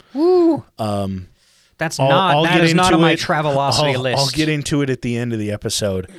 That's 1.77 1.99
I'll, 1.99 2.09
not 2.09 2.35
I'll 2.37 2.43
that 2.45 2.63
is 2.65 2.75
not 2.75 2.93
on 2.95 3.01
my. 3.01 3.15
Travelocity 3.17 3.95
I'll, 3.95 4.01
list. 4.01 4.19
I'll 4.19 4.29
get 4.29 4.49
into 4.49 4.83
it 4.83 4.91
at 4.91 5.03
the 5.03 5.17
end 5.17 5.33
of 5.33 5.39
the 5.39 5.51
episode. 5.51 6.11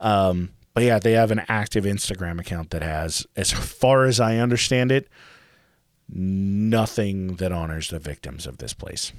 Um, 0.00 0.50
but 0.74 0.84
yeah, 0.84 0.98
they 0.98 1.12
have 1.12 1.30
an 1.30 1.42
active 1.48 1.84
Instagram 1.84 2.38
account 2.40 2.70
that 2.70 2.82
has, 2.82 3.26
as 3.36 3.50
far 3.50 4.04
as 4.04 4.20
I 4.20 4.36
understand 4.36 4.92
it, 4.92 5.08
nothing 6.08 7.36
that 7.36 7.52
honors 7.52 7.88
the 7.90 7.98
victims 7.98 8.46
of 8.46 8.58
this 8.58 8.72
place. 8.72 9.12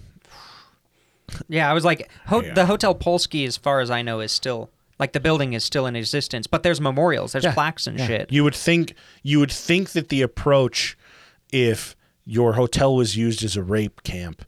Yeah, 1.48 1.70
I 1.70 1.74
was 1.74 1.86
like, 1.86 2.10
ho- 2.28 2.42
Yeah. 2.42 2.54
the 2.54 2.66
Hotel 2.66 2.94
Polski, 2.94 3.46
as 3.48 3.58
far 3.58 3.80
as 3.80 3.90
I 3.90 4.02
know, 4.02 4.20
is 4.20 4.32
still 4.32 4.70
like 5.02 5.14
the 5.14 5.20
building 5.20 5.54
is 5.54 5.66
still 5.66 5.88
in 5.88 5.96
existence, 5.96 6.46
but 6.46 6.62
there's 6.62 6.80
memorials, 6.80 7.32
there's 7.32 7.48
plaques 7.48 7.88
and 7.88 8.00
shit. 8.00 8.32
You 8.32 8.44
would 8.44 8.54
think 8.54 8.94
you 9.24 9.40
would 9.40 9.52
think 9.52 9.90
that 9.90 10.10
the 10.10 10.22
approach, 10.22 10.96
if 11.52 11.96
your 12.24 12.54
hotel 12.54 12.96
was 12.96 13.18
used 13.18 13.44
as 13.44 13.58
a 13.58 13.64
rape 13.64 14.04
camp, 14.04 14.46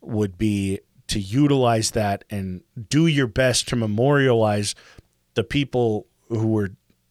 would 0.00 0.36
be 0.36 0.80
to 1.06 1.20
utilize 1.20 1.92
that 1.92 2.24
and 2.30 2.62
do 2.88 3.06
your 3.06 3.28
best 3.28 3.68
to 3.68 3.76
memorialize 3.76 4.74
the 5.34 5.44
people 5.44 6.08
who 6.28 6.48
were 6.48 6.70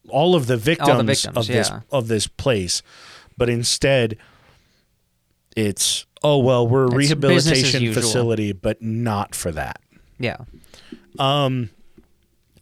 all 0.09 0.35
of 0.35 0.47
the 0.47 0.57
victims, 0.57 1.05
victims, 1.05 1.37
of 1.37 1.47
this 1.47 1.69
yeah. 1.69 1.79
of 1.91 2.09
this 2.09 2.27
place, 2.27 2.83
but 3.37 3.47
instead, 3.47 4.17
it's 5.55 6.05
oh 6.23 6.39
well, 6.39 6.67
we're 6.67 6.83
a 6.83 6.87
It's 6.87 6.95
rehabilitation 6.95 7.93
facility, 7.93 8.51
but 8.51 8.81
not 8.81 9.33
for 9.33 9.53
that. 9.53 9.79
yeah, 10.19 10.39
um, 11.17 11.69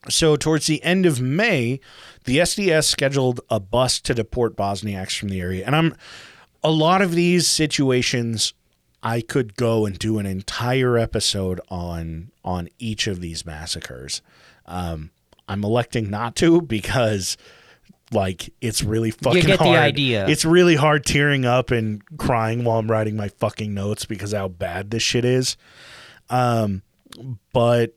So, 0.09 0.35
towards 0.35 0.67
the 0.67 0.83
end 0.83 1.05
of 1.05 1.21
May, 1.21 1.79
the 2.25 2.37
SDS 2.37 2.85
scheduled 2.85 3.41
a 3.49 3.59
bus 3.59 3.99
to 4.01 4.13
deport 4.13 4.55
Bosniaks 4.55 5.17
from 5.17 5.29
the 5.29 5.39
area. 5.39 5.65
And 5.65 5.75
I'm 5.75 5.95
a 6.63 6.71
lot 6.71 7.01
of 7.01 7.13
these 7.13 7.47
situations 7.47 8.53
I 9.01 9.21
could 9.21 9.55
go 9.55 9.85
and 9.85 9.97
do 9.97 10.19
an 10.19 10.25
entire 10.25 10.97
episode 10.97 11.61
on 11.69 12.31
on 12.43 12.69
each 12.79 13.07
of 13.07 13.21
these 13.21 13.45
massacres. 13.45 14.21
Um, 14.65 15.11
I'm 15.47 15.63
electing 15.63 16.09
not 16.09 16.35
to 16.37 16.61
because 16.61 17.37
like 18.11 18.51
it's 18.61 18.83
really 18.83 19.11
fucking 19.11 19.41
You 19.41 19.47
get 19.47 19.59
the 19.59 19.77
idea. 19.77 20.27
It's 20.27 20.45
really 20.45 20.75
hard 20.75 21.05
tearing 21.05 21.45
up 21.45 21.71
and 21.71 22.03
crying 22.17 22.63
while 22.63 22.79
I'm 22.79 22.89
writing 22.89 23.15
my 23.15 23.29
fucking 23.29 23.73
notes 23.73 24.05
because 24.05 24.33
how 24.33 24.47
bad 24.47 24.91
this 24.91 25.03
shit 25.03 25.25
is. 25.25 25.57
Um, 26.29 26.81
but 27.53 27.93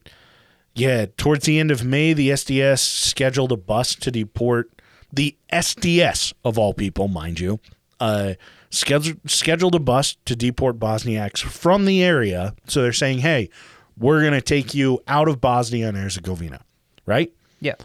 yeah, 0.75 1.05
towards 1.17 1.45
the 1.45 1.59
end 1.59 1.71
of 1.71 1.83
May, 1.85 2.13
the 2.13 2.29
SDS 2.29 2.79
scheduled 2.79 3.51
a 3.51 3.57
bus 3.57 3.95
to 3.95 4.11
deport 4.11 4.69
the 5.11 5.35
SDS 5.51 6.33
of 6.43 6.57
all 6.57 6.73
people, 6.73 7.07
mind 7.07 7.39
you. 7.39 7.59
Uh, 7.99 8.33
scheduled 8.69 9.19
scheduled 9.29 9.75
a 9.75 9.79
bus 9.79 10.17
to 10.25 10.35
deport 10.35 10.79
Bosniaks 10.79 11.41
from 11.43 11.85
the 11.85 12.03
area. 12.03 12.55
So 12.67 12.81
they're 12.81 12.91
saying, 12.93 13.19
"Hey, 13.19 13.49
we're 13.97 14.21
going 14.21 14.33
to 14.33 14.41
take 14.41 14.73
you 14.73 15.01
out 15.07 15.27
of 15.27 15.39
Bosnia 15.39 15.89
and 15.89 15.97
Herzegovina." 15.97 16.61
Right? 17.05 17.31
yeah, 17.59 17.75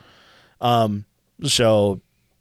So 1.45 2.01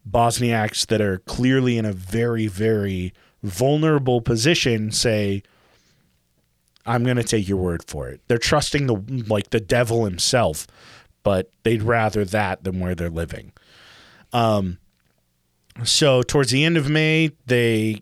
Bosniaks 0.09 0.87
that 0.87 1.01
are 1.01 1.19
clearly 1.19 1.77
in 1.77 1.85
a 1.85 1.91
very, 1.91 2.47
very 2.47 3.13
vulnerable 3.43 4.21
position 4.21 4.91
say, 4.91 5.43
I'm 6.87 7.03
going 7.03 7.17
to 7.17 7.23
take 7.23 7.47
your 7.47 7.57
word 7.57 7.83
for 7.85 8.07
it. 8.07 8.21
They're 8.27 8.37
trusting 8.37 8.87
the 8.87 9.25
like 9.27 9.49
the 9.49 9.59
devil 9.59 10.05
himself, 10.05 10.65
but 11.21 11.51
they'd 11.63 11.83
rather 11.83 12.23
that 12.25 12.63
than 12.63 12.79
where 12.79 12.95
they're 12.95 13.09
living. 13.09 13.51
Um 14.33 14.79
so 15.83 16.23
towards 16.23 16.49
the 16.49 16.63
end 16.63 16.77
of 16.77 16.89
May, 16.89 17.31
they 17.45 18.01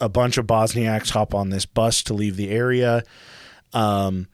a 0.00 0.08
bunch 0.08 0.38
of 0.38 0.46
Bosniaks 0.46 1.10
hop 1.10 1.34
on 1.34 1.50
this 1.50 1.66
bus 1.66 2.02
to 2.04 2.14
leave 2.14 2.36
the 2.36 2.50
area. 2.50 3.02
Um 3.72 4.26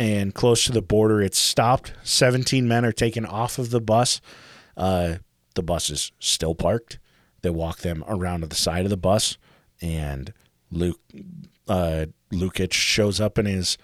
and 0.00 0.34
close 0.34 0.64
to 0.64 0.72
the 0.72 0.82
border 0.82 1.20
it's 1.20 1.38
stopped. 1.38 1.92
17 2.02 2.66
men 2.66 2.84
are 2.84 2.92
taken 2.92 3.26
off 3.26 3.58
of 3.58 3.70
the 3.70 3.80
bus. 3.80 4.20
Uh 4.76 5.16
the 5.54 5.62
bus 5.62 5.90
is 5.90 6.12
still 6.18 6.54
parked. 6.54 6.98
They 7.42 7.50
walk 7.50 7.78
them 7.78 8.04
around 8.08 8.40
to 8.40 8.46
the 8.46 8.54
side 8.54 8.84
of 8.84 8.90
the 8.90 8.96
bus 8.96 9.36
and 9.82 10.32
Luke 10.70 11.00
uh 11.68 12.06
Lukic 12.32 12.72
shows 12.72 13.20
up 13.20 13.38
in 13.38 13.46
his 13.46 13.78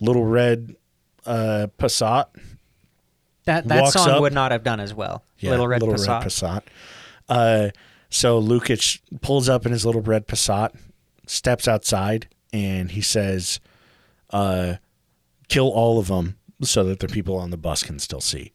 little 0.00 0.24
red 0.24 0.76
uh 1.26 1.66
Passat. 1.78 2.26
that 3.44 3.68
that 3.68 3.88
song 3.88 4.08
up. 4.08 4.20
would 4.20 4.32
not 4.32 4.52
have 4.52 4.62
done 4.62 4.80
as 4.80 4.94
well. 4.94 5.24
Little 5.42 5.66
Red 5.68 5.82
little 5.82 5.96
Passat. 5.96 6.08
red 6.08 6.22
Passat. 6.26 6.62
Uh, 7.28 7.70
so 8.10 8.40
Lukic 8.40 9.00
pulls 9.20 9.48
up 9.48 9.64
in 9.66 9.72
his 9.72 9.86
little 9.86 10.00
red 10.02 10.26
Passat, 10.26 10.70
steps 11.26 11.66
outside, 11.66 12.28
and 12.52 12.90
he 12.90 13.00
says, 13.00 13.58
uh, 14.30 14.74
"Kill 15.48 15.68
all 15.68 15.98
of 15.98 16.08
them 16.08 16.36
so 16.62 16.84
that 16.84 17.00
the 17.00 17.08
people 17.08 17.36
on 17.36 17.50
the 17.50 17.56
bus 17.56 17.82
can 17.82 17.98
still 17.98 18.20
see." 18.20 18.52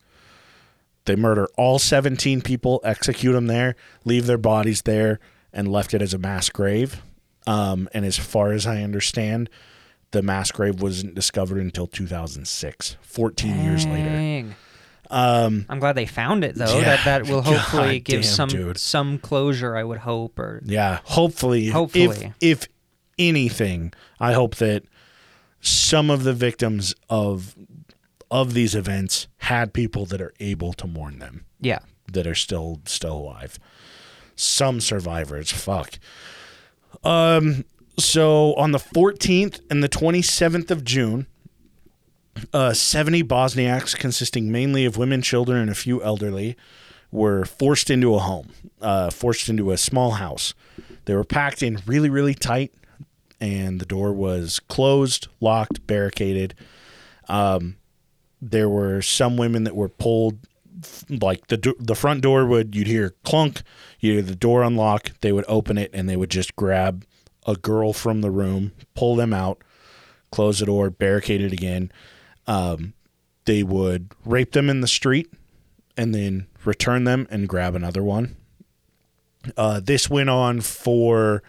They 1.06 1.16
murder 1.16 1.48
all 1.58 1.80
17 1.80 2.42
people, 2.42 2.82
execute 2.84 3.34
them 3.34 3.48
there, 3.48 3.76
leave 4.04 4.26
their 4.26 4.38
bodies 4.38 4.82
there, 4.82 5.20
and 5.54 5.72
left 5.72 5.94
it 5.94 6.02
as 6.02 6.14
a 6.14 6.18
mass 6.18 6.50
grave. 6.50 7.02
Um, 7.48 7.90
and 7.94 8.06
as 8.06 8.18
far 8.18 8.52
as 8.52 8.68
I 8.68 8.82
understand, 8.84 9.50
the 10.12 10.22
mass 10.22 10.52
grave 10.52 10.82
wasn't 10.82 11.16
discovered 11.16 11.60
until 11.60 11.88
2006, 11.88 12.98
14 13.02 13.64
years 13.64 13.86
later. 13.86 14.10
Dang. 14.10 14.56
I'm 15.10 15.80
glad 15.80 15.94
they 15.94 16.06
found 16.06 16.44
it 16.44 16.56
though. 16.56 16.66
Um, 16.66 16.82
yeah. 16.82 16.84
that 16.98 17.06
that 17.06 17.28
will 17.30 17.42
hopefully 17.44 18.00
God 18.00 18.06
give 18.06 18.22
damn, 18.24 18.30
some 18.32 18.50
dude. 18.50 18.78
some 18.78 19.20
closure. 19.20 19.76
I 19.76 19.84
would 19.84 20.00
hope, 20.00 20.38
or 20.38 20.62
Yeah, 20.66 21.00
hopefully. 21.06 21.68
Hopefully. 21.68 22.34
if 22.42 22.62
if 22.62 22.68
anything, 23.18 23.94
I 24.20 24.34
hope 24.34 24.56
that 24.56 24.84
some 25.62 26.10
of 26.10 26.24
the 26.24 26.34
victims 26.34 26.94
of 27.10 27.56
of 28.30 28.54
these 28.54 28.76
events 28.76 29.28
had 29.38 29.74
people 29.74 30.06
that 30.08 30.20
are 30.22 30.34
able 30.40 30.74
to 30.74 30.88
mourn 30.88 31.20
them, 31.20 31.46
yeah, 31.62 31.80
that 32.12 32.28
are 32.28 32.36
still 32.36 32.82
still 32.86 33.16
alive. 33.18 33.58
Some 34.36 34.82
survivors, 34.82 35.52
fuck. 35.52 36.00
Um. 37.04 37.66
So 38.00 38.54
on 38.54 38.74
the 38.74 38.78
14th 38.78 39.60
and 39.72 39.84
the 39.84 39.90
27th 39.90 40.70
of 40.70 40.84
June, 40.84 41.26
uh, 42.54 42.74
70 42.74 43.24
Bosniaks, 43.24 43.98
consisting 43.98 44.52
mainly 44.52 44.86
of 44.86 44.98
women, 44.98 45.24
children, 45.24 45.60
and 45.60 45.70
a 45.72 45.76
few 45.76 46.04
elderly, 46.04 46.56
were 47.12 47.46
forced 47.46 47.90
into 47.90 48.14
a 48.14 48.20
home, 48.20 48.50
uh, 48.82 49.10
forced 49.10 49.50
into 49.50 49.72
a 49.72 49.78
small 49.78 50.12
house. 50.12 50.54
They 51.06 51.16
were 51.16 51.24
packed 51.24 51.64
in 51.64 51.80
really, 51.88 52.10
really 52.10 52.36
tight, 52.36 52.72
and 53.40 53.80
the 53.80 53.86
door 53.86 54.14
was 54.14 54.60
closed, 54.60 55.28
locked, 55.40 55.88
barricaded. 55.88 56.54
Um, 57.28 57.78
there 58.42 58.70
were 58.70 59.02
some 59.02 59.38
women 59.38 59.64
that 59.64 59.76
were 59.76 59.90
pulled, 59.90 60.38
like 61.10 61.48
the 61.48 61.76
the 61.80 61.96
front 61.96 62.22
door 62.22 62.46
would 62.46 62.76
you'd 62.76 62.88
hear 62.88 63.16
clunk, 63.24 63.62
you 64.00 64.14
hear 64.14 64.22
the 64.22 64.36
door 64.36 64.64
unlock. 64.64 65.12
They 65.22 65.32
would 65.32 65.46
open 65.48 65.78
it, 65.78 65.92
and 65.94 66.08
they 66.08 66.16
would 66.16 66.30
just 66.30 66.56
grab 66.56 67.06
a 67.46 67.56
girl 67.56 67.94
from 67.94 68.22
the 68.22 68.32
room, 68.32 68.74
pull 68.94 69.16
them 69.16 69.34
out, 69.34 69.64
close 70.32 70.60
the 70.60 70.66
door, 70.66 70.90
barricade 70.90 71.42
it 71.42 71.54
again. 71.54 71.92
Um, 72.46 72.94
they 73.46 73.64
would 73.64 74.12
rape 74.26 74.52
them 74.52 74.70
in 74.70 74.82
the 74.82 74.88
street 74.88 75.32
and 75.96 76.14
then 76.14 76.48
return 76.66 77.06
them 77.06 77.28
and 77.30 77.48
grab 77.48 77.76
another 77.76 78.04
one. 78.04 78.36
Uh, 79.56 79.80
this 79.80 80.10
went 80.10 80.30
on 80.30 80.60
for 80.60 81.42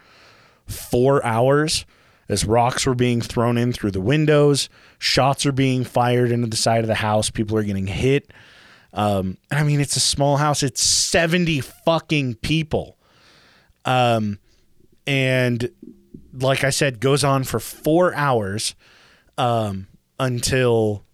four 0.67 1.25
hours 1.25 1.85
as 2.29 2.45
rocks 2.45 2.87
were 2.87 2.95
being 2.95 3.21
thrown 3.21 3.57
in 3.57 3.73
through 3.73 3.91
the 3.91 4.01
windows, 4.01 4.69
shots 4.99 5.47
are 5.47 5.53
being 5.53 5.83
fired 5.83 6.31
into 6.31 6.47
the 6.47 6.57
side 6.57 6.81
of 6.81 6.87
the 6.87 6.95
house, 6.97 7.31
people 7.31 7.57
are 7.57 7.63
getting 7.63 7.87
hit. 7.87 8.33
Um, 8.93 9.37
I 9.51 9.63
mean, 9.65 9.81
it's 9.81 9.97
a 9.97 10.01
small 10.01 10.37
house. 10.37 10.63
It's 10.63 10.83
70 10.83 11.61
fucking 11.61 12.37
people. 12.37 12.97
Um, 13.85 14.39
and 15.07 15.71
like 16.33 16.65
I 16.65 16.71
said, 16.71 17.01
goes 17.01 17.25
on 17.25 17.45
for 17.45 17.61
four 17.61 18.15
hours 18.15 18.75
um, 19.37 19.87
until 20.19 21.05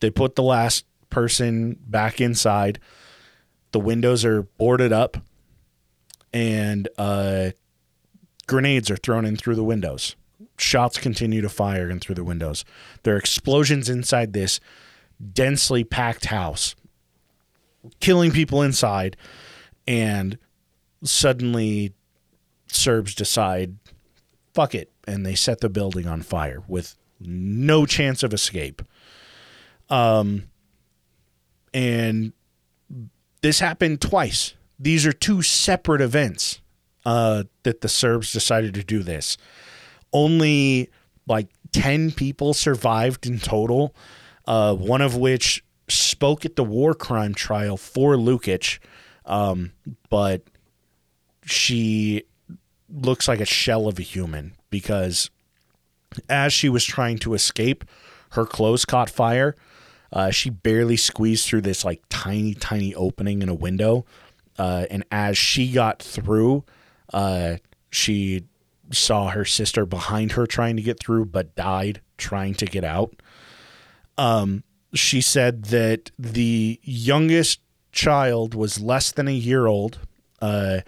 they 0.00 0.10
put 0.10 0.36
the 0.36 0.42
last 0.42 0.84
person 1.10 1.76
back 1.86 2.20
inside. 2.20 2.78
The 3.72 3.80
windows 3.80 4.24
are 4.24 4.42
boarded 4.42 4.92
up, 4.92 5.16
and 6.32 6.88
uh, 6.98 7.50
grenades 8.46 8.90
are 8.90 8.96
thrown 8.96 9.24
in 9.24 9.36
through 9.36 9.54
the 9.54 9.64
windows. 9.64 10.14
Shots 10.58 10.98
continue 10.98 11.40
to 11.40 11.48
fire 11.48 11.88
in 11.88 11.98
through 11.98 12.16
the 12.16 12.24
windows. 12.24 12.64
There 13.02 13.14
are 13.14 13.18
explosions 13.18 13.88
inside 13.88 14.32
this 14.32 14.60
densely 15.32 15.84
packed 15.84 16.26
house, 16.26 16.74
killing 18.00 18.30
people 18.30 18.62
inside, 18.62 19.16
and 19.86 20.38
suddenly 21.04 21.92
Serbs 22.66 23.14
decide, 23.14 23.76
fuck 24.54 24.74
it, 24.74 24.90
and 25.06 25.26
they 25.26 25.34
set 25.34 25.60
the 25.60 25.68
building 25.68 26.06
on 26.06 26.22
fire 26.22 26.62
with 26.68 26.96
no 27.20 27.86
chance 27.86 28.22
of 28.22 28.32
escape. 28.32 28.82
Um, 29.90 30.44
and 31.74 32.32
this 33.42 33.60
happened 33.60 34.00
twice. 34.00 34.54
These 34.78 35.06
are 35.06 35.12
two 35.12 35.42
separate 35.42 36.00
events 36.00 36.60
uh, 37.04 37.44
that 37.62 37.80
the 37.80 37.88
Serbs 37.88 38.32
decided 38.32 38.74
to 38.74 38.84
do 38.84 39.02
this. 39.02 39.36
Only 40.12 40.90
like 41.26 41.48
10 41.72 42.12
people 42.12 42.54
survived 42.54 43.26
in 43.26 43.38
total, 43.38 43.94
uh, 44.46 44.74
one 44.74 45.00
of 45.00 45.16
which 45.16 45.64
spoke 45.92 46.44
at 46.44 46.56
the 46.56 46.64
war 46.64 46.94
crime 46.94 47.34
trial 47.34 47.76
for 47.76 48.14
Lukic, 48.14 48.78
um, 49.26 49.72
but 50.10 50.42
she 51.44 52.24
looks 52.88 53.28
like 53.28 53.40
a 53.40 53.46
shell 53.46 53.88
of 53.88 53.98
a 53.98 54.02
human 54.02 54.54
because 54.70 55.30
as 56.28 56.52
she 56.52 56.68
was 56.68 56.84
trying 56.84 57.18
to 57.18 57.34
escape, 57.34 57.84
her 58.32 58.44
clothes 58.46 58.84
caught 58.84 59.10
fire. 59.10 59.56
Uh, 60.12 60.30
she 60.30 60.50
barely 60.50 60.96
squeezed 60.96 61.46
through 61.46 61.62
this 61.62 61.84
like 61.84 62.02
tiny, 62.08 62.54
tiny 62.54 62.94
opening 62.94 63.42
in 63.42 63.48
a 63.48 63.54
window. 63.54 64.04
Uh, 64.58 64.84
and 64.90 65.04
as 65.10 65.38
she 65.38 65.72
got 65.72 66.02
through, 66.02 66.64
uh, 67.12 67.56
she 67.90 68.44
saw 68.90 69.30
her 69.30 69.44
sister 69.44 69.86
behind 69.86 70.32
her 70.32 70.46
trying 70.46 70.76
to 70.76 70.82
get 70.82 71.00
through, 71.00 71.24
but 71.24 71.54
died 71.56 72.00
trying 72.18 72.54
to 72.54 72.66
get 72.66 72.84
out. 72.84 73.14
Um, 74.18 74.64
she 74.94 75.20
said 75.20 75.64
that 75.66 76.10
the 76.18 76.78
youngest 76.82 77.60
child 77.92 78.54
was 78.54 78.80
less 78.80 79.12
than 79.12 79.28
a 79.28 79.32
year 79.32 79.66
old. 79.66 79.98
Uh, 80.40 80.80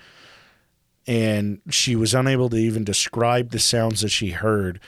and 1.06 1.60
she 1.70 1.94
was 1.94 2.14
unable 2.14 2.48
to 2.48 2.56
even 2.56 2.84
describe 2.84 3.50
the 3.50 3.58
sounds 3.58 4.00
that 4.00 4.08
she 4.08 4.30
heard 4.30 4.80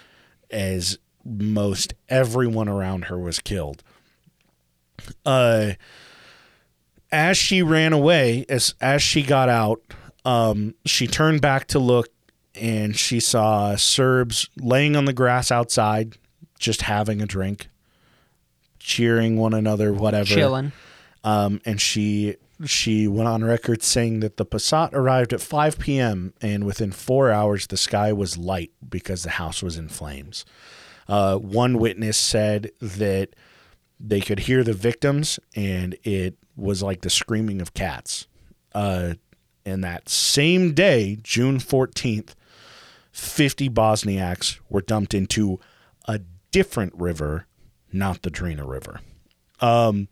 as 0.51 0.99
most 1.25 1.95
everyone 2.09 2.69
around 2.69 3.07
her 3.07 3.19
was 3.19 3.39
killed. 3.39 3.83
Uh, 5.25 5.73
as 7.13 7.37
she 7.37 7.63
ran 7.63 7.93
away, 7.93 8.45
as 8.49 8.75
as 8.81 9.03
she 9.03 9.23
got 9.23 9.49
out, 9.49 9.81
um, 10.25 10.75
she 10.85 11.07
turned 11.07 11.41
back 11.41 11.67
to 11.69 11.79
look, 11.79 12.09
and 12.55 12.97
she 12.97 13.21
saw 13.21 13.77
Serbs 13.77 14.49
laying 14.57 14.97
on 14.97 15.05
the 15.05 15.13
grass 15.13 15.53
outside, 15.53 16.17
just 16.59 16.83
having 16.83 17.21
a 17.21 17.27
drink, 17.27 17.69
cheering 18.87 19.37
one 19.37 19.53
another, 19.53 19.93
whatever, 19.93 20.27
Chilling. 20.33 20.73
um, 21.25 21.61
and 21.65 21.81
she 21.81 22.37
she 22.65 23.07
went 23.09 23.29
on 23.29 23.45
record 23.45 23.83
saying 23.83 24.21
that 24.21 24.37
the 24.39 24.47
Passat 24.47 24.95
arrived 24.95 25.33
at 25.35 25.41
5 25.43 25.79
p.m. 25.79 26.33
and 26.41 26.65
within 26.65 26.91
four 26.93 27.31
hours 27.31 27.67
the 27.67 27.77
sky 27.77 28.13
was 28.15 28.39
light 28.39 28.71
because 28.89 29.25
the 29.25 29.31
house 29.31 29.63
was 29.63 29.77
in 29.77 29.89
flames. 29.91 30.47
Uh, 31.07 31.37
one 31.37 31.79
witness 31.79 32.17
said 32.17 32.71
that 32.81 33.37
they 34.01 34.21
could 34.21 34.41
hear 34.41 34.65
the 34.65 34.73
victims 34.73 35.39
and 35.55 35.97
it 36.03 36.37
was 36.57 36.83
like 36.83 37.03
the 37.03 37.11
screaming 37.11 37.61
of 37.61 37.75
cats. 37.75 38.27
Uh, 38.75 39.15
and 39.67 39.85
that 39.85 40.09
same 40.09 40.73
day, 40.73 41.19
June 41.23 41.59
14th, 41.59 42.35
50 43.13 43.69
Bosniaks 43.69 44.61
were 44.71 44.81
dumped 44.81 45.13
into 45.13 45.61
a 46.07 46.21
different 46.53 46.95
river, 46.95 47.47
not 47.93 48.23
the 48.23 48.31
Drina 48.31 48.67
River. 48.67 49.01
Um, 49.61 50.09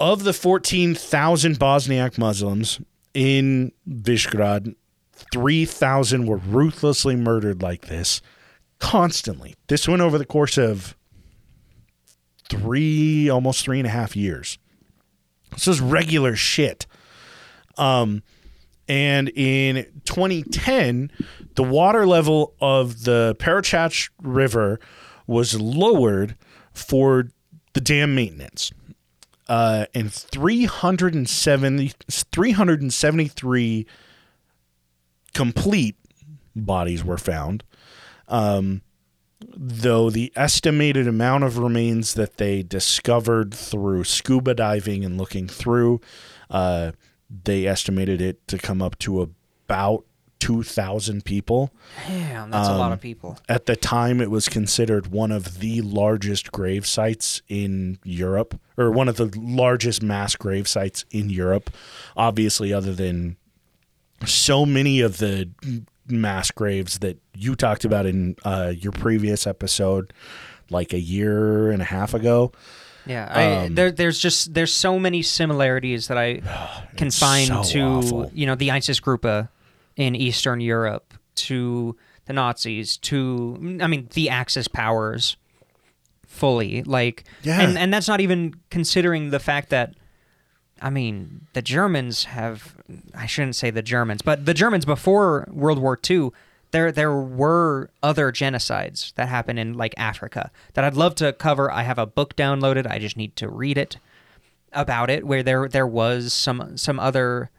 of 0.00 0.24
the 0.24 0.32
14,000 0.32 1.58
Bosniak 1.58 2.18
Muslims 2.18 2.80
in 3.14 3.72
Visegrad, 3.88 4.74
3,000 5.32 6.26
were 6.26 6.36
ruthlessly 6.36 7.16
murdered 7.16 7.62
like 7.62 7.86
this 7.86 8.22
constantly. 8.78 9.56
This 9.66 9.88
went 9.88 10.02
over 10.02 10.18
the 10.18 10.24
course 10.24 10.56
of 10.56 10.96
three, 12.48 13.28
almost 13.28 13.64
three 13.64 13.78
and 13.78 13.86
a 13.86 13.90
half 13.90 14.16
years. 14.16 14.58
This 15.52 15.68
is 15.68 15.80
regular 15.80 16.36
shit. 16.36 16.86
Um, 17.76 18.22
and 18.88 19.28
in 19.30 19.86
2010, 20.04 21.10
the 21.56 21.62
water 21.62 22.06
level 22.06 22.54
of 22.60 23.04
the 23.04 23.36
Perućac 23.38 24.10
River 24.22 24.80
was 25.28 25.60
lowered 25.60 26.34
for 26.72 27.28
the 27.74 27.80
dam 27.80 28.16
maintenance 28.16 28.72
uh, 29.48 29.86
and 29.94 30.12
370, 30.12 31.92
373 32.08 33.86
complete 35.32 35.96
bodies 36.54 37.02
were 37.04 37.16
found. 37.16 37.64
Um, 38.28 38.82
though 39.40 40.10
the 40.10 40.32
estimated 40.36 41.08
amount 41.08 41.44
of 41.44 41.56
remains 41.58 42.14
that 42.14 42.36
they 42.36 42.62
discovered 42.62 43.54
through 43.54 44.04
scuba 44.04 44.54
diving 44.54 45.04
and 45.04 45.16
looking 45.16 45.48
through, 45.48 46.00
uh, 46.50 46.92
they 47.44 47.66
estimated 47.66 48.20
it 48.20 48.46
to 48.48 48.58
come 48.58 48.82
up 48.82 48.98
to 48.98 49.22
about 49.22 50.04
2,000 50.40 51.24
people. 51.24 51.72
Damn, 52.06 52.50
that's 52.50 52.68
a 52.68 52.76
lot 52.76 52.86
Um, 52.86 52.92
of 52.92 53.00
people. 53.00 53.38
At 53.48 53.66
the 53.66 53.76
time, 53.76 54.20
it 54.20 54.30
was 54.30 54.48
considered 54.48 55.08
one 55.08 55.32
of 55.32 55.58
the 55.60 55.80
largest 55.82 56.52
grave 56.52 56.86
sites 56.86 57.42
in 57.48 57.98
Europe, 58.04 58.58
or 58.76 58.90
one 58.90 59.08
of 59.08 59.16
the 59.16 59.30
largest 59.36 60.02
mass 60.02 60.36
grave 60.36 60.68
sites 60.68 61.04
in 61.10 61.28
Europe. 61.30 61.70
Obviously, 62.16 62.72
other 62.72 62.94
than 62.94 63.36
so 64.26 64.64
many 64.66 65.00
of 65.00 65.18
the 65.18 65.48
mass 66.08 66.50
graves 66.50 66.98
that 67.00 67.18
you 67.34 67.54
talked 67.54 67.84
about 67.84 68.06
in 68.06 68.34
uh, 68.44 68.72
your 68.76 68.92
previous 68.92 69.46
episode, 69.46 70.12
like 70.70 70.92
a 70.92 71.00
year 71.00 71.70
and 71.70 71.82
a 71.82 71.84
half 71.86 72.14
ago. 72.14 72.52
Yeah, 73.06 73.26
I, 73.30 73.66
Um, 73.66 73.74
there, 73.74 73.90
there's 73.90 74.18
just 74.18 74.52
there's 74.54 74.72
so 74.72 74.98
many 74.98 75.22
similarities 75.22 76.08
that 76.08 76.18
I 76.18 76.40
can 76.96 77.10
find 77.10 77.46
so 77.48 77.62
to 77.62 77.80
awful. 77.80 78.30
you 78.34 78.46
know 78.46 78.54
the 78.54 78.68
Einsatzgruppe 78.68 79.48
in 79.98 80.14
Eastern 80.16 80.60
Europe, 80.62 81.12
to 81.34 81.94
the 82.24 82.32
Nazis, 82.32 82.96
to 82.98 83.78
I 83.82 83.86
mean 83.86 84.08
the 84.14 84.30
Axis 84.30 84.68
powers, 84.68 85.36
fully 86.26 86.82
like, 86.84 87.24
Yeah. 87.42 87.60
and 87.60 87.76
and 87.78 87.92
that's 87.92 88.08
not 88.08 88.20
even 88.20 88.54
considering 88.70 89.30
the 89.30 89.40
fact 89.40 89.68
that. 89.70 89.94
I 90.80 90.90
mean, 90.90 91.48
the 91.54 91.62
Germans 91.62 92.24
have. 92.26 92.76
I 93.12 93.26
shouldn't 93.26 93.56
say 93.56 93.70
the 93.70 93.82
Germans, 93.82 94.22
but 94.22 94.46
the 94.46 94.54
Germans 94.54 94.84
before 94.84 95.48
World 95.50 95.80
War 95.80 95.98
II, 96.08 96.30
there 96.70 96.92
there 96.92 97.12
were 97.12 97.90
other 98.00 98.30
genocides 98.30 99.12
that 99.14 99.28
happened 99.28 99.58
in 99.58 99.74
like 99.74 99.92
Africa 99.96 100.52
that 100.74 100.84
I'd 100.84 100.94
love 100.94 101.16
to 101.16 101.32
cover. 101.32 101.68
I 101.72 101.82
have 101.82 101.98
a 101.98 102.06
book 102.06 102.36
downloaded. 102.36 102.86
I 102.88 103.00
just 103.00 103.16
need 103.16 103.34
to 103.36 103.48
read 103.48 103.76
it 103.76 103.96
about 104.72 105.10
it, 105.10 105.26
where 105.26 105.42
there 105.42 105.66
there 105.68 105.86
was 105.86 106.32
some 106.32 106.76
some 106.76 107.00
other 107.00 107.50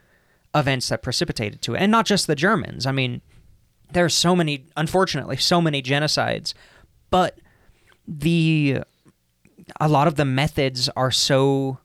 events 0.55 0.89
that 0.89 1.01
precipitated 1.01 1.61
to 1.63 1.75
it, 1.75 1.79
and 1.79 1.91
not 1.91 2.05
just 2.05 2.27
the 2.27 2.35
Germans. 2.35 2.85
I 2.85 2.91
mean, 2.91 3.21
there's 3.91 4.13
so 4.13 4.35
many, 4.35 4.65
unfortunately, 4.77 5.37
so 5.37 5.61
many 5.61 5.81
genocides, 5.81 6.53
but 7.09 7.39
the 8.07 8.79
a 9.79 9.87
lot 9.87 10.07
of 10.07 10.15
the 10.15 10.25
methods 10.25 10.89
are 10.95 11.11
so 11.11 11.77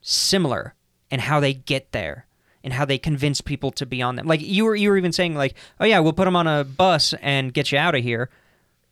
similar 0.00 0.74
in 1.10 1.20
how 1.20 1.40
they 1.40 1.52
get 1.52 1.92
there 1.92 2.26
and 2.64 2.72
how 2.72 2.84
they 2.84 2.98
convince 2.98 3.40
people 3.40 3.70
to 3.72 3.86
be 3.86 4.00
on 4.02 4.16
them. 4.16 4.26
Like 4.26 4.40
you 4.40 4.64
were 4.64 4.74
you 4.74 4.90
were 4.90 4.96
even 4.96 5.12
saying 5.12 5.34
like, 5.34 5.54
"Oh 5.80 5.84
yeah, 5.84 5.98
we'll 6.00 6.12
put 6.12 6.24
them 6.24 6.36
on 6.36 6.46
a 6.46 6.64
bus 6.64 7.14
and 7.20 7.52
get 7.52 7.70
you 7.72 7.78
out 7.78 7.94
of 7.94 8.02
here." 8.02 8.30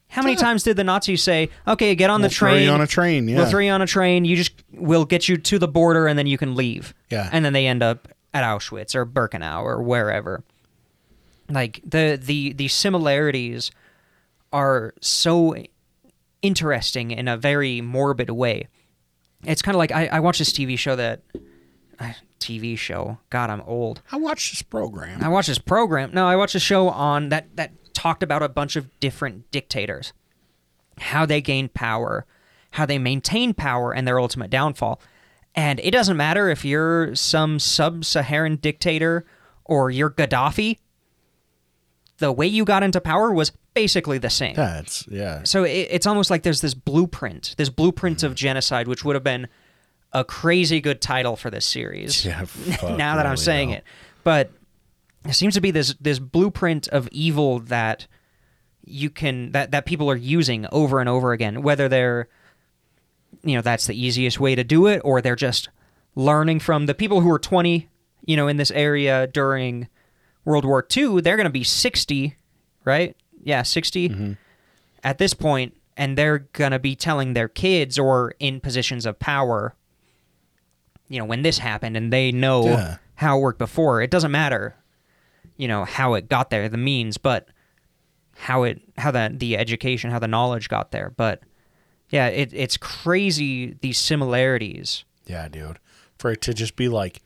How 0.09 0.22
many 0.22 0.37
times 0.37 0.62
did 0.62 0.77
the 0.77 0.85
Nazis 0.85 1.22
say, 1.22 1.49
"Okay, 1.66 1.95
get 1.97 2.09
on 2.11 2.20
the 2.20 2.27
We'll 2.27 2.31
throw 2.31 2.51
train. 2.51 2.68
on 2.68 2.81
a 2.81 2.87
train, 2.87 3.27
yeah. 3.27 3.37
We'll 3.39 3.51
throw 3.51 3.61
you 3.61 3.70
on 3.72 3.83
a 3.83 3.87
train. 3.87 4.25
You 4.25 4.37
just 4.37 4.53
we'll 4.72 5.07
get 5.07 5.29
you 5.29 5.37
to 5.39 5.59
the 5.59 5.66
border, 5.66 6.07
and 6.07 6.16
then 6.18 6.27
you 6.27 6.39
can 6.39 6.55
leave." 6.55 6.95
Yeah. 7.11 7.29
And 7.33 7.45
then 7.45 7.53
they 7.53 7.66
end 7.66 7.83
up 7.83 8.07
at 8.35 8.43
Auschwitz 8.43 8.95
or 8.95 9.07
Birkenau 9.07 9.62
or 9.62 9.80
wherever. 9.80 10.43
Like 11.49 11.80
the 11.85 12.18
the 12.20 12.53
the 12.53 12.68
similarities 12.68 13.70
are 14.53 14.95
so 15.01 15.55
interesting 16.43 17.11
in 17.11 17.28
a 17.28 17.37
very 17.37 17.80
morbid 17.80 18.30
way. 18.30 18.68
It's 19.45 19.62
kind 19.62 19.74
of 19.74 19.78
like 19.78 19.93
I, 19.93 20.07
I 20.07 20.20
watched 20.20 20.41
this 20.41 20.53
TV 20.53 20.78
show 20.78 20.97
that 20.97 21.22
uh, 21.99 22.12
TV 22.41 22.76
show. 22.76 23.18
God, 23.30 23.51
I'm 23.51 23.62
old. 23.62 24.03
I 24.11 24.16
watched 24.16 24.53
this 24.53 24.62
program. 24.62 25.22
I 25.22 25.28
watched 25.28 25.49
this 25.49 25.59
program. 25.59 26.11
No, 26.12 26.26
I 26.26 26.37
watched 26.37 26.55
a 26.55 26.61
show 26.61 26.89
on 26.89 27.28
that 27.28 27.55
that 27.57 27.72
talked 27.95 28.22
about 28.22 28.43
a 28.43 28.49
bunch 28.49 28.74
of 28.76 28.89
different 29.01 29.51
dictators, 29.51 30.12
how 30.99 31.24
they 31.24 31.41
gained 31.41 31.74
power, 31.74 32.26
how 32.72 32.87
they 32.87 32.99
maintained 32.99 33.57
power, 33.57 33.93
and 33.93 34.09
their 34.09 34.18
ultimate 34.18 34.51
downfall. 34.51 35.01
And 35.55 35.81
it 35.81 35.93
doesn't 35.93 36.17
matter 36.17 36.49
if 36.49 36.65
you're 36.65 37.15
some 37.15 37.59
sub-Saharan 37.59 38.57
dictator 38.57 39.25
or 39.65 39.91
you're 39.91 40.11
Gaddafi. 40.11 40.79
The 42.19 42.33
way 42.33 42.47
you 42.47 42.65
got 42.65 42.83
into 42.83 43.01
power 43.01 43.33
was 43.33 43.53
basically 43.75 44.19
the 44.19 44.31
same. 44.31 44.55
That's 44.55 45.07
yeah. 45.09 45.43
So 45.45 45.65
it, 45.65 45.89
it's 45.91 46.07
almost 46.07 46.31
like 46.31 46.43
there's 46.43 46.61
this 46.61 46.75
blueprint, 46.75 47.55
this 47.59 47.69
blueprint 47.69 48.23
of 48.23 48.35
genocide, 48.35 48.89
which 48.89 49.05
would 49.05 49.15
have 49.15 49.25
been 49.25 49.49
a 50.13 50.25
crazy 50.25 50.81
good 50.81 51.01
title 51.01 51.37
for 51.37 51.51
this 51.51 51.67
series. 51.67 52.25
Yeah, 52.25 52.47
now 52.83 53.17
that 53.17 53.27
I'm 53.27 53.37
saying 53.37 53.71
though. 53.71 53.77
it, 53.77 53.85
but 54.23 54.53
it 55.27 55.35
seems 55.35 55.55
to 55.55 55.61
be 55.61 55.71
this 55.71 55.95
this 56.01 56.19
blueprint 56.19 56.89
of 56.89 57.09
evil 57.11 57.59
that 57.61 58.07
you 58.85 59.11
can 59.11 59.51
that 59.53 59.73
that 59.73 59.87
people 59.87 60.09
are 60.11 60.17
using 60.17 60.67
over 60.71 61.01
and 61.01 61.09
over 61.09 61.33
again, 61.33 61.63
whether 61.63 61.89
they're 61.89 62.29
you 63.43 63.55
know 63.57 63.62
that's 63.62 63.87
the 63.87 64.01
easiest 64.01 64.39
way 64.41 64.55
to 64.55 64.64
do 64.64 64.87
it, 64.87 65.01
or 65.05 65.20
they're 65.20 65.37
just 65.37 65.68
learning 66.14 66.61
from 66.61 66.87
the 66.87 66.95
people 66.95 67.20
who 67.20 67.28
were 67.28 67.39
20, 67.39 67.89
you 68.26 68.37
know, 68.37 68.47
in 68.49 68.57
this 68.57 68.70
area 68.70 69.26
during 69.26 69.89
World 70.45 70.64
War 70.64 70.87
II. 70.97 71.20
They're 71.20 71.37
going 71.37 71.45
to 71.47 71.51
be 71.51 71.64
60, 71.64 72.37
right? 72.85 73.16
Yeah, 73.43 73.62
60 73.62 74.09
Mm-hmm. 74.09 74.32
at 75.03 75.18
this 75.18 75.35
point, 75.35 75.76
and 75.97 76.16
they're 76.16 76.39
going 76.39 76.70
to 76.72 76.78
be 76.78 76.95
telling 76.95 77.32
their 77.35 77.49
kids 77.49 77.99
or 77.99 78.35
in 78.39 78.61
positions 78.61 79.07
of 79.07 79.18
power, 79.18 79.74
you 81.09 81.18
know, 81.18 81.24
when 81.24 81.43
this 81.43 81.59
happened, 81.59 81.97
and 81.97 82.12
they 82.12 82.30
know 82.32 82.64
Yeah. 82.64 82.97
how 83.16 83.39
it 83.39 83.41
worked 83.43 83.59
before. 83.59 84.01
It 84.03 84.11
doesn't 84.11 84.30
matter, 84.32 84.76
you 85.57 85.68
know, 85.68 85.85
how 85.85 86.14
it 86.14 86.28
got 86.28 86.51
there, 86.51 86.68
the 86.68 86.76
means, 86.78 87.18
but 87.18 87.49
how 88.37 88.62
it, 88.64 88.80
how 88.99 89.11
the 89.11 89.32
the 89.37 89.57
education, 89.57 90.11
how 90.11 90.18
the 90.18 90.28
knowledge 90.28 90.68
got 90.68 90.91
there. 90.91 91.12
But 91.16 91.43
yeah, 92.15 92.29
it, 92.29 92.51
it's 92.55 92.77
crazy 92.77 93.77
these 93.81 93.99
similarities. 93.99 95.05
Yeah, 95.27 95.49
dude. 95.49 95.79
For 96.17 96.31
it 96.31 96.41
to 96.43 96.55
just 96.55 96.77
be 96.77 96.89
like 96.89 97.21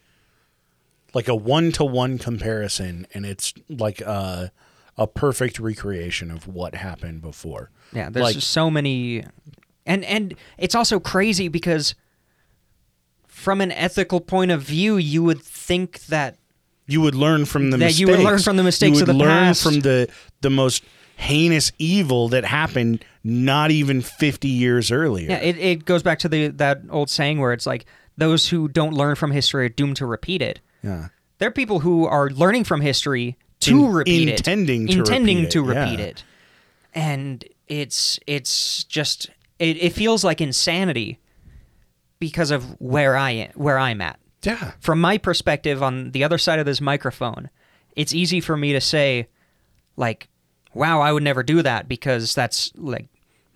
like 1.12 1.28
a 1.28 1.34
one 1.34 1.72
to 1.72 1.84
one 1.84 2.16
comparison 2.16 3.06
and 3.12 3.26
it's 3.26 3.52
like 3.68 4.00
a 4.00 4.50
a 4.96 5.06
perfect 5.06 5.58
recreation 5.60 6.30
of 6.30 6.48
what 6.48 6.74
happened 6.74 7.20
before. 7.20 7.70
Yeah, 7.92 8.08
there's 8.10 8.34
Like- 8.34 8.42
so 8.42 8.70
many, 8.70 9.24
and 9.86 10.04
and 10.06 10.34
it's 10.56 10.74
also 10.74 10.98
crazy 10.98 11.48
because 11.48 11.94
from 13.26 13.60
an 13.60 13.70
ethical 13.72 14.20
point 14.20 14.50
of 14.50 14.62
view, 14.62 14.96
you 14.96 15.22
would 15.22 15.42
think 15.42 16.06
that 16.06 16.36
You 16.86 17.00
would 17.02 17.14
learn 17.14 17.44
from 17.44 17.70
the 17.70 17.76
That 17.76 17.84
mistakes. 17.86 18.00
you 18.00 18.06
would 18.08 18.20
learn 18.20 18.38
from 18.40 18.56
the 18.56 18.62
mistakes 18.64 18.96
you 18.96 19.02
of 19.02 19.08
would 19.08 19.14
the 19.14 19.18
learn 19.18 19.28
past. 19.48 19.62
from 19.62 19.80
the 19.80 20.08
the 20.40 20.50
most 20.50 20.82
heinous 21.16 21.72
evil 21.78 22.28
that 22.30 22.44
happened 22.44 23.04
not 23.24 23.70
even 23.70 24.00
50 24.00 24.48
years 24.48 24.90
earlier. 24.90 25.30
yeah, 25.30 25.38
it, 25.38 25.58
it 25.58 25.84
goes 25.84 26.02
back 26.02 26.18
to 26.20 26.28
the 26.28 26.48
that 26.48 26.80
old 26.90 27.10
saying 27.10 27.40
where 27.40 27.52
it's 27.52 27.66
like 27.66 27.86
those 28.16 28.48
who 28.48 28.68
don't 28.68 28.94
learn 28.94 29.14
from 29.14 29.30
history 29.30 29.66
are 29.66 29.68
doomed 29.68 29.96
to 29.96 30.06
repeat 30.06 30.42
it. 30.42 30.60
Yeah. 30.82 31.08
There 31.38 31.48
are 31.48 31.52
people 31.52 31.80
who 31.80 32.06
are 32.06 32.30
learning 32.30 32.64
from 32.64 32.80
history 32.80 33.36
to 33.60 33.86
In- 33.86 33.92
repeat 33.92 34.28
intending 34.28 34.88
it, 34.88 34.92
to 34.92 34.98
intending 35.00 35.36
repeat 35.38 35.46
it, 35.46 35.50
to 35.52 35.62
repeat 35.62 35.98
yeah. 35.98 36.06
it, 36.06 36.24
and 36.94 37.44
it's 37.66 38.18
it's 38.26 38.84
just 38.84 39.30
it, 39.58 39.76
it 39.82 39.92
feels 39.92 40.24
like 40.24 40.40
insanity 40.40 41.18
because 42.18 42.50
of 42.50 42.64
where 42.80 43.16
I 43.16 43.30
am, 43.30 43.50
where 43.54 43.78
I'm 43.78 44.00
at. 44.00 44.18
Yeah. 44.42 44.72
From 44.80 45.00
my 45.00 45.18
perspective, 45.18 45.82
on 45.82 46.12
the 46.12 46.24
other 46.24 46.38
side 46.38 46.58
of 46.58 46.66
this 46.66 46.80
microphone, 46.80 47.50
it's 47.96 48.14
easy 48.14 48.40
for 48.40 48.56
me 48.56 48.72
to 48.72 48.80
say, 48.80 49.28
like, 49.96 50.28
"Wow, 50.74 51.00
I 51.00 51.12
would 51.12 51.22
never 51.22 51.42
do 51.42 51.62
that 51.62 51.88
because 51.88 52.34
that's 52.34 52.72
like 52.76 53.06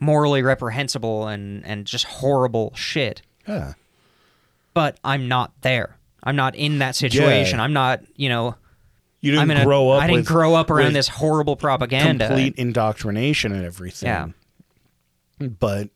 morally 0.01 0.43
reprehensible 0.43 1.27
and 1.29 1.65
and 1.67 1.87
just 1.87 2.05
horrible 2.05 2.73
shit." 2.75 3.23
Yeah. 3.47 3.75
But 4.75 4.99
I'm 5.05 5.29
not 5.29 5.53
there. 5.63 5.97
I'm 6.23 6.37
not 6.37 6.55
in 6.55 6.79
that 6.79 6.95
situation. 6.97 7.59
Yeah. 7.59 7.65
I'm 7.65 7.73
not, 7.73 8.01
you 8.17 8.29
know, 8.29 8.55
You 9.21 9.33
didn't 9.33 9.51
a, 9.51 9.65
grow 9.65 9.91
up 9.91 10.03
I 10.03 10.07
didn't 10.07 10.21
with- 10.21 10.27
grow 10.27 10.55
up 10.55 10.71
around 10.71 10.93
this 10.95 11.09
horrible 11.09 11.57
propaganda. 11.57 12.29
complete 12.29 12.55
indoctrination 12.57 13.53
and 13.53 13.65
everything. 13.67 14.09
Yeah. 14.09 14.29
But 15.41 15.91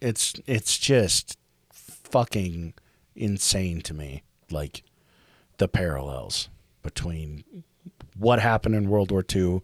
it's 0.00 0.34
it's 0.46 0.78
just 0.78 1.36
fucking 1.72 2.74
insane 3.16 3.80
to 3.82 3.94
me 3.94 4.22
like 4.50 4.82
the 5.58 5.68
parallels 5.68 6.48
between 6.82 7.44
what 8.16 8.40
happened 8.40 8.74
in 8.74 8.88
World 8.88 9.10
War 9.10 9.24
II 9.34 9.60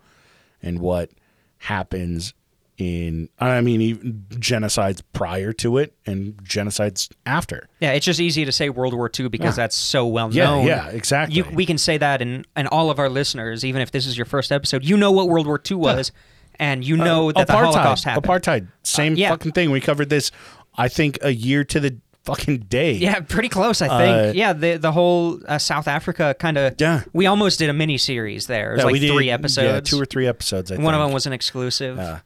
and 0.62 0.78
what 0.80 1.11
happens 1.59 2.34
in 2.78 3.28
I 3.38 3.62
mean 3.62 3.80
even 3.80 4.26
genocides 4.32 5.00
prior 5.14 5.52
to 5.54 5.78
it 5.78 5.94
and 6.04 6.36
genocides 6.44 7.09
after. 7.24 7.68
Yeah, 7.80 7.92
it's 7.92 8.04
just 8.04 8.20
easy 8.20 8.44
to 8.44 8.52
say 8.52 8.68
World 8.68 8.92
War 8.92 9.11
II 9.18 9.28
because 9.28 9.57
Yeah. 9.57 9.64
that's 9.64 9.76
so 9.76 10.07
well 10.07 10.30
Yeah, 10.32 10.44
known. 10.44 10.66
yeah, 10.66 10.88
exactly. 10.88 11.36
You, 11.38 11.44
we 11.52 11.64
can 11.64 11.78
say 11.78 11.96
that, 11.96 12.20
and 12.20 12.46
and 12.54 12.68
all 12.68 12.90
of 12.90 12.98
our 12.98 13.09
listeners, 13.09 13.64
even 13.64 13.80
if 13.80 13.92
this 13.92 14.07
is 14.07 14.18
your 14.18 14.26
first 14.26 14.52
episode, 14.52 14.84
you 14.84 14.96
know 14.98 15.11
what 15.11 15.28
World 15.30 15.46
War 15.46 15.59
II 15.70 15.78
was, 15.78 16.12
and 16.59 16.84
you 16.84 16.98
know 16.98 17.32
that 17.32 17.46
the 17.46 17.52
apartheid, 17.54 17.57
Holocaust 17.72 18.04
happened. 18.04 18.26
Apartheid, 18.26 18.68
same 18.82 19.14
Uh, 19.14 19.16
yeah. 19.16 19.30
fucking 19.30 19.52
thing. 19.52 19.70
We 19.70 19.80
covered 19.80 20.11
this 20.11 20.30
I 20.78 20.88
think 20.88 21.18
a 21.22 21.32
year 21.32 21.64
to 21.64 21.80
the 21.80 21.96
fucking 22.27 22.59
day. 22.68 22.93
Yeah, 22.93 23.20
pretty 23.20 23.49
close, 23.49 23.81
I 23.81 23.89
think. 23.89 24.31
Uh, 24.31 24.33
yeah, 24.39 24.53
the 24.53 24.77
the 24.77 24.93
whole 24.93 25.41
uh, 25.49 25.57
South 25.59 25.89
Africa 25.89 26.35
kind 26.39 26.59
of. 26.59 26.74
Yeah. 26.79 27.05
We 27.14 27.27
almost 27.27 27.59
did 27.59 27.70
a 27.70 27.72
mini 27.72 27.97
series 27.99 28.47
there. 28.47 28.70
It 28.70 28.74
was 28.74 28.79
Yeah, 28.81 28.85
like 28.85 28.93
we 28.93 28.99
did- 28.99 29.12
three 29.12 29.27
Yeah, 29.29 29.35
episodes. 29.35 29.89
two 29.89 30.01
or 30.01 30.05
three 30.05 30.27
episodes. 30.27 30.70
I 30.70 30.77
One 30.77 30.93
of 30.95 31.01
them 31.01 31.12
was 31.12 31.24
an 31.27 31.33
exclusive, 31.33 31.97
Yeah. 31.97 32.18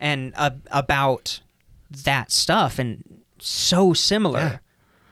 and 0.00 0.32
uh, 0.36 0.50
about 0.70 1.40
that 2.04 2.30
stuff, 2.32 2.78
and 2.78 3.02
so 3.38 3.92
similar, 3.92 4.38
Yeah. 4.40 4.58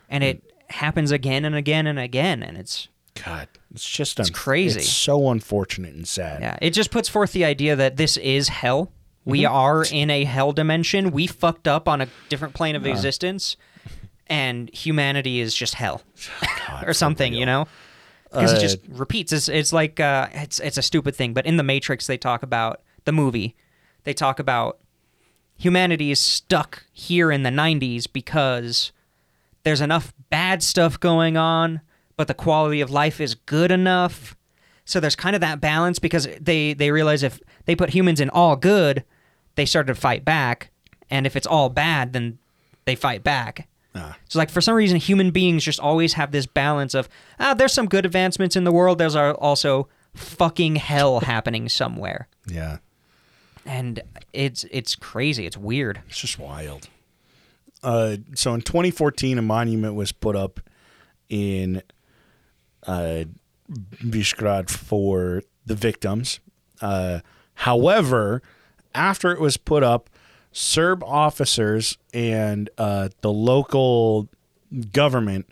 and 0.09 0.24
it 0.24 0.42
happens 0.70 1.11
again 1.11 1.44
and 1.44 1.55
again 1.55 1.86
and 1.86 1.99
again, 1.99 2.42
and 2.42 2.57
it's 2.57 2.88
God, 3.24 3.49
it's 3.74 3.88
just 3.88 4.18
It's 4.20 4.28
un- 4.28 4.34
crazy. 4.34 4.80
It's 4.80 4.88
so 4.88 5.30
unfortunate 5.30 5.94
and 5.94 6.07
sad. 6.07 6.40
Yeah, 6.42 6.57
it 6.61 6.70
just 6.70 6.90
puts 6.90 7.09
forth 7.09 7.32
the 7.32 7.44
idea 7.44 7.74
that 7.76 7.97
this 7.97 8.16
is 8.18 8.49
hell. 8.49 8.90
We 9.24 9.40
Mm-hmm. 9.42 9.55
are 9.55 9.84
in 9.90 10.11
a 10.11 10.24
hell 10.24 10.53
dimension. 10.53 11.11
We 11.11 11.26
fucked 11.26 11.66
up 11.66 11.88
on 11.88 12.01
a 12.01 12.09
different 12.28 12.55
plane 12.55 12.76
of 12.76 12.86
existence, 12.86 13.57
and 14.28 14.72
humanity 14.74 15.40
is 15.40 15.54
just 15.54 15.74
hell 15.74 16.02
or 16.86 16.92
something, 16.92 17.32
you 17.32 17.46
know? 17.46 17.66
Because 18.30 18.52
it 18.52 18.60
just 18.60 18.78
repeats. 18.88 19.32
It's, 19.32 19.48
it's 19.48 19.72
like 19.72 19.98
uh, 20.00 20.28
it's 20.32 20.58
it's 20.58 20.76
a 20.76 20.82
stupid 20.82 21.14
thing, 21.14 21.32
but 21.32 21.46
in 21.46 21.56
the 21.56 21.62
Matrix 21.62 22.06
they 22.06 22.18
talk 22.18 22.42
about 22.42 22.82
the 23.04 23.12
movie. 23.12 23.54
They 24.04 24.12
talk 24.12 24.38
about 24.38 24.78
humanity 25.56 26.10
is 26.10 26.20
stuck 26.20 26.84
here 26.92 27.30
in 27.30 27.44
the 27.44 27.50
'90s 27.50 28.06
because 28.12 28.92
there's 29.62 29.80
enough 29.80 30.12
bad 30.28 30.62
stuff 30.62 31.00
going 31.00 31.36
on, 31.36 31.80
but 32.16 32.28
the 32.28 32.34
quality 32.34 32.80
of 32.80 32.90
life 32.90 33.20
is 33.20 33.34
good 33.34 33.70
enough. 33.70 34.36
So 34.84 35.00
there's 35.00 35.16
kind 35.16 35.34
of 35.34 35.40
that 35.40 35.60
balance 35.60 35.98
because 35.98 36.28
they 36.40 36.74
they 36.74 36.90
realize 36.90 37.22
if 37.22 37.40
they 37.64 37.74
put 37.74 37.90
humans 37.90 38.20
in 38.20 38.28
all 38.30 38.56
good, 38.56 39.04
they 39.54 39.64
started 39.64 39.94
to 39.94 40.00
fight 40.00 40.24
back, 40.24 40.70
and 41.10 41.26
if 41.26 41.36
it's 41.36 41.46
all 41.46 41.70
bad, 41.70 42.12
then 42.12 42.38
they 42.84 42.94
fight 42.94 43.24
back. 43.24 43.68
Ah. 43.97 44.16
So 44.28 44.38
like 44.38 44.51
for 44.51 44.61
some 44.61 44.74
reason, 44.74 44.99
human 44.99 45.30
beings 45.30 45.64
just 45.64 45.80
always 45.80 46.12
have 46.14 46.30
this 46.32 46.47
balance 46.47 46.94
of 46.94 47.09
ah, 47.40 47.55
there's 47.55 47.72
some 47.72 47.86
good 47.86 48.05
advancements 48.05 48.57
in 48.57 48.64
the 48.64 48.72
world. 48.72 48.99
There's 48.99 49.16
also 49.16 49.88
fucking 50.14 50.76
hell 50.76 51.20
happening 51.34 51.68
somewhere, 51.68 52.28
Yeah, 52.47 52.78
and 53.64 54.01
it's 54.32 54.64
it's 54.70 54.94
crazy. 54.94 55.47
It's 55.47 55.57
weird. 55.57 56.01
it's 56.09 56.20
just 56.20 56.38
wild. 56.38 56.88
Uh, 57.82 58.16
so 58.34 58.53
in 58.55 58.62
2014, 58.62 59.38
a 59.38 59.42
monument 59.42 59.94
was 59.94 60.11
put 60.11 60.34
up 60.34 60.61
in 61.28 61.82
uh, 62.86 63.24
for 64.70 65.42
the 65.66 65.74
victims. 65.74 66.40
Uh, 66.80 67.20
however, 67.55 68.42
after 68.94 69.32
it 69.32 69.40
was 69.40 69.57
put 69.57 69.82
up, 69.82 70.09
Serb 70.59 71.04
officers 71.04 71.98
and 72.14 72.70
uh, 72.78 73.11
the 73.20 73.30
local 73.30 74.28
government 74.90 75.46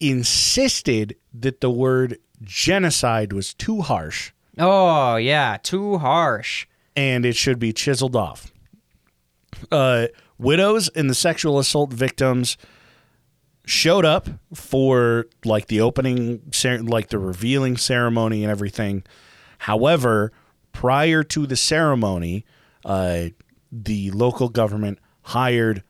insisted 0.00 1.14
that 1.32 1.60
the 1.60 1.70
word 1.70 2.18
genocide 2.42 3.32
was 3.32 3.54
too 3.54 3.80
harsh 3.82 4.32
Oh 4.58 5.16
yeah, 5.16 5.56
too 5.62 5.96
harsh. 5.98 6.66
and 6.96 7.24
it 7.24 7.36
should 7.36 7.58
be 7.58 7.72
chiseled 7.72 8.14
off. 8.16 8.52
uh, 9.70 10.08
widows 10.36 10.88
and 10.90 11.08
the 11.08 11.14
sexual 11.14 11.58
assault 11.58 11.90
victims 11.92 12.58
showed 13.64 14.04
up 14.04 14.28
for 14.52 15.26
like 15.44 15.68
the 15.68 15.80
opening, 15.80 16.42
like 16.82 17.08
the 17.08 17.18
revealing 17.18 17.76
ceremony 17.78 18.42
and 18.42 18.50
everything. 18.50 19.04
However, 19.58 20.32
prior 20.72 21.22
to 21.22 21.46
the 21.46 21.56
ceremony, 21.56 22.44
uh, 22.84 23.28
the 23.72 24.10
local 24.10 24.48
government 24.50 24.98
hired 25.22 25.82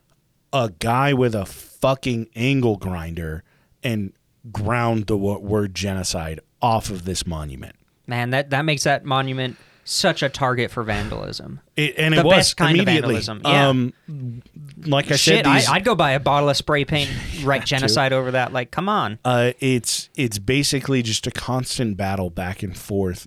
a 0.53 0.71
guy 0.79 1.13
with 1.13 1.35
a 1.35 1.45
fucking 1.45 2.29
angle 2.37 2.77
grinder 2.77 3.43
and 3.83 4.13
ground 4.53 5.07
the 5.09 5.17
word 5.17 5.75
genocide 5.75 6.41
off 6.61 6.91
of 6.91 7.05
this 7.05 7.27
monument. 7.27 7.75
Man, 8.07 8.31
that 8.31 8.51
that 8.51 8.65
makes 8.65 8.85
that 8.85 9.05
monument 9.05 9.57
such 9.85 10.23
a 10.23 10.29
target 10.29 10.71
for 10.71 10.85
vandalism. 10.85 11.59
It, 11.75 11.95
and 11.99 12.15
The 12.15 12.21
it 12.21 12.25
was 12.25 12.35
best 12.37 12.57
kind 12.57 12.79
of 12.79 12.87
immediately. 12.87 13.15
vandalism, 13.21 13.41
yeah. 13.45 13.69
Um, 13.69 14.43
like 14.87 15.07
I 15.11 15.17
Shit, 15.17 15.45
said, 15.45 15.47
these, 15.47 15.67
I, 15.69 15.75
I'd 15.75 15.85
go 15.85 15.97
buy 15.97 16.13
a 16.13 16.21
bottle 16.21 16.49
of 16.49 16.57
spray 16.57 16.85
paint, 16.85 17.11
write 17.43 17.65
genocide 17.65 18.13
over 18.13 18.31
that. 18.33 18.53
Like, 18.53 18.71
come 18.71 18.89
on. 18.89 19.19
uh, 19.25 19.53
it's 19.59 20.09
it's 20.15 20.39
basically 20.39 21.03
just 21.03 21.27
a 21.27 21.33
constant 21.33 21.97
battle 21.97 22.31
back 22.31 22.63
and 22.63 22.77
forth. 22.77 23.27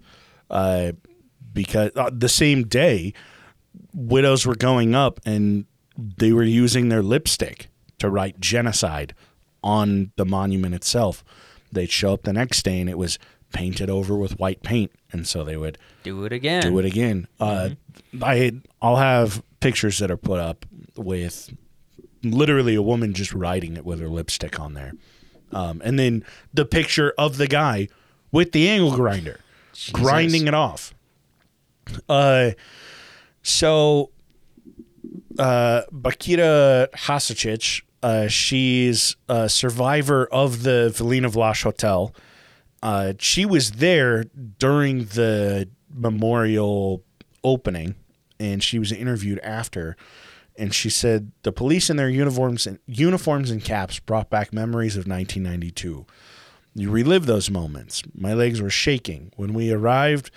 Uh, 0.49 0.93
because 1.51 1.91
uh, 1.95 2.09
the 2.13 2.29
same 2.29 2.63
day, 2.67 3.13
widows 3.95 4.45
were 4.45 4.55
going 4.55 4.93
up 4.93 5.19
and 5.25 5.65
they 5.97 6.33
were 6.33 6.43
using 6.43 6.89
their 6.89 7.01
lipstick 7.01 7.69
to 7.99 8.09
write 8.09 8.39
genocide 8.39 9.13
on 9.63 10.11
the 10.17 10.25
monument 10.25 10.75
itself. 10.75 11.23
They'd 11.71 11.89
show 11.89 12.13
up 12.13 12.23
the 12.23 12.33
next 12.33 12.63
day 12.63 12.79
and 12.81 12.89
it 12.89 12.97
was 12.97 13.17
painted 13.53 13.89
over 13.89 14.17
with 14.17 14.37
white 14.37 14.61
paint, 14.63 14.91
and 15.13 15.25
so 15.25 15.43
they 15.45 15.55
would 15.55 15.77
Do 16.03 16.25
it 16.25 16.33
again. 16.33 16.61
do 16.63 16.77
it 16.79 16.83
again. 16.85 17.27
Uh, 17.39 17.69
I 18.21 18.51
I'll 18.81 18.97
have 18.97 19.41
pictures 19.61 19.99
that 19.99 20.11
are 20.11 20.17
put 20.17 20.39
up 20.39 20.65
with 20.97 21.53
literally 22.21 22.75
a 22.75 22.81
woman 22.81 23.13
just 23.13 23.33
writing 23.33 23.77
it 23.77 23.85
with 23.85 24.01
her 24.01 24.09
lipstick 24.09 24.59
on 24.59 24.73
there, 24.73 24.91
um, 25.53 25.81
and 25.85 25.97
then 25.97 26.25
the 26.53 26.65
picture 26.65 27.13
of 27.17 27.37
the 27.37 27.47
guy 27.47 27.87
with 28.31 28.51
the 28.51 28.67
angle 28.67 28.93
grinder 28.93 29.39
grinding 29.93 30.47
it 30.47 30.53
off. 30.53 30.93
Uh, 32.09 32.51
so 33.45 34.09
uh, 35.37 35.83
Bakira 35.91 36.89
Hasic, 36.91 37.83
uh, 38.01 38.27
she's 38.27 39.15
a 39.29 39.47
survivor 39.47 40.25
of 40.31 40.63
the 40.63 40.91
Vilina 40.95 41.29
Vlach 41.29 41.61
Hotel. 41.61 42.13
Uh, 42.81 43.13
she 43.19 43.45
was 43.45 43.73
there 43.73 44.23
during 44.57 45.05
the 45.05 45.69
memorial 45.93 47.03
opening, 47.43 47.93
and 48.39 48.63
she 48.63 48.79
was 48.79 48.91
interviewed 48.91 49.39
after. 49.39 49.95
And 50.57 50.73
she 50.73 50.89
said 50.89 51.31
the 51.43 51.51
police 51.51 51.89
in 51.91 51.97
their 51.97 52.09
uniforms 52.09 52.65
and 52.65 52.79
uniforms 52.87 53.51
and 53.51 53.63
caps 53.63 53.99
brought 53.99 54.31
back 54.31 54.53
memories 54.53 54.95
of 54.95 55.07
1992. 55.07 56.07
You 56.73 56.89
relive 56.89 57.27
those 57.27 57.51
moments. 57.51 58.01
My 58.15 58.33
legs 58.33 58.59
were 58.59 58.71
shaking 58.71 59.31
when 59.35 59.53
we 59.53 59.71
arrived. 59.71 60.31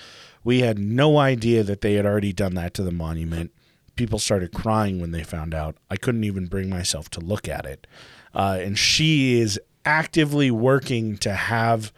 We 0.49 0.61
had 0.61 0.79
no 0.79 1.19
idea 1.19 1.63
that 1.63 1.83
they 1.83 1.93
had 1.93 2.07
already 2.07 2.33
done 2.33 2.55
that 2.55 2.73
to 2.73 2.83
the 2.83 2.91
monument. 2.91 3.53
People 3.97 4.19
started 4.19 4.51
crying 4.51 4.99
when 4.99 5.11
they 5.11 5.23
found 5.23 5.53
out. 5.53 5.77
I 5.91 5.97
couldn't 5.97 6.25
even 6.25 6.47
bring 6.47 6.71
myself 6.71 7.11
to 7.11 7.21
look 7.21 7.47
at 7.47 7.67
it. 7.67 7.87
Uh, 8.35 8.57
and 8.59 8.79
she 8.79 9.39
is 9.39 9.61
actively 9.85 10.51
working 10.51 11.19
to 11.19 11.35
have 11.35 11.93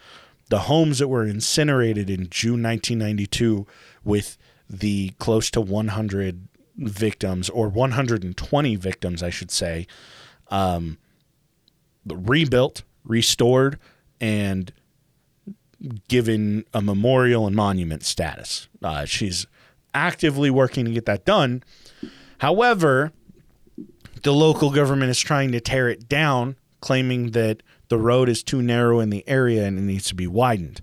the 0.48 0.62
homes 0.62 0.98
that 0.98 1.06
were 1.06 1.24
incinerated 1.24 2.10
in 2.10 2.28
June 2.28 2.60
1992 2.60 3.68
with 4.02 4.36
the 4.68 5.10
close 5.20 5.48
to 5.52 5.60
100 5.60 6.48
victims, 6.76 7.50
or 7.50 7.68
120 7.68 8.74
victims, 8.74 9.22
I 9.22 9.30
should 9.30 9.52
say, 9.52 9.86
um, 10.48 10.98
rebuilt, 12.04 12.82
restored, 13.04 13.78
and 14.20 14.72
given 16.08 16.64
a 16.74 16.82
memorial 16.82 17.46
and 17.46 17.56
monument 17.56 18.02
status. 18.02 18.68
Uh, 18.82 19.04
she's 19.04 19.46
actively 19.94 20.50
working 20.50 20.84
to 20.84 20.90
get 20.90 21.06
that 21.06 21.24
done. 21.24 21.62
However, 22.38 23.12
the 24.22 24.32
local 24.32 24.70
government 24.70 25.10
is 25.10 25.20
trying 25.20 25.52
to 25.52 25.60
tear 25.60 25.88
it 25.88 26.08
down, 26.08 26.56
claiming 26.80 27.30
that 27.30 27.62
the 27.88 27.98
road 27.98 28.28
is 28.28 28.42
too 28.42 28.62
narrow 28.62 29.00
in 29.00 29.10
the 29.10 29.26
area 29.28 29.64
and 29.64 29.78
it 29.78 29.82
needs 29.82 30.06
to 30.08 30.14
be 30.14 30.26
widened. 30.26 30.82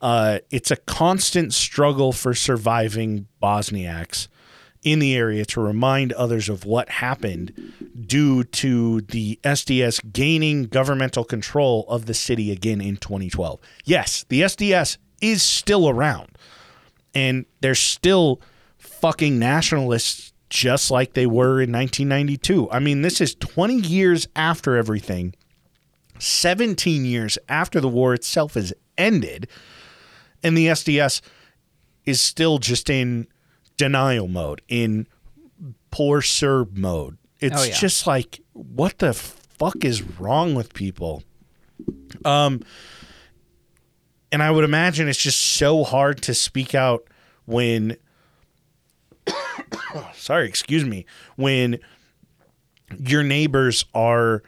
Uh, 0.00 0.38
it's 0.50 0.70
a 0.70 0.76
constant 0.76 1.52
struggle 1.52 2.12
for 2.12 2.32
surviving 2.32 3.26
Bosniaks 3.42 4.28
in 4.82 4.98
the 4.98 5.16
area 5.16 5.44
to 5.44 5.60
remind 5.60 6.12
others 6.12 6.48
of 6.48 6.64
what 6.64 6.88
happened 6.88 7.52
due 8.06 8.44
to 8.44 9.00
the 9.02 9.38
SDS 9.42 10.12
gaining 10.12 10.64
governmental 10.64 11.24
control 11.24 11.84
of 11.88 12.06
the 12.06 12.14
city 12.14 12.52
again 12.52 12.80
in 12.80 12.96
2012. 12.96 13.60
Yes, 13.84 14.24
the 14.28 14.42
SDS 14.42 14.98
is 15.20 15.42
still 15.42 15.88
around 15.88 16.38
and 17.14 17.46
they're 17.60 17.74
still 17.74 18.40
fucking 18.78 19.38
nationalists 19.38 20.32
just 20.50 20.90
like 20.90 21.12
they 21.12 21.26
were 21.26 21.60
in 21.60 21.72
1992. 21.72 22.70
I 22.70 22.78
mean, 22.78 23.02
this 23.02 23.20
is 23.20 23.34
20 23.34 23.74
years 23.74 24.28
after 24.34 24.76
everything, 24.76 25.34
17 26.18 27.04
years 27.04 27.38
after 27.48 27.80
the 27.80 27.88
war 27.88 28.14
itself 28.14 28.54
has 28.54 28.72
ended, 28.96 29.48
and 30.42 30.56
the 30.56 30.68
SDS 30.68 31.20
is 32.06 32.20
still 32.20 32.58
just 32.58 32.88
in 32.88 33.26
denial 33.78 34.28
mode, 34.28 34.60
in 34.68 35.06
poor 35.90 36.20
Serb 36.20 36.76
mode. 36.76 37.16
It's 37.40 37.58
Oh, 37.58 37.64
yeah. 37.64 37.74
just 37.78 38.06
like, 38.06 38.40
what 38.52 38.98
the 38.98 39.14
fuck 39.14 39.84
is 39.84 40.02
wrong 40.02 40.54
with 40.54 40.74
people? 40.74 41.22
Um, 42.24 42.60
and 44.30 44.42
I 44.42 44.50
would 44.50 44.64
imagine 44.64 45.08
it's 45.08 45.18
just 45.18 45.40
so 45.40 45.84
hard 45.84 46.20
to 46.22 46.34
speak 46.34 46.74
out 46.74 47.04
when 47.46 47.96
sorry, 50.14 50.48
excuse 50.48 50.84
me, 50.84 51.06
when 51.36 51.78
your 52.98 53.22
neighbors 53.22 53.84
are 53.94 54.42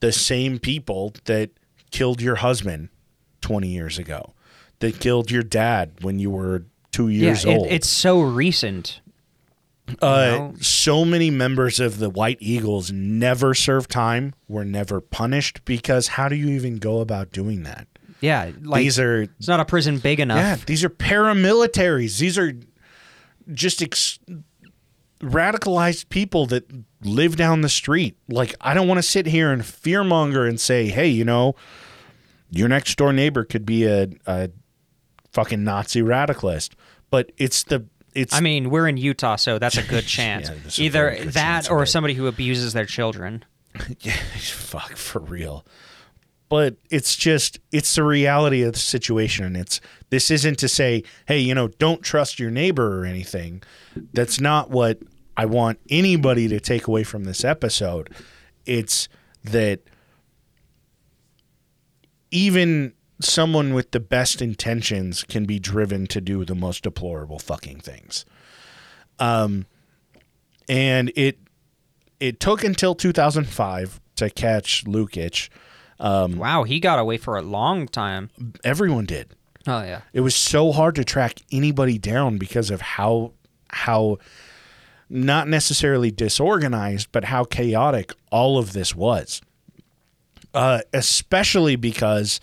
the 0.00 0.12
same 0.12 0.58
people 0.58 1.14
that 1.24 1.50
killed 1.90 2.20
your 2.20 2.36
husband 2.36 2.88
20 3.40 3.68
years 3.68 3.98
ago, 3.98 4.34
that 4.80 4.98
killed 5.00 5.30
your 5.30 5.42
dad 5.42 5.92
when 6.02 6.18
you 6.18 6.30
were 6.30 6.64
2 6.98 7.08
years 7.08 7.44
yeah, 7.44 7.52
it- 7.52 7.58
old. 7.58 7.66
it's 7.68 7.88
so 7.88 8.20
recent. 8.20 9.00
Uh, 10.02 10.50
so 10.60 11.04
many 11.04 11.30
members 11.30 11.80
of 11.80 11.98
the 11.98 12.10
White 12.10 12.36
Eagles 12.40 12.92
never 12.92 13.54
served 13.54 13.90
time, 13.90 14.34
were 14.46 14.64
never 14.64 15.00
punished 15.00 15.64
because 15.64 16.08
how 16.08 16.28
do 16.28 16.36
you 16.36 16.48
even 16.48 16.76
go 16.76 17.00
about 17.00 17.32
doing 17.32 17.62
that? 17.62 17.86
Yeah, 18.20 18.50
like 18.60 18.82
These 18.82 18.98
are 18.98 19.22
it's 19.22 19.48
not 19.48 19.60
a 19.60 19.64
prison 19.64 19.98
big 19.98 20.20
enough. 20.20 20.38
Yeah, 20.38 20.56
these 20.66 20.84
are 20.84 20.90
paramilitaries. 20.90 22.18
These 22.18 22.36
are 22.36 22.52
just 23.54 23.80
ex- 23.80 24.18
radicalized 25.20 26.08
people 26.08 26.46
that 26.46 26.64
live 27.02 27.36
down 27.36 27.60
the 27.60 27.68
street. 27.68 28.16
Like, 28.28 28.54
I 28.60 28.74
don't 28.74 28.88
want 28.88 28.98
to 28.98 29.02
sit 29.02 29.26
here 29.26 29.52
and 29.52 29.62
fearmonger 29.62 30.48
and 30.48 30.60
say, 30.60 30.88
hey, 30.88 31.08
you 31.08 31.24
know, 31.24 31.54
your 32.50 32.68
next 32.68 32.96
door 32.96 33.12
neighbor 33.12 33.44
could 33.44 33.64
be 33.64 33.84
a, 33.84 34.08
a 34.26 34.50
fucking 35.32 35.64
Nazi 35.64 36.02
radicalist. 36.02 36.70
But 37.10 37.32
it's 37.38 37.64
the, 37.64 37.86
it's, 38.14 38.34
I 38.34 38.40
mean, 38.40 38.70
we're 38.70 38.88
in 38.88 38.96
Utah, 38.96 39.36
so 39.36 39.58
that's 39.58 39.76
a 39.76 39.82
good 39.82 40.06
chance. 40.06 40.48
Yeah, 40.78 40.84
Either 40.84 41.10
good 41.16 41.28
that 41.28 41.52
chance 41.64 41.68
or 41.68 41.86
somebody 41.86 42.14
who 42.14 42.26
abuses 42.26 42.72
their 42.72 42.86
children. 42.86 43.44
yeah, 44.00 44.12
fuck, 44.12 44.96
for 44.96 45.20
real. 45.20 45.64
But 46.48 46.76
it's 46.90 47.14
just, 47.14 47.60
it's 47.72 47.94
the 47.94 48.02
reality 48.02 48.62
of 48.62 48.72
the 48.72 48.78
situation. 48.78 49.44
And 49.44 49.56
it's, 49.56 49.80
this 50.08 50.30
isn't 50.30 50.58
to 50.60 50.68
say, 50.68 51.02
hey, 51.26 51.38
you 51.38 51.54
know, 51.54 51.68
don't 51.68 52.02
trust 52.02 52.38
your 52.38 52.50
neighbor 52.50 53.00
or 53.00 53.04
anything. 53.04 53.62
That's 54.14 54.40
not 54.40 54.70
what 54.70 54.98
I 55.36 55.44
want 55.44 55.78
anybody 55.90 56.48
to 56.48 56.58
take 56.58 56.86
away 56.86 57.04
from 57.04 57.24
this 57.24 57.44
episode. 57.44 58.14
It's 58.64 59.08
that 59.44 59.80
even 62.30 62.94
someone 63.20 63.74
with 63.74 63.90
the 63.90 64.00
best 64.00 64.40
intentions 64.40 65.24
can 65.24 65.44
be 65.44 65.58
driven 65.58 66.06
to 66.08 66.20
do 66.20 66.44
the 66.44 66.54
most 66.54 66.82
deplorable 66.84 67.38
fucking 67.38 67.80
things. 67.80 68.24
Um, 69.18 69.66
and 70.68 71.10
it 71.16 71.38
it 72.20 72.40
took 72.40 72.64
until 72.64 72.94
2005 72.94 74.00
to 74.16 74.30
catch 74.30 74.84
Lukic. 74.84 75.48
Um, 76.00 76.38
Wow, 76.38 76.64
he 76.64 76.80
got 76.80 76.98
away 76.98 77.16
for 77.16 77.36
a 77.36 77.42
long 77.42 77.88
time. 77.88 78.30
Everyone 78.64 79.04
did. 79.04 79.34
Oh 79.66 79.82
yeah. 79.82 80.02
It 80.12 80.20
was 80.20 80.34
so 80.34 80.72
hard 80.72 80.94
to 80.96 81.04
track 81.04 81.40
anybody 81.50 81.98
down 81.98 82.38
because 82.38 82.70
of 82.70 82.80
how 82.80 83.32
how 83.70 84.18
not 85.10 85.48
necessarily 85.48 86.10
disorganized, 86.10 87.08
but 87.12 87.24
how 87.24 87.44
chaotic 87.44 88.12
all 88.30 88.58
of 88.58 88.72
this 88.72 88.94
was. 88.94 89.40
Uh, 90.54 90.80
especially 90.92 91.76
because 91.76 92.40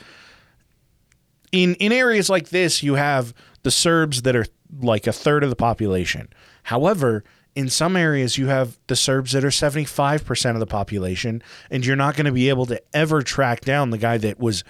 in 1.56 1.76
in 1.76 1.91
areas 1.91 2.30
like 2.30 2.49
this, 2.49 2.84
you 2.84 2.95
have 2.95 3.34
the 3.64 3.72
Serbs 3.72 4.24
that 4.24 4.36
are 4.36 4.45
like 4.82 5.08
a 5.08 5.14
third 5.14 5.43
of 5.43 5.49
the 5.49 5.56
population. 5.56 6.28
However, 6.64 7.24
in 7.56 7.70
some 7.70 7.95
areas 7.95 8.38
you 8.38 8.47
have 8.47 8.78
the 8.88 8.95
Serbs 8.95 9.32
that 9.32 9.45
are 9.45 9.49
75% 9.49 10.51
of 10.51 10.60
the 10.60 10.66
population 10.66 11.41
and 11.72 11.86
you're 11.86 11.95
not 11.95 12.16
going 12.16 12.26
to 12.26 12.32
be 12.32 12.49
able 12.49 12.66
to 12.66 12.82
ever 12.93 13.22
track 13.22 13.62
down 13.62 13.91
the 13.91 13.97
guy 13.97 14.18
that 14.18 14.39
was 14.39 14.64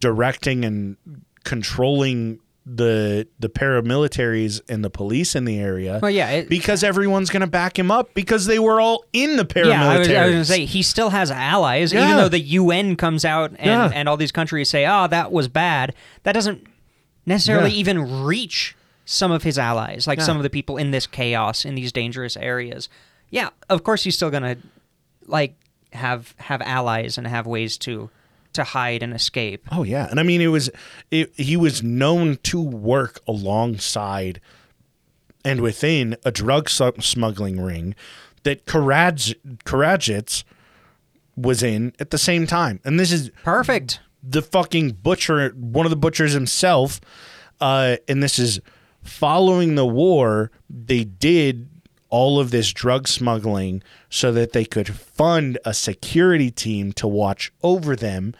directing 0.00 0.64
and 0.64 0.96
controlling 1.44 2.40
the 2.66 3.26
the 3.38 3.48
paramilitaries 3.48 4.60
and 4.68 4.84
the 4.84 4.90
police 4.90 5.34
in 5.34 5.44
the 5.44 5.58
area. 5.58 5.98
Well, 6.02 6.10
yeah, 6.10 6.30
it- 6.30 6.48
because 6.48 6.84
everyone's 6.84 7.30
going 7.30 7.40
to 7.40 7.46
back 7.46 7.78
him 7.78 7.90
up 7.90 8.12
because 8.14 8.46
they 8.46 8.58
were 8.58 8.80
all 8.80 9.04
in 9.12 9.36
the 9.36 9.44
paramilitaries. 9.44 9.68
Yeah, 9.68 9.84
I 9.84 9.96
was, 9.96 10.08
was 10.08 10.08
going 10.08 10.32
to 10.32 10.44
say 10.44 10.64
he 10.66 10.82
still 10.82 11.10
has 11.10 11.30
allies, 11.30 11.94
even 11.94 12.16
though 12.16 12.28
the 12.28 12.40
UN 12.40 12.96
comes 12.96 13.24
out 13.24 13.50
and, 13.52 13.66
Yeah. 13.66 13.90
and 13.94 14.08
all 14.08 14.16
these 14.16 14.32
countries 14.32 14.68
say, 14.68 14.86
"Oh, 14.86 15.06
that 15.08 15.32
was 15.32 15.48
bad." 15.48 15.94
That 16.24 16.32
doesn't 16.32 16.66
necessarily 17.26 17.70
Yeah. 17.70 17.76
even 17.76 18.22
reach 18.24 18.76
some 19.04 19.32
of 19.32 19.42
his 19.42 19.58
allies, 19.58 20.06
like 20.06 20.18
Yeah. 20.18 20.24
some 20.26 20.36
of 20.36 20.42
the 20.42 20.50
people 20.50 20.76
in 20.76 20.90
this 20.90 21.06
chaos 21.06 21.64
in 21.64 21.74
these 21.74 21.92
dangerous 21.92 22.36
areas. 22.36 22.88
Yeah, 23.30 23.50
of 23.68 23.82
course 23.84 24.04
he's 24.04 24.14
still 24.16 24.30
going 24.30 24.42
to 24.42 24.56
like 25.26 25.54
have 25.92 26.34
have 26.38 26.60
allies 26.62 27.18
and 27.18 27.26
have 27.26 27.46
ways 27.46 27.76
to 27.78 28.10
to 28.54 28.64
hide 28.64 29.02
and 29.02 29.12
escape. 29.12 29.66
Oh 29.70 29.82
yeah, 29.82 30.08
and 30.10 30.20
I 30.20 30.22
mean 30.22 30.40
it 30.40 30.48
was 30.48 30.70
it, 31.10 31.32
he 31.34 31.56
was 31.56 31.82
known 31.82 32.36
to 32.44 32.60
work 32.60 33.20
alongside 33.26 34.40
and 35.44 35.60
within 35.60 36.16
a 36.24 36.30
drug 36.30 36.68
smuggling 36.68 37.60
ring 37.60 37.94
that 38.42 38.66
Karaj 38.66 39.34
Karadzic 39.64 40.44
was 41.36 41.62
in 41.62 41.92
at 41.98 42.10
the 42.10 42.18
same 42.18 42.46
time, 42.46 42.80
and 42.84 42.98
this 43.00 43.12
is 43.12 43.30
Perfect. 43.42 44.00
the 44.22 44.42
fucking 44.42 44.92
butcher, 45.02 45.50
one 45.50 45.86
of 45.86 45.90
the 45.90 45.96
butchers 45.96 46.32
himself, 46.32 47.00
uh, 47.60 47.96
and 48.08 48.22
this 48.22 48.38
is 48.38 48.60
following 49.02 49.74
the 49.74 49.86
war. 49.86 50.50
They 50.68 51.04
did 51.04 51.68
all 52.10 52.38
of 52.38 52.50
this 52.50 52.72
drug 52.72 53.08
smuggling 53.08 53.82
so 54.08 54.32
that 54.32 54.52
they 54.52 54.64
could 54.64 54.94
fund 54.94 55.58
a 55.64 55.72
security 55.72 56.50
team 56.50 56.92
to 56.92 57.08
watch 57.08 57.52
over 57.62 57.96
them, 57.96 58.34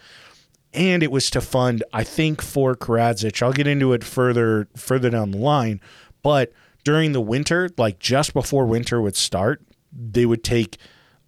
and 0.73 1.03
it 1.03 1.11
was 1.11 1.31
to 1.31 1.41
fund, 1.41 1.83
I 1.93 2.05
think, 2.05 2.43
for 2.43 2.75
Karadzic. 2.77 3.43
I'll 3.43 3.53
get 3.53 3.67
into 3.67 3.93
it 3.93 4.05
further 4.05 4.69
further 4.77 5.11
down 5.11 5.31
the 5.31 5.39
line, 5.39 5.81
but 6.23 6.53
during 6.85 7.13
the 7.13 7.21
winter, 7.21 7.71
like 7.77 7.99
just 7.99 8.35
before 8.35 8.67
winter 8.67 9.01
would 9.01 9.17
start, 9.17 9.63
they 9.93 10.27
would 10.27 10.45
take 10.45 10.77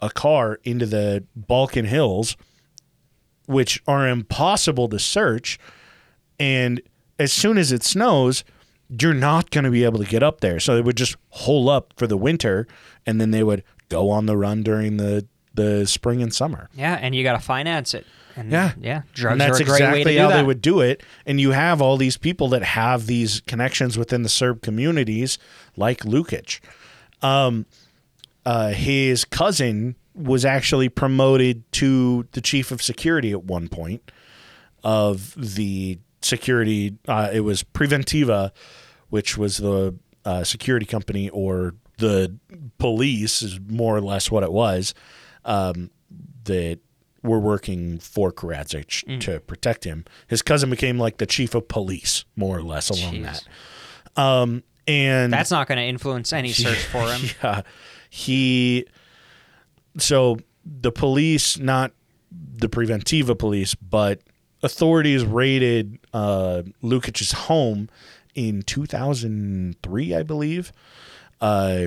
a 0.01 0.11
car 0.11 0.59
into 0.65 0.87
the 0.87 1.25
Balkan 1.37 1.85
Hills 1.85 2.37
which 3.47 3.83
are 3.87 4.09
impossible 4.09 4.89
to 4.89 4.99
search. 4.99 5.59
And 6.39 6.81
as 7.19 7.33
soon 7.33 7.59
as 7.59 7.73
it 7.73 7.83
snows, 7.83 8.45
you're 9.01 9.15
not 9.15 9.51
going 9.51 9.65
to 9.65 9.71
be 9.71 9.85
able 9.85 9.99
to 9.99 10.05
get 10.05 10.23
up 10.23 10.41
there. 10.41 10.61
So 10.61 10.75
they 10.75 10.81
would 10.83 10.97
just 10.97 11.17
hole 11.31 11.69
up 11.71 11.93
for 11.97 12.07
the 12.07 12.17
winter 12.17 12.67
and 13.07 13.21
then 13.21 13.31
they 13.31 13.43
would 13.43 13.63
go 13.89 14.11
on 14.11 14.27
the 14.27 14.37
run 14.37 14.63
during 14.63 14.97
the, 14.97 15.27
the 15.55 15.87
spring 15.87 16.23
and 16.23 16.35
summer. 16.35 16.69
Yeah, 16.75 16.99
and 17.01 17.15
you 17.15 17.23
got 17.23 17.33
to 17.35 17.39
finance 17.45 17.95
it. 17.95 18.07
And 18.37 18.51
Yeah. 18.51 18.73
yeah, 18.81 19.03
drugs 19.13 19.33
and 19.33 19.41
that's 19.41 19.61
are 19.61 19.63
a 19.63 19.67
great 19.67 19.77
exactly 19.77 19.99
way 20.01 20.05
to 20.05 20.11
do 20.13 20.19
how 20.21 20.29
that. 20.29 20.37
they 20.37 20.43
would 20.43 20.63
do 20.63 20.81
it. 20.81 21.03
And 21.27 21.41
you 21.41 21.51
have 21.51 21.83
all 21.83 21.97
these 21.97 22.17
people 22.17 22.49
that 22.49 22.63
have 22.63 23.07
these 23.07 23.41
connections 23.47 23.99
within 23.99 24.23
the 24.23 24.29
Serb 24.31 24.63
communities, 24.63 25.39
like 25.77 26.01
Lukic. 26.01 26.61
Um, 27.21 27.67
uh, 28.47 28.71
his 28.71 29.25
cousin 29.25 29.97
was 30.15 30.45
actually 30.45 30.89
promoted 30.89 31.71
to 31.73 32.27
the 32.33 32.41
chief 32.41 32.71
of 32.71 32.83
security 32.83 33.33
at 33.33 33.45
one 33.45 33.69
point 33.69 34.11
of 34.83 35.35
the 35.37 35.99
security. 36.23 36.97
Uh, 37.07 37.31
it 37.33 37.41
was 37.41 37.63
Preventiva, 37.63 38.51
which 39.13 39.37
was 39.37 39.59
the 39.59 39.95
uh, 40.25 40.43
security 40.43 40.87
company 40.87 41.29
or 41.29 41.75
the 41.99 42.35
police, 42.79 43.43
is 43.43 43.61
more 43.69 43.95
or 43.95 44.01
less 44.01 44.31
what 44.31 44.43
it 44.43 44.51
was. 44.51 44.95
Um, 45.45 45.91
that 46.45 46.79
were 47.23 47.39
working 47.39 47.99
for 47.99 48.33
Karadzic 48.33 49.21
to 49.21 49.39
protect 49.41 49.85
him. 49.85 50.07
His 50.29 50.41
cousin 50.41 50.71
became 50.71 50.99
like 50.99 51.19
the 51.19 51.27
chief 51.27 51.55
of 51.55 51.69
police, 51.69 52.25
more 52.37 52.57
or 52.57 52.63
less, 52.63 52.89
along 52.89 53.17
Jeez. 53.17 53.45
that. 54.15 54.21
Um, 54.23 54.63
and 54.89 55.31
That's 55.31 55.51
not 55.51 55.69
going 55.69 55.77
to 55.77 55.85
influence 55.85 56.33
any 56.33 56.53
search 56.53 56.83
for 56.87 57.03
him. 57.13 57.29
yeah, 57.45 57.63
he. 58.09 58.87
So 59.99 60.39
the 60.65 60.91
police, 60.91 61.59
not 61.59 61.93
the 62.31 62.71
Preventiva 62.71 63.39
police, 63.39 63.75
but 63.75 64.23
authorities 64.63 65.23
raided 65.23 65.99
uh, 66.15 66.63
Lukic's 66.83 67.33
home 67.33 67.91
in 68.35 68.63
2003, 68.63 70.15
I 70.15 70.23
believe. 70.23 70.73
Uh, 71.41 71.87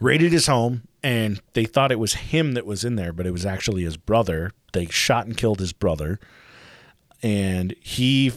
raided 0.00 0.32
his 0.32 0.46
home, 0.46 0.82
and 1.02 1.40
they 1.54 1.64
thought 1.64 1.92
it 1.92 1.98
was 1.98 2.14
him 2.14 2.52
that 2.52 2.66
was 2.66 2.84
in 2.84 2.96
there, 2.96 3.12
but 3.12 3.26
it 3.26 3.32
was 3.32 3.44
actually 3.44 3.82
his 3.82 3.96
brother. 3.96 4.52
They 4.72 4.86
shot 4.86 5.26
and 5.26 5.36
killed 5.36 5.60
his 5.60 5.72
brother, 5.72 6.20
and 7.22 7.74
he 7.80 8.32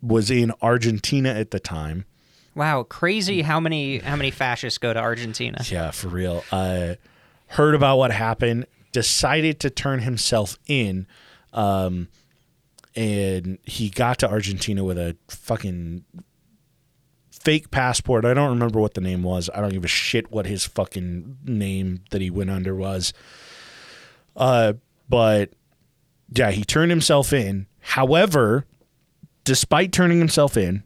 was 0.00 0.30
in 0.30 0.52
Argentina 0.60 1.30
at 1.30 1.52
the 1.52 1.60
time. 1.60 2.04
Wow, 2.54 2.82
crazy 2.82 3.42
how 3.42 3.60
many 3.60 3.98
how 3.98 4.16
many 4.16 4.30
fascists 4.30 4.78
go 4.78 4.92
to 4.92 5.00
Argentina. 5.00 5.62
Yeah, 5.70 5.90
for 5.90 6.08
real. 6.08 6.44
Uh, 6.50 6.94
heard 7.46 7.74
about 7.74 7.96
what 7.96 8.10
happened, 8.10 8.66
decided 8.92 9.60
to 9.60 9.70
turn 9.70 10.00
himself 10.00 10.58
in, 10.66 11.06
um, 11.52 12.08
and 12.94 13.58
he 13.64 13.88
got 13.88 14.18
to 14.18 14.30
Argentina 14.30 14.84
with 14.84 14.98
a 14.98 15.16
fucking 15.28 16.04
fake 17.30 17.70
passport. 17.70 18.24
I 18.24 18.34
don't 18.34 18.50
remember 18.50 18.80
what 18.80 18.94
the 18.94 19.00
name 19.00 19.22
was. 19.22 19.50
I 19.54 19.60
don't 19.60 19.72
give 19.72 19.84
a 19.84 19.88
shit 19.88 20.30
what 20.30 20.46
his 20.46 20.64
fucking 20.64 21.38
name 21.44 22.04
that 22.10 22.20
he 22.20 22.30
went 22.30 22.50
under 22.50 22.74
was. 22.74 23.12
Uh, 24.36 24.74
but 25.08 25.50
yeah, 26.34 26.50
he 26.50 26.64
turned 26.64 26.90
himself 26.90 27.32
in. 27.32 27.66
However, 27.80 28.66
despite 29.44 29.92
turning 29.92 30.18
himself 30.18 30.56
in, 30.56 30.84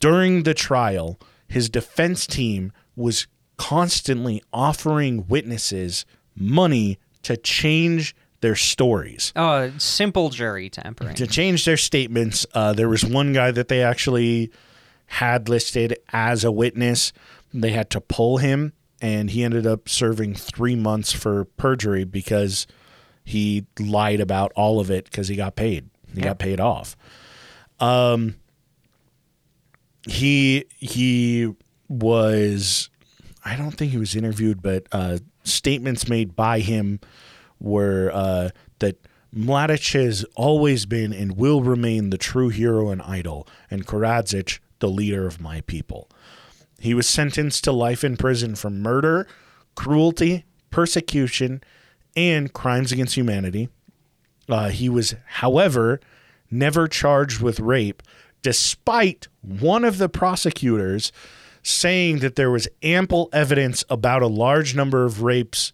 during 0.00 0.44
the 0.44 0.54
trial, 0.54 1.18
his 1.48 1.68
defense 1.68 2.26
team 2.26 2.72
was 2.94 3.26
constantly 3.56 4.42
offering 4.52 5.26
witnesses 5.28 6.04
money 6.34 6.98
to 7.22 7.36
change 7.36 8.14
their 8.46 8.54
stories, 8.54 9.32
Oh, 9.34 9.72
simple 9.78 10.30
jury 10.30 10.70
tampering. 10.70 11.16
to 11.16 11.26
change 11.26 11.64
their 11.64 11.76
statements. 11.76 12.46
Uh, 12.54 12.72
there 12.72 12.88
was 12.88 13.04
one 13.04 13.32
guy 13.32 13.50
that 13.50 13.66
they 13.66 13.82
actually 13.82 14.52
had 15.06 15.48
listed 15.48 15.98
as 16.12 16.44
a 16.44 16.52
witness. 16.52 17.12
They 17.52 17.72
had 17.72 17.90
to 17.90 18.00
pull 18.00 18.36
him, 18.38 18.72
and 19.02 19.30
he 19.30 19.42
ended 19.42 19.66
up 19.66 19.88
serving 19.88 20.34
three 20.36 20.76
months 20.76 21.12
for 21.12 21.44
perjury 21.44 22.04
because 22.04 22.68
he 23.24 23.66
lied 23.80 24.20
about 24.20 24.52
all 24.54 24.78
of 24.78 24.90
it 24.92 25.06
because 25.06 25.26
he 25.26 25.34
got 25.34 25.56
paid. 25.56 25.90
He 26.14 26.20
got 26.20 26.38
paid 26.38 26.60
off. 26.60 26.96
Um, 27.80 28.36
he 30.08 30.64
he 30.78 31.52
was 31.88 32.90
I 33.44 33.56
don't 33.56 33.72
think 33.72 33.90
he 33.92 33.98
was 33.98 34.14
interviewed, 34.14 34.62
but 34.62 34.86
uh, 34.92 35.18
statements 35.44 36.08
made 36.08 36.34
by 36.36 36.60
him 36.60 37.00
were 37.60 38.10
uh, 38.12 38.50
that 38.78 38.98
Mladic 39.34 39.92
has 39.92 40.24
always 40.34 40.86
been 40.86 41.12
and 41.12 41.36
will 41.36 41.62
remain 41.62 42.10
the 42.10 42.18
true 42.18 42.48
hero 42.48 42.88
and 42.90 43.02
idol, 43.02 43.46
and 43.70 43.86
Karadzic 43.86 44.60
the 44.78 44.88
leader 44.88 45.26
of 45.26 45.40
my 45.40 45.60
people. 45.62 46.08
He 46.78 46.94
was 46.94 47.08
sentenced 47.08 47.64
to 47.64 47.72
life 47.72 48.04
in 48.04 48.16
prison 48.16 48.54
for 48.54 48.70
murder, 48.70 49.26
cruelty, 49.74 50.44
persecution, 50.70 51.62
and 52.14 52.52
crimes 52.52 52.92
against 52.92 53.14
humanity. 53.14 53.68
Uh, 54.48 54.68
he 54.68 54.88
was, 54.88 55.14
however, 55.26 56.00
never 56.50 56.86
charged 56.86 57.40
with 57.40 57.60
rape, 57.60 58.02
despite 58.42 59.28
one 59.40 59.84
of 59.84 59.98
the 59.98 60.08
prosecutors 60.08 61.12
saying 61.62 62.20
that 62.20 62.36
there 62.36 62.50
was 62.50 62.68
ample 62.82 63.28
evidence 63.32 63.84
about 63.90 64.22
a 64.22 64.28
large 64.28 64.74
number 64.74 65.04
of 65.04 65.22
rapes, 65.22 65.72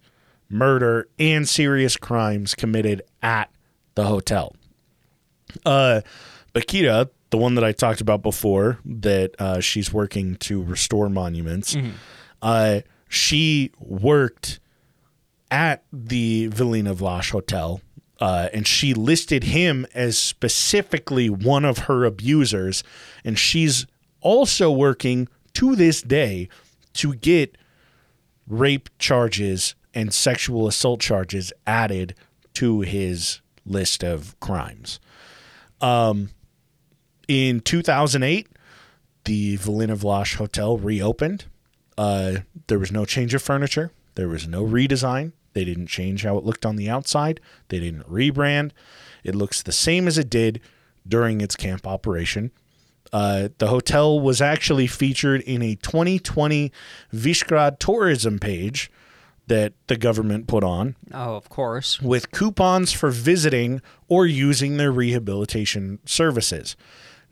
murder, 0.52 1.08
and 1.18 1.48
serious 1.48 1.96
crimes 1.96 2.54
committed 2.54 3.02
at 3.22 3.50
the 3.94 4.04
hotel. 4.04 4.54
Uh, 5.64 6.00
Bakita, 6.54 7.10
the 7.30 7.38
one 7.38 7.54
that 7.54 7.64
I 7.64 7.72
talked 7.72 8.00
about 8.00 8.22
before, 8.22 8.78
that 8.84 9.34
uh, 9.38 9.60
she's 9.60 9.92
working 9.92 10.36
to 10.36 10.62
restore 10.62 11.08
monuments, 11.08 11.76
uh, 12.42 12.80
she 13.08 13.70
worked 13.78 14.60
at 15.50 15.84
the 15.92 16.48
Vilina 16.48 16.94
Vlas 16.94 17.30
Hotel, 17.30 17.80
uh, 18.20 18.48
and 18.54 18.66
she 18.66 18.94
listed 18.94 19.44
him 19.44 19.86
as 19.94 20.18
specifically 20.18 21.28
one 21.28 21.64
of 21.64 21.78
her 21.78 22.04
abusers, 22.04 22.82
and 23.24 23.38
she's 23.38 23.86
also 24.20 24.70
working 24.70 25.28
to 25.54 25.74
this 25.76 26.00
day 26.02 26.48
to 26.94 27.14
get 27.14 27.56
rape 28.46 28.88
charges 28.98 29.74
and 29.94 30.12
sexual 30.12 30.66
assault 30.66 31.00
charges 31.00 31.52
added 31.66 32.14
to 32.54 32.80
his 32.80 33.40
list 33.64 34.02
of 34.02 34.38
crimes. 34.40 35.00
Um, 35.80 36.30
in 37.28 37.60
2008, 37.60 38.48
the 39.24 39.56
Vilina 39.58 39.96
Vlas 39.96 40.36
Hotel 40.36 40.76
reopened, 40.76 41.44
Uh, 41.98 42.38
there 42.68 42.78
was 42.78 42.90
no 42.90 43.04
change 43.04 43.34
of 43.34 43.42
furniture. 43.42 43.92
There 44.14 44.28
was 44.28 44.48
no 44.48 44.64
redesign. 44.64 45.32
They 45.52 45.64
didn't 45.64 45.88
change 45.88 46.24
how 46.24 46.38
it 46.38 46.44
looked 46.44 46.64
on 46.64 46.76
the 46.76 46.88
outside. 46.88 47.38
They 47.68 47.80
didn't 47.80 48.08
rebrand. 48.10 48.70
It 49.22 49.34
looks 49.34 49.62
the 49.62 49.72
same 49.72 50.08
as 50.08 50.16
it 50.16 50.30
did 50.30 50.60
during 51.06 51.40
its 51.42 51.54
camp 51.54 51.86
operation. 51.86 52.50
Uh, 53.12 53.48
the 53.58 53.68
hotel 53.68 54.18
was 54.18 54.40
actually 54.40 54.86
featured 54.86 55.42
in 55.42 55.60
a 55.60 55.74
2020 55.76 56.72
Visegrad 57.12 57.78
tourism 57.78 58.38
page 58.38 58.90
that 59.48 59.72
the 59.88 59.96
government 59.96 60.46
put 60.46 60.62
on 60.64 60.96
Oh, 61.12 61.34
of 61.34 61.48
course. 61.48 62.00
with 62.00 62.30
coupons 62.30 62.92
for 62.92 63.10
visiting 63.10 63.82
or 64.08 64.26
using 64.26 64.76
their 64.76 64.92
rehabilitation 64.92 65.98
services. 66.04 66.76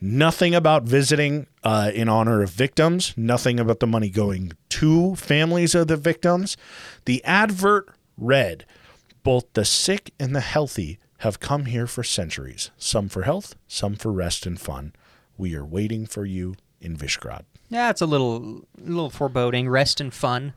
Nothing 0.03 0.55
about 0.55 0.85
visiting 0.85 1.47
uh, 1.63 1.91
in 1.95 2.09
honor 2.09 2.43
of 2.43 2.51
victims, 2.51 3.13
nothing 3.17 3.61
about 3.61 3.81
the 3.81 3.87
money 3.87 4.09
going 4.09 4.53
to 4.71 5.15
families 5.17 5.75
of 5.75 5.89
the 5.89 5.97
victims. 5.97 6.57
The 7.05 7.23
advert 7.25 7.95
read 8.17 8.65
Both 9.23 9.53
the 9.53 9.65
sick 9.67 10.13
and 10.19 10.35
the 10.35 10.41
healthy 10.41 10.99
have 11.19 11.39
come 11.39 11.67
here 11.67 11.87
for 11.87 12.03
centuries, 12.03 12.71
some 12.79 13.11
for 13.11 13.23
health, 13.25 13.55
some 13.69 13.95
for 13.95 14.11
rest 14.11 14.47
and 14.47 14.59
fun. 14.59 14.95
We 15.37 15.55
are 15.55 15.65
waiting 15.67 16.07
for 16.07 16.25
you 16.25 16.55
in 16.81 16.97
Visegrad. 16.97 17.43
Yeah, 17.69 17.91
it's 17.91 18.01
a 18.01 18.07
little, 18.07 18.63
little 18.79 19.11
foreboding, 19.11 19.69
rest 19.69 20.01
and 20.01 20.13
fun 20.15 20.55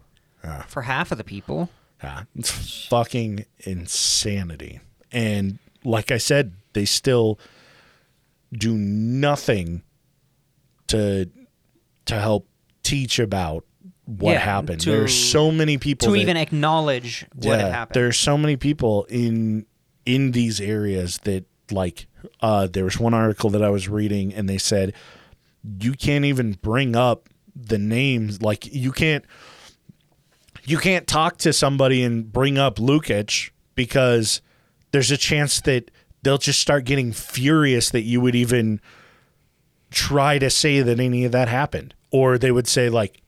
for 0.68 0.84
half 0.84 1.12
of 1.12 1.18
the 1.18 1.24
people. 1.24 1.70
Yeah, 2.04 2.24
it's 2.36 2.86
fucking 2.88 3.46
insanity. 3.60 4.82
And 5.12 5.60
like 5.84 6.12
I 6.12 6.18
said, 6.18 6.54
they 6.74 6.86
still 6.86 7.40
do 8.52 8.74
nothing 8.76 9.84
to 10.88 11.30
to 12.06 12.20
help 12.20 12.48
teach 12.84 13.20
about 13.20 13.64
what 14.06 14.34
Yeah, 14.34 14.40
happened. 14.40 14.82
to- 14.82 15.04
are 15.04 15.08
so 15.08 15.50
many 15.52 15.78
people 15.78 16.08
to 16.08 16.12
that- 16.12 16.20
even 16.20 16.36
acknowledge 16.36 17.26
what 17.36 17.60
yeah, 17.60 17.70
happened. 17.70 17.96
There's 17.96 18.18
so 18.18 18.38
many 18.38 18.58
people 18.58 19.06
in 19.06 19.66
in 20.06 20.32
these 20.32 20.60
areas 20.60 21.20
that 21.24 21.46
like 21.72 22.08
uh 22.42 22.68
there 22.68 22.84
was 22.84 23.00
one 23.00 23.14
article 23.14 23.50
that 23.52 23.64
I 23.64 23.70
was 23.70 23.88
reading 23.88 24.34
and 24.34 24.50
they 24.50 24.58
said 24.58 24.94
you 25.80 25.94
can't 25.94 26.26
even 26.26 26.54
bring 26.62 26.96
up 26.96 27.30
the 27.56 27.78
names 27.78 28.42
like 28.42 28.66
you 28.74 28.92
can't 28.92 29.24
you 30.66 30.78
can't 30.78 31.08
talk 31.08 31.38
to 31.40 31.54
somebody 31.54 32.04
and 32.04 32.32
bring 32.32 32.58
up 32.58 32.78
Lukic 32.78 33.52
because 33.76 34.42
there's 34.92 35.12
a 35.12 35.18
chance 35.18 35.62
that 35.62 35.92
they'll 36.22 36.38
just 36.38 36.60
start 36.60 36.86
getting 36.86 37.12
furious 37.12 37.90
that 37.90 38.04
you 38.04 38.22
would 38.22 38.36
even 38.36 38.80
try 39.92 40.40
to 40.40 40.50
say 40.50 40.82
that 40.82 41.00
any 41.00 41.26
of 41.26 41.32
that 41.34 41.48
happened. 41.48 41.94
Or 42.12 42.38
they 42.38 42.52
would 42.52 42.68
say 42.68 42.90
like 42.90 43.22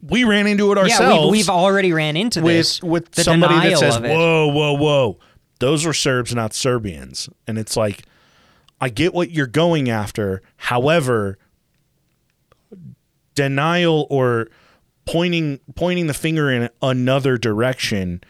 we 0.00 0.24
ran 0.24 0.46
into 0.46 0.70
it 0.72 0.78
ourselves 0.78 1.00
yeah, 1.00 1.22
we've, 1.22 1.30
we've 1.30 1.48
already 1.48 1.92
ran 1.92 2.16
into 2.16 2.42
with 2.42 2.54
this 2.54 2.82
with 2.82 3.14
somebody 3.14 3.70
that 3.70 3.78
says, 3.78 3.98
"Whoa, 3.98 4.48
whoa, 4.48 4.72
whoa, 4.74 5.18
those 5.60 5.84
were 5.84 5.92
Serbs, 5.94 6.34
not 6.34 6.54
Serbians," 6.54 7.28
and 7.46 7.58
it's 7.58 7.76
like, 7.76 8.04
I 8.80 8.88
get 8.88 9.14
what 9.14 9.30
you're 9.30 9.46
going 9.46 9.88
after. 9.88 10.42
However, 10.56 11.38
denial 13.34 14.06
or 14.10 14.48
pointing 15.06 15.60
pointing 15.74 16.06
the 16.06 16.14
finger 16.14 16.50
in 16.50 16.68
another 16.82 17.36
direction 17.36 18.22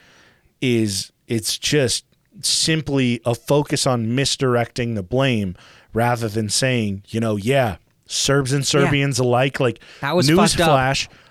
is 0.61 1.13
it's 1.27 1.59
just 1.59 2.05
simply 2.41 3.21
a 3.25 3.35
focus 3.35 3.87
on 3.87 4.15
misdirecting 4.15 4.95
the 4.95 5.03
blame 5.03 5.57
rather 5.93 6.29
than 6.29 6.49
saying, 6.49 7.05
you 7.09 7.21
know, 7.21 7.37
yeah, 7.37 7.77
Serbs 8.07 8.53
and 8.53 8.67
Serbians 8.67 9.19
alike. 9.19 9.61
Like 9.61 9.81
That 10.01 10.17
was 10.17 10.29
news 10.29 10.55
fucked 10.55 10.61
up. 10.61 10.69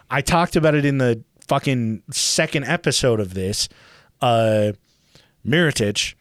I 0.10 0.22
talked 0.22 0.56
about 0.56 0.76
it 0.76 0.86
in 0.86 0.98
the 0.98 1.24
fucking 1.48 2.04
second 2.12 2.66
episode 2.66 3.20
of 3.20 3.34
this. 3.34 3.68
Uh 4.22 4.74
Miritic 5.46 6.14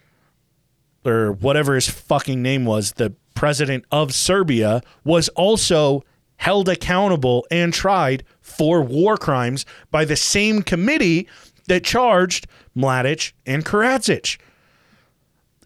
or 1.04 1.32
whatever 1.32 1.74
his 1.74 1.88
fucking 1.88 2.42
name 2.42 2.64
was, 2.64 2.92
the 2.92 3.14
president 3.34 3.84
of 3.90 4.12
Serbia, 4.14 4.82
was 5.04 5.28
also 5.30 6.02
held 6.42 6.68
accountable 6.68 7.46
and 7.52 7.72
tried 7.72 8.24
for 8.40 8.82
war 8.82 9.16
crimes 9.16 9.64
by 9.92 10.04
the 10.04 10.16
same 10.16 10.60
committee 10.60 11.28
that 11.68 11.84
charged 11.84 12.48
Mladic 12.76 13.32
and 13.46 13.64
Karadzic. 13.64 14.40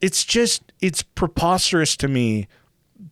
It's 0.03 0.23
just 0.23 0.71
it's 0.83 1.03
preposterous 1.03 1.97
to 1.97 2.09
me 2.09 2.47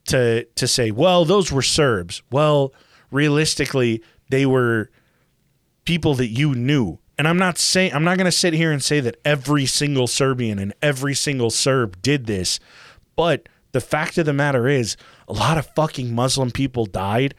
to 0.08 0.44
to 0.44 0.68
say, 0.68 0.90
well, 0.90 1.24
those 1.24 1.50
were 1.50 1.62
Serbs. 1.62 2.22
Well, 2.30 2.74
realistically, 3.10 4.02
they 4.28 4.44
were 4.44 4.90
people 5.86 6.14
that 6.16 6.28
you 6.28 6.54
knew. 6.54 6.98
And 7.16 7.26
I'm 7.26 7.38
not 7.38 7.56
saying 7.56 7.94
I'm 7.94 8.04
not 8.04 8.18
going 8.18 8.26
to 8.26 8.32
sit 8.32 8.52
here 8.52 8.72
and 8.72 8.84
say 8.84 9.00
that 9.00 9.16
every 9.24 9.64
single 9.64 10.06
Serbian 10.06 10.58
and 10.58 10.74
every 10.82 11.14
single 11.14 11.48
Serb 11.48 12.02
did 12.02 12.26
this, 12.26 12.60
but 13.16 13.48
the 13.72 13.80
fact 13.80 14.18
of 14.18 14.26
the 14.26 14.34
matter 14.34 14.68
is 14.68 14.98
a 15.26 15.32
lot 15.32 15.56
of 15.56 15.66
fucking 15.74 16.14
Muslim 16.14 16.50
people 16.50 16.84
died, 16.86 17.34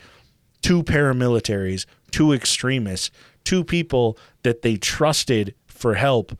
two 0.65 0.81
paramilitaries, 0.81 1.85
two 2.09 2.33
extremists, 2.33 3.11
two 3.43 3.63
people 3.63 4.17
that 4.41 4.63
they 4.63 4.75
trusted 4.75 5.53
for 5.67 5.93
help 5.93 6.35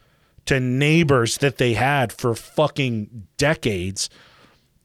to 0.47 0.59
neighbors 0.59 1.38
that 1.38 1.59
they 1.59 1.73
had 1.73 2.11
for 2.11 2.34
fucking 2.34 3.28
decades 3.38 4.09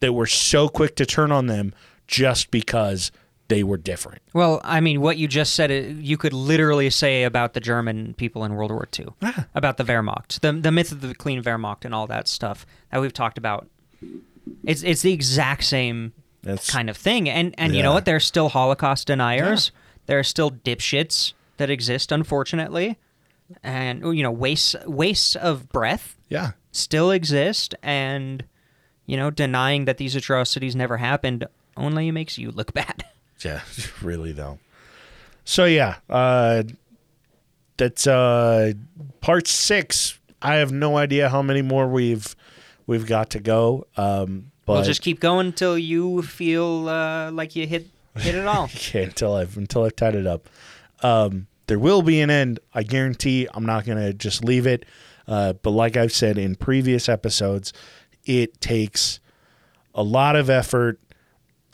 that 0.01 0.13
were 0.13 0.27
so 0.27 0.69
quick 0.69 0.95
to 0.95 1.07
turn 1.07 1.33
on 1.33 1.47
them 1.47 1.73
just 2.07 2.51
because 2.51 3.11
they 3.49 3.63
were 3.63 3.79
different. 3.79 4.21
Well, 4.35 4.61
I 4.63 4.81
mean, 4.81 5.01
what 5.01 5.17
you 5.17 5.27
just 5.27 5.55
said, 5.55 5.71
you 5.71 6.19
could 6.19 6.35
literally 6.35 6.91
say 6.91 7.25
about 7.25 7.55
the 7.55 7.61
German 7.61 8.13
people 8.15 8.45
in 8.45 8.55
World 8.55 8.71
War 8.71 8.87
II, 8.99 9.07
about 9.55 9.79
the 9.79 9.85
Wehrmacht, 9.85 10.41
the 10.41 10.53
the 10.53 10.71
myth 10.71 10.93
of 10.93 11.01
the 11.01 11.15
clean 11.15 11.43
Wehrmacht, 11.43 11.87
and 11.87 11.95
all 11.95 12.07
that 12.09 12.29
stuff 12.29 12.67
that 12.93 13.01
we've 13.01 13.13
talked 13.15 13.39
about. 13.39 13.69
It's 14.65 14.83
it's 14.83 15.01
the 15.01 15.15
exact 15.15 15.65
same 15.65 16.13
That's 16.43 16.71
kind 16.71 16.89
of 16.89 16.97
thing, 16.97 17.29
and 17.29 17.55
and 17.59 17.75
you 17.75 17.83
know 17.83 17.91
Yeah. 17.91 17.95
what? 17.95 18.05
There's 18.07 18.25
still 18.25 18.49
Holocaust 18.49 19.07
deniers. 19.07 19.73
There 20.07 20.19
are 20.19 20.25
still 20.25 20.51
dipshits 20.51 21.35
that 21.59 21.69
exist, 21.71 22.11
unfortunately, 22.13 22.97
and 23.63 24.03
you 24.17 24.23
know, 24.23 24.31
wastes 24.31 24.75
wastes 24.87 25.37
of 25.37 25.69
breath 25.69 26.17
yeah. 26.29 26.53
still 26.73 27.11
exist, 27.11 27.75
and 27.83 28.45
you 29.07 29.17
know, 29.17 29.31
denying 29.31 29.85
that 29.85 29.99
these 29.99 30.15
atrocities 30.17 30.75
never 30.77 30.97
happened 30.97 31.47
only 31.77 32.11
makes 32.11 32.39
you 32.39 32.51
look 32.51 32.73
bad. 32.73 33.05
Yeah, 33.43 33.63
really 34.03 34.33
though. 34.33 34.59
So 35.47 35.65
yeah, 35.65 35.97
uh 36.11 36.63
that's 37.79 38.07
uh 38.07 38.73
part 39.23 39.47
6. 39.49 40.19
I 40.43 40.57
have 40.57 40.73
no 40.73 40.99
idea 40.99 41.29
how 41.31 41.41
many 41.41 41.63
more 41.63 41.89
we've 41.89 42.37
we've 42.87 43.07
got 43.07 43.31
to 43.31 43.41
go. 43.41 43.87
Um 43.97 44.50
but 44.71 44.77
we'll 44.79 44.85
just 44.85 45.03
keep 45.03 45.21
going 45.21 45.47
until 45.49 45.77
you 45.79 46.23
feel 46.23 46.89
uh, 46.89 47.31
like 47.33 47.55
you 47.57 47.67
hit 47.67 47.89
hit 48.17 48.35
it 48.35 48.47
all. 48.47 48.65
Okay, 48.75 49.05
until 49.05 49.35
I've 49.35 49.57
until 49.57 49.85
I've 49.85 49.97
tied 49.97 50.15
it 50.15 50.27
up. 50.27 50.49
Um, 51.03 51.47
there 51.67 51.79
will 51.79 52.03
be 52.03 52.21
an 52.21 52.31
end. 52.31 52.61
I 52.75 52.83
guarantee. 52.83 53.47
I'm 53.55 53.65
not 53.67 53.85
gonna 53.87 54.13
just 54.13 54.45
leave 54.45 54.67
it. 54.67 54.85
Uh, 55.29 55.53
but 55.55 55.71
like 55.71 55.97
I've 55.97 56.13
said 56.13 56.39
in 56.39 56.57
previous 56.57 57.09
episodes, 57.09 57.73
it 58.25 58.61
takes 58.61 59.21
a 59.95 60.03
lot 60.03 60.35
of 60.35 60.51
effort, 60.51 60.99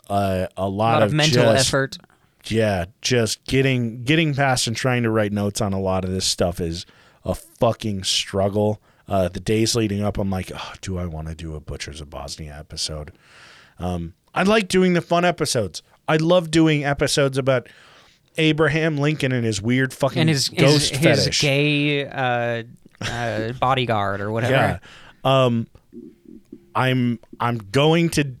uh, 0.09 0.47
a 0.55 0.61
A 0.63 0.69
lot, 0.69 0.93
lot 0.99 1.03
of 1.03 1.13
mental 1.13 1.43
just- 1.53 1.67
effort. 1.67 1.97
Yeah, 2.45 2.85
just 3.01 3.43
getting 3.45 4.03
getting 4.03 4.33
past 4.33 4.67
and 4.67 4.75
trying 4.75 5.03
to 5.03 5.09
write 5.09 5.33
notes 5.33 5.59
on 5.59 5.73
a 5.73 5.79
lot 5.81 6.05
of 6.05 6.11
this 6.11 6.23
stuff 6.25 6.61
is 6.61 6.85
a 7.25 7.35
fucking 7.35 8.03
struggle. 8.03 8.81
Uh, 9.07 9.29
the 9.29 9.39
days 9.39 9.75
leading 9.75 10.03
up, 10.03 10.17
I'm 10.17 10.29
like, 10.29 10.51
oh, 10.53 10.73
do 10.81 10.97
I 10.97 11.05
want 11.05 11.27
to 11.29 11.35
do 11.35 11.55
a 11.55 11.59
Butchers 11.59 12.01
of 12.01 12.09
Bosnia 12.09 12.55
episode? 12.57 13.13
Um, 13.79 14.13
I 14.33 14.43
like 14.43 14.67
doing 14.67 14.93
the 14.93 15.01
fun 15.01 15.23
episodes. 15.23 15.81
I 16.07 16.17
love 16.17 16.51
doing 16.51 16.83
episodes 16.83 17.37
about 17.37 17.67
Abraham 18.37 18.97
Lincoln 18.97 19.31
and 19.31 19.45
his 19.45 19.61
weird 19.61 19.93
fucking 19.93 20.19
And 20.19 20.29
his 20.29 20.49
ghost 20.49 20.95
his, 20.95 21.25
his 21.25 21.39
gay 21.39 22.05
uh, 22.05 22.63
uh, 23.01 23.51
bodyguard 23.59 24.21
or 24.21 24.31
whatever. 24.31 24.53
Yeah. 24.53 24.79
Um, 25.23 25.67
I'm 26.75 27.19
I'm 27.39 27.57
going 27.57 28.09
to 28.11 28.35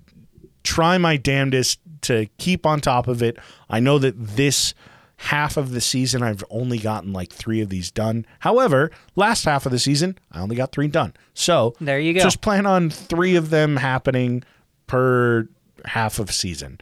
try 0.63 0.97
my 0.97 1.17
damnedest 1.17 1.79
to 2.01 2.27
keep 2.37 2.65
on 2.65 2.79
top 2.79 3.07
of 3.07 3.23
it. 3.23 3.37
I 3.69 3.79
know 3.79 3.97
that 3.99 4.13
this 4.17 4.73
half 5.17 5.57
of 5.57 5.71
the 5.71 5.81
season 5.81 6.21
I've 6.23 6.43
only 6.49 6.77
gotten 6.77 7.11
like 7.11 7.31
three 7.33 7.59
of 7.61 7.69
these 7.69 7.89
done. 7.91 8.25
However, 8.39 8.91
last 9.15 9.45
half 9.45 9.65
of 9.65 9.71
the 9.71 9.79
season 9.79 10.17
I 10.31 10.41
only 10.41 10.55
got 10.55 10.71
three 10.71 10.87
done. 10.87 11.13
So 11.33 11.75
There 11.81 11.99
you 11.99 12.13
go. 12.13 12.19
Just 12.21 12.41
plan 12.41 12.65
on 12.65 12.89
three 12.89 13.35
of 13.35 13.49
them 13.49 13.77
happening 13.77 14.43
per 14.85 15.47
half 15.85 16.19
of 16.19 16.31
season. 16.31 16.79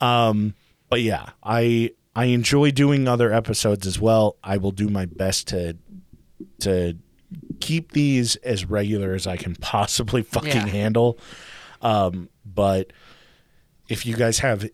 Um, 0.00 0.54
but 0.88 1.00
yeah, 1.00 1.30
I 1.42 1.92
I 2.16 2.26
enjoy 2.26 2.70
doing 2.72 3.06
other 3.06 3.32
episodes 3.32 3.86
as 3.86 4.00
well. 4.00 4.36
I 4.42 4.56
will 4.56 4.72
do 4.72 4.88
my 4.88 5.06
best 5.06 5.48
to 5.48 5.76
to 6.60 6.96
keep 7.60 7.92
these 7.92 8.36
as 8.36 8.64
regular 8.64 9.14
as 9.14 9.26
I 9.26 9.36
can 9.36 9.54
possibly 9.56 10.22
fucking 10.34 10.50
Yeah. 10.50 10.66
handle. 10.66 11.18
Um, 11.82 12.28
but 12.44 12.92
if 13.88 14.06
you 14.06 14.16
guys 14.16 14.38
have 14.40 14.68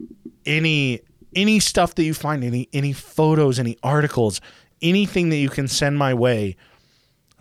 any 0.47 1.01
any 1.35 1.61
stuff 1.61 1.95
that 1.97 2.05
you 2.05 2.15
find, 2.15 2.43
any 2.45 2.69
any 2.73 2.93
photos, 2.93 3.59
any 3.59 3.77
articles, 3.83 4.41
anything 4.83 5.31
that 5.31 5.37
you 5.37 5.49
can 5.49 5.69
send 5.69 5.99
my 5.99 6.15
way, 6.15 6.57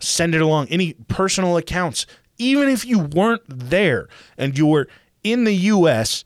send 0.00 0.34
it 0.34 0.40
along. 0.40 0.68
Any 0.68 0.94
personal 1.08 1.56
accounts, 1.56 2.06
even 2.38 2.68
if 2.68 2.84
you 2.84 2.98
weren't 3.00 3.42
there 3.48 4.08
and 4.36 4.56
you 4.56 4.66
were 4.66 4.88
in 5.22 5.44
the 5.44 5.54
U.S. 5.54 6.24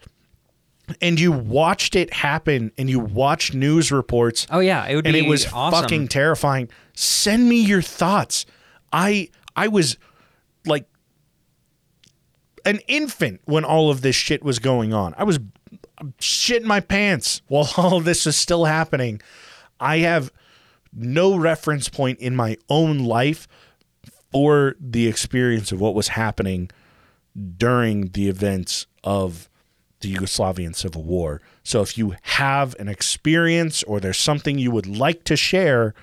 and 1.00 1.20
you 1.20 1.30
watched 1.32 1.94
it 1.94 2.12
happen 2.12 2.72
and 2.78 2.88
you 2.90 2.98
watched 2.98 3.54
news 3.54 3.92
reports 3.92 4.46
Oh 4.50 4.60
yeah, 4.60 4.86
it 4.86 4.96
would 4.96 5.06
and 5.06 5.14
be 5.14 5.20
it 5.26 5.28
was 5.28 5.46
awesome. 5.52 5.82
fucking 5.82 6.08
terrifying. 6.08 6.68
Send 6.94 7.48
me 7.48 7.60
your 7.60 7.82
thoughts. 7.82 8.46
I 8.92 9.28
I 9.54 9.68
was 9.68 9.96
like 10.66 10.86
an 12.64 12.80
infant 12.88 13.40
when 13.44 13.64
all 13.64 13.90
of 13.90 14.00
this 14.02 14.16
shit 14.16 14.42
was 14.42 14.58
going 14.58 14.92
on. 14.92 15.14
I 15.16 15.24
was 15.24 15.38
shitting 16.20 16.64
my 16.64 16.80
pants 16.80 17.42
while 17.48 17.68
all 17.76 18.00
this 18.00 18.26
was 18.26 18.36
still 18.36 18.64
happening. 18.64 19.20
I 19.80 19.98
have 19.98 20.32
no 20.92 21.36
reference 21.36 21.88
point 21.88 22.18
in 22.18 22.34
my 22.34 22.56
own 22.68 22.98
life 23.00 23.46
for 24.32 24.74
the 24.80 25.06
experience 25.06 25.72
of 25.72 25.80
what 25.80 25.94
was 25.94 26.08
happening 26.08 26.70
during 27.56 28.08
the 28.08 28.28
events 28.28 28.86
of 29.04 29.48
the 30.00 30.14
Yugoslavian 30.14 30.74
Civil 30.74 31.02
War. 31.02 31.40
So 31.62 31.82
if 31.82 31.98
you 31.98 32.14
have 32.22 32.74
an 32.78 32.88
experience 32.88 33.82
or 33.84 34.00
there's 34.00 34.18
something 34.18 34.58
you 34.58 34.70
would 34.70 34.86
like 34.86 35.24
to 35.24 35.36
share, 35.36 35.94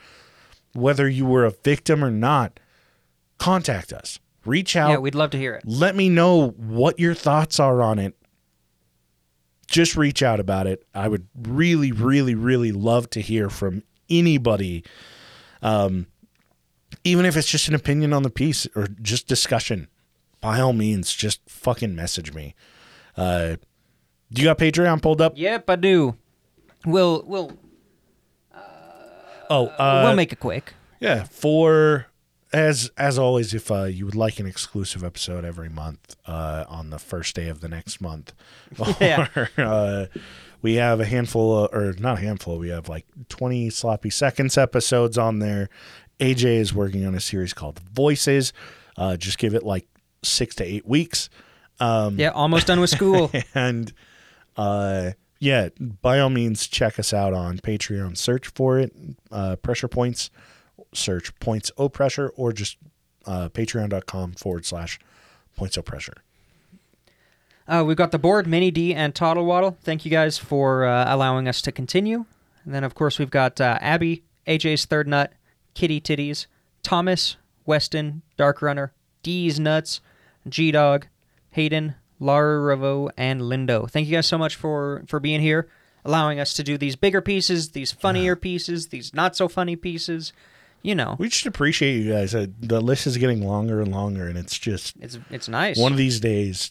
whether 0.73 1.07
you 1.07 1.25
were 1.25 1.45
a 1.45 1.51
victim 1.51 2.03
or 2.03 2.11
not, 2.11 2.59
contact 3.37 3.93
us. 3.93 4.19
Reach 4.45 4.75
out. 4.75 4.91
yeah, 4.91 4.97
we'd 4.97 5.15
love 5.15 5.31
to 5.31 5.37
hear 5.37 5.55
it. 5.55 5.63
let 5.65 5.95
me 5.95 6.07
know 6.07 6.49
what 6.49 6.99
your 6.99 7.15
thoughts 7.15 7.59
are 7.59 7.81
on 7.81 7.97
it. 7.97 8.15
Just 9.67 9.95
reach 9.95 10.21
out 10.21 10.39
about 10.39 10.67
it. 10.67 10.85
I 10.93 11.07
would 11.07 11.27
really, 11.35 11.91
really, 11.91 12.35
really 12.35 12.71
love 12.71 13.09
to 13.11 13.21
hear 13.21 13.49
from 13.49 13.83
anybody. 14.09 14.83
Um, 15.61 16.07
even 17.03 17.25
if 17.25 17.35
it's 17.35 17.47
just 17.47 17.67
an 17.67 17.75
opinion 17.75 18.13
on 18.13 18.23
the 18.23 18.29
piece 18.29 18.67
or 18.75 18.87
just 19.01 19.27
discussion, 19.27 19.87
by 20.41 20.59
all 20.59 20.73
means, 20.73 21.13
just 21.13 21.41
fucking 21.49 21.95
message 21.95 22.33
me. 22.33 22.55
Uh, 23.17 23.55
do 24.31 24.41
you 24.41 24.47
got 24.47 24.57
Patreon 24.57 25.01
pulled 25.01 25.21
up? 25.21 25.33
Yep, 25.35 25.69
I 25.69 25.75
do. 25.75 26.15
We'll 26.85 27.23
we'll 27.25 27.57
Oh, 29.49 29.67
uh, 29.67 30.01
we'll 30.05 30.15
make 30.15 30.31
it 30.33 30.39
quick. 30.39 30.73
Yeah, 30.99 31.23
for 31.25 32.07
as 32.55 32.89
as 32.97 33.19
always, 33.19 33.53
if 33.53 33.69
uh, 33.69 33.83
you 33.83 34.05
would 34.05 34.15
like 34.15 34.39
an 34.39 34.45
exclusive 34.47 35.03
episode 35.03 35.43
every 35.43 35.69
month 35.69 36.15
uh, 36.25 36.63
on 36.69 36.89
the 36.89 36.99
first 36.99 37.35
day 37.35 37.49
of 37.49 37.59
the 37.59 37.67
next 37.67 37.99
month, 37.99 38.33
Yeah. 39.01 39.27
or, 39.35 39.49
uh, 39.57 40.05
we 40.61 40.75
have 40.75 40.99
a 40.99 41.05
handful, 41.05 41.65
of, 41.65 41.73
or 41.73 41.93
not 41.99 42.17
a 42.17 42.21
handful, 42.21 42.57
we 42.57 42.69
have 42.69 42.87
like 42.89 43.05
twenty 43.29 43.69
sloppy 43.69 44.09
seconds 44.09 44.57
episodes 44.57 45.17
on 45.17 45.39
there. 45.39 45.69
AJ 46.19 46.45
is 46.59 46.73
working 46.73 47.05
on 47.05 47.13
a 47.13 47.19
series 47.19 47.53
called 47.53 47.79
Voices. 47.79 48.53
Uh, 48.97 49.17
just 49.17 49.37
give 49.37 49.53
it 49.53 49.63
like 49.63 49.85
six 50.23 50.55
to 50.55 50.63
eight 50.63 50.87
weeks, 50.87 51.29
yeah, 51.79 52.31
almost 52.33 52.67
done 52.67 52.79
with 52.79 52.89
school. 52.89 53.31
and 53.53 53.91
uh, 54.55 55.11
yeah, 55.39 55.67
by 55.79 56.19
all 56.19 56.29
means, 56.29 56.67
check 56.67 56.97
us 56.99 57.13
out 57.13 57.33
on 57.33 57.57
Patreon. 57.57 58.17
Search 58.17 58.47
for 58.47 58.79
it, 58.79 58.93
uh, 59.31 59.57
Pressure 59.57 59.89
Points. 59.89 60.29
Search 60.95 61.37
Points 61.39 61.71
O 61.77 61.89
Pressure, 61.89 62.29
or 62.35 62.53
just 62.53 62.77
uh, 63.25 63.49
patreon.com 63.49 64.33
forward 64.33 64.65
slash 64.65 64.99
Points 65.55 65.77
O 65.77 65.81
Pressure. 65.81 66.17
Uh, 67.67 67.83
we've 67.85 67.97
got 67.97 68.11
the 68.11 68.19
board, 68.19 68.45
Mini 68.45 68.69
D 68.69 68.93
and 68.93 69.15
Toddle 69.15 69.45
Waddle. 69.45 69.77
Thank 69.81 70.05
you 70.05 70.11
guys 70.11 70.37
for 70.37 70.85
uh, 70.85 71.13
allowing 71.13 71.47
us 71.47 71.61
to 71.63 71.71
continue. 71.71 72.25
And 72.63 72.73
then, 72.73 72.83
of 72.83 72.93
course, 72.95 73.17
we've 73.17 73.29
got 73.31 73.59
uh, 73.59 73.77
Abby, 73.81 74.23
AJ's 74.47 74.85
Third 74.85 75.07
Nut, 75.07 75.33
Kitty 75.73 75.99
Titties, 75.99 76.45
Thomas, 76.83 77.37
Weston, 77.65 78.21
Dark 78.37 78.61
Runner, 78.61 78.93
D's 79.23 79.59
Nuts, 79.59 80.01
G 80.47 80.71
Dog, 80.71 81.07
Hayden, 81.51 81.95
Lara 82.19 82.75
Revo, 82.75 83.09
and 83.17 83.41
Lindo. 83.41 83.89
Thank 83.89 84.07
you 84.07 84.15
guys 84.15 84.27
so 84.27 84.37
much 84.37 84.55
for 84.55 85.03
for 85.07 85.19
being 85.19 85.41
here, 85.41 85.67
allowing 86.03 86.39
us 86.39 86.53
to 86.53 86.63
do 86.63 86.77
these 86.77 86.95
bigger 86.95 87.21
pieces, 87.21 87.69
these 87.69 87.91
funnier 87.91 88.35
pieces, 88.35 88.87
these 88.87 89.13
not 89.13 89.35
so 89.35 89.47
funny 89.47 89.75
pieces. 89.75 90.33
You 90.85 90.93
know, 90.95 91.15
We 91.17 91.29
just 91.29 91.45
appreciate 91.47 91.95
you 91.97 92.11
guys. 92.13 92.35
Uh, 92.35 92.45
the 92.59 92.79
list 92.79 93.07
is 93.07 93.17
getting 93.17 93.45
longer 93.45 93.81
and 93.81 93.91
longer, 93.91 94.27
and 94.27 94.37
it's 94.37 94.57
just 94.57 94.95
it's 94.99 95.17
it's 95.31 95.49
nice. 95.49 95.77
one 95.77 95.91
of 95.91 95.97
these 95.97 96.19
days. 96.19 96.69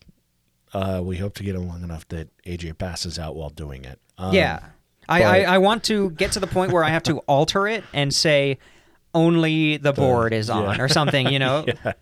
Uh, 0.72 1.00
we 1.04 1.16
hope 1.16 1.34
to 1.34 1.42
get 1.42 1.54
it 1.54 1.60
long 1.60 1.82
enough 1.82 2.06
that 2.08 2.28
AJ 2.44 2.78
passes 2.78 3.18
out 3.18 3.36
while 3.36 3.50
doing 3.50 3.84
it. 3.84 3.98
Um, 4.18 4.34
Yeah. 4.34 4.60
I, 5.08 5.20
but- 5.20 5.26
I, 5.26 5.42
I 5.44 5.58
want 5.58 5.84
to 5.84 6.10
get 6.10 6.32
to 6.32 6.40
the 6.40 6.46
point 6.46 6.72
where 6.72 6.82
I 6.82 6.88
have 6.90 7.02
to 7.04 7.18
alter 7.20 7.68
it 7.68 7.84
and 7.92 8.12
say 8.14 8.58
only 9.14 9.76
the 9.76 9.92
board 9.92 10.32
is 10.32 10.50
on 10.50 10.80
or 10.80 10.88
something, 10.88 11.28
you 11.28 11.38
know? 11.38 11.64
yeah. 11.84 11.92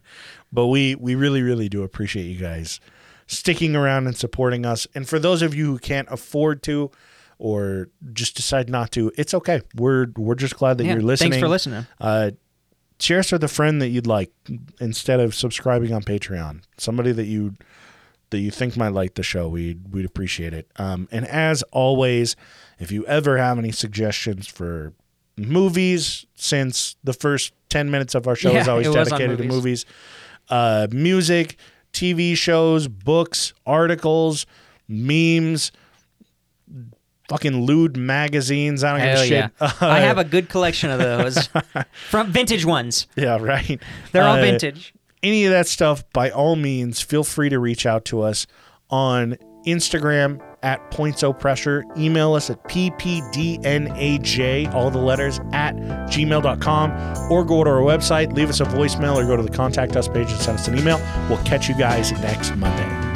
But 0.52 0.66
we 0.68 0.94
we 0.94 1.14
really 1.14 1.42
really 1.42 1.68
do 1.68 1.82
appreciate 1.82 2.24
you 2.24 2.38
guys 2.38 2.80
sticking 3.26 3.74
around 3.76 4.06
and 4.06 4.16
supporting 4.16 4.64
us. 4.66 4.86
And 4.94 5.08
for 5.08 5.18
those 5.18 5.42
of 5.42 5.54
you 5.54 5.66
who 5.66 5.78
can't 5.78 6.08
afford 6.10 6.62
to 6.64 6.90
or 7.42 7.88
just 8.12 8.36
decide 8.36 8.70
not 8.70 8.92
to, 8.92 9.10
it's 9.18 9.34
okay. 9.34 9.60
We're 9.74 10.06
we're 10.16 10.36
just 10.36 10.56
glad 10.56 10.78
that 10.78 10.84
Yeah, 10.84 10.92
you're 10.94 11.02
listening. 11.02 11.32
Thanks 11.32 11.42
for 11.42 11.48
listening. 11.48 11.86
Uh, 12.00 12.30
share 13.00 13.18
us 13.18 13.32
with 13.32 13.42
a 13.42 13.48
friend 13.48 13.82
that 13.82 13.88
you'd 13.88 14.06
like 14.06 14.30
instead 14.80 15.18
of 15.18 15.34
subscribing 15.34 15.92
on 15.92 16.02
Patreon. 16.02 16.62
Somebody 16.78 17.10
that 17.10 17.24
you 17.24 17.54
that 18.30 18.38
you 18.38 18.52
think 18.52 18.76
might 18.76 18.92
like 18.92 19.14
the 19.14 19.24
show. 19.24 19.48
We'd 19.48 19.92
we'd 19.92 20.04
appreciate 20.04 20.54
it. 20.54 20.70
Um, 20.76 21.08
and 21.10 21.26
as 21.26 21.64
always, 21.72 22.36
if 22.78 22.92
you 22.92 23.04
ever 23.06 23.38
have 23.38 23.58
any 23.58 23.72
suggestions 23.72 24.46
for 24.46 24.92
movies, 25.36 26.24
since 26.36 26.94
the 27.02 27.12
first 27.12 27.54
ten 27.68 27.90
minutes 27.90 28.14
of 28.14 28.28
our 28.28 28.36
show 28.36 28.54
is 28.54 28.68
always 28.68 28.86
it 28.86 28.90
was 28.90 28.96
on 28.98 29.04
dedicated 29.18 29.38
to 29.38 29.44
movies. 29.44 29.56
movies, 29.56 29.86
uh, 30.48 30.86
music, 30.92 31.56
TV 31.92 32.36
shows, 32.36 32.86
books, 32.86 33.52
articles, 33.66 34.46
memes. 34.86 35.72
Fucking 37.32 37.62
lewd 37.64 37.96
magazines. 37.96 38.84
I 38.84 38.90
don't 38.92 39.00
Hell 39.00 39.22
give 39.24 39.32
a 39.32 39.34
yeah. 39.34 39.48
shit. 39.70 39.82
I 39.82 40.00
have 40.00 40.18
a 40.18 40.24
good 40.24 40.48
collection 40.48 40.90
of 40.90 40.98
those 40.98 41.48
from 42.10 42.30
vintage 42.30 42.64
ones. 42.64 43.06
yeah, 43.16 43.38
right. 43.40 43.80
They're 44.12 44.24
all 44.24 44.36
Uh, 44.36 44.42
vintage. 44.42 44.92
any 45.22 45.44
of 45.46 45.52
that 45.52 45.66
stuff, 45.66 46.04
by 46.12 46.30
all 46.30 46.56
means, 46.56 47.00
feel 47.00 47.24
free 47.24 47.48
to 47.48 47.58
reach 47.58 47.86
out 47.86 48.04
to 48.06 48.20
us 48.22 48.46
on 48.90 49.36
Instagram 49.66 50.40
at 50.62 50.90
Points 50.90 51.22
O 51.22 51.32
Pressure. 51.32 51.84
Email 51.96 52.34
us 52.34 52.50
at 52.50 52.62
ppdnaj, 52.64 54.74
all 54.74 54.90
the 54.90 54.98
letters, 54.98 55.38
at 55.52 55.74
gmail.com, 55.76 57.30
or 57.32 57.44
go 57.44 57.64
to 57.64 57.70
our 57.70 57.80
website, 57.82 58.32
leave 58.34 58.48
us 58.50 58.60
a 58.60 58.64
voicemail, 58.64 59.16
or 59.16 59.24
go 59.24 59.36
to 59.36 59.42
the 59.42 59.50
contact 59.50 59.96
us 59.96 60.08
page 60.08 60.30
and 60.30 60.40
send 60.40 60.58
us 60.58 60.68
an 60.68 60.78
email. 60.78 60.98
We'll 61.28 61.42
catch 61.44 61.68
you 61.68 61.74
guys 61.76 62.12
next 62.20 62.54
Monday. 62.56 63.11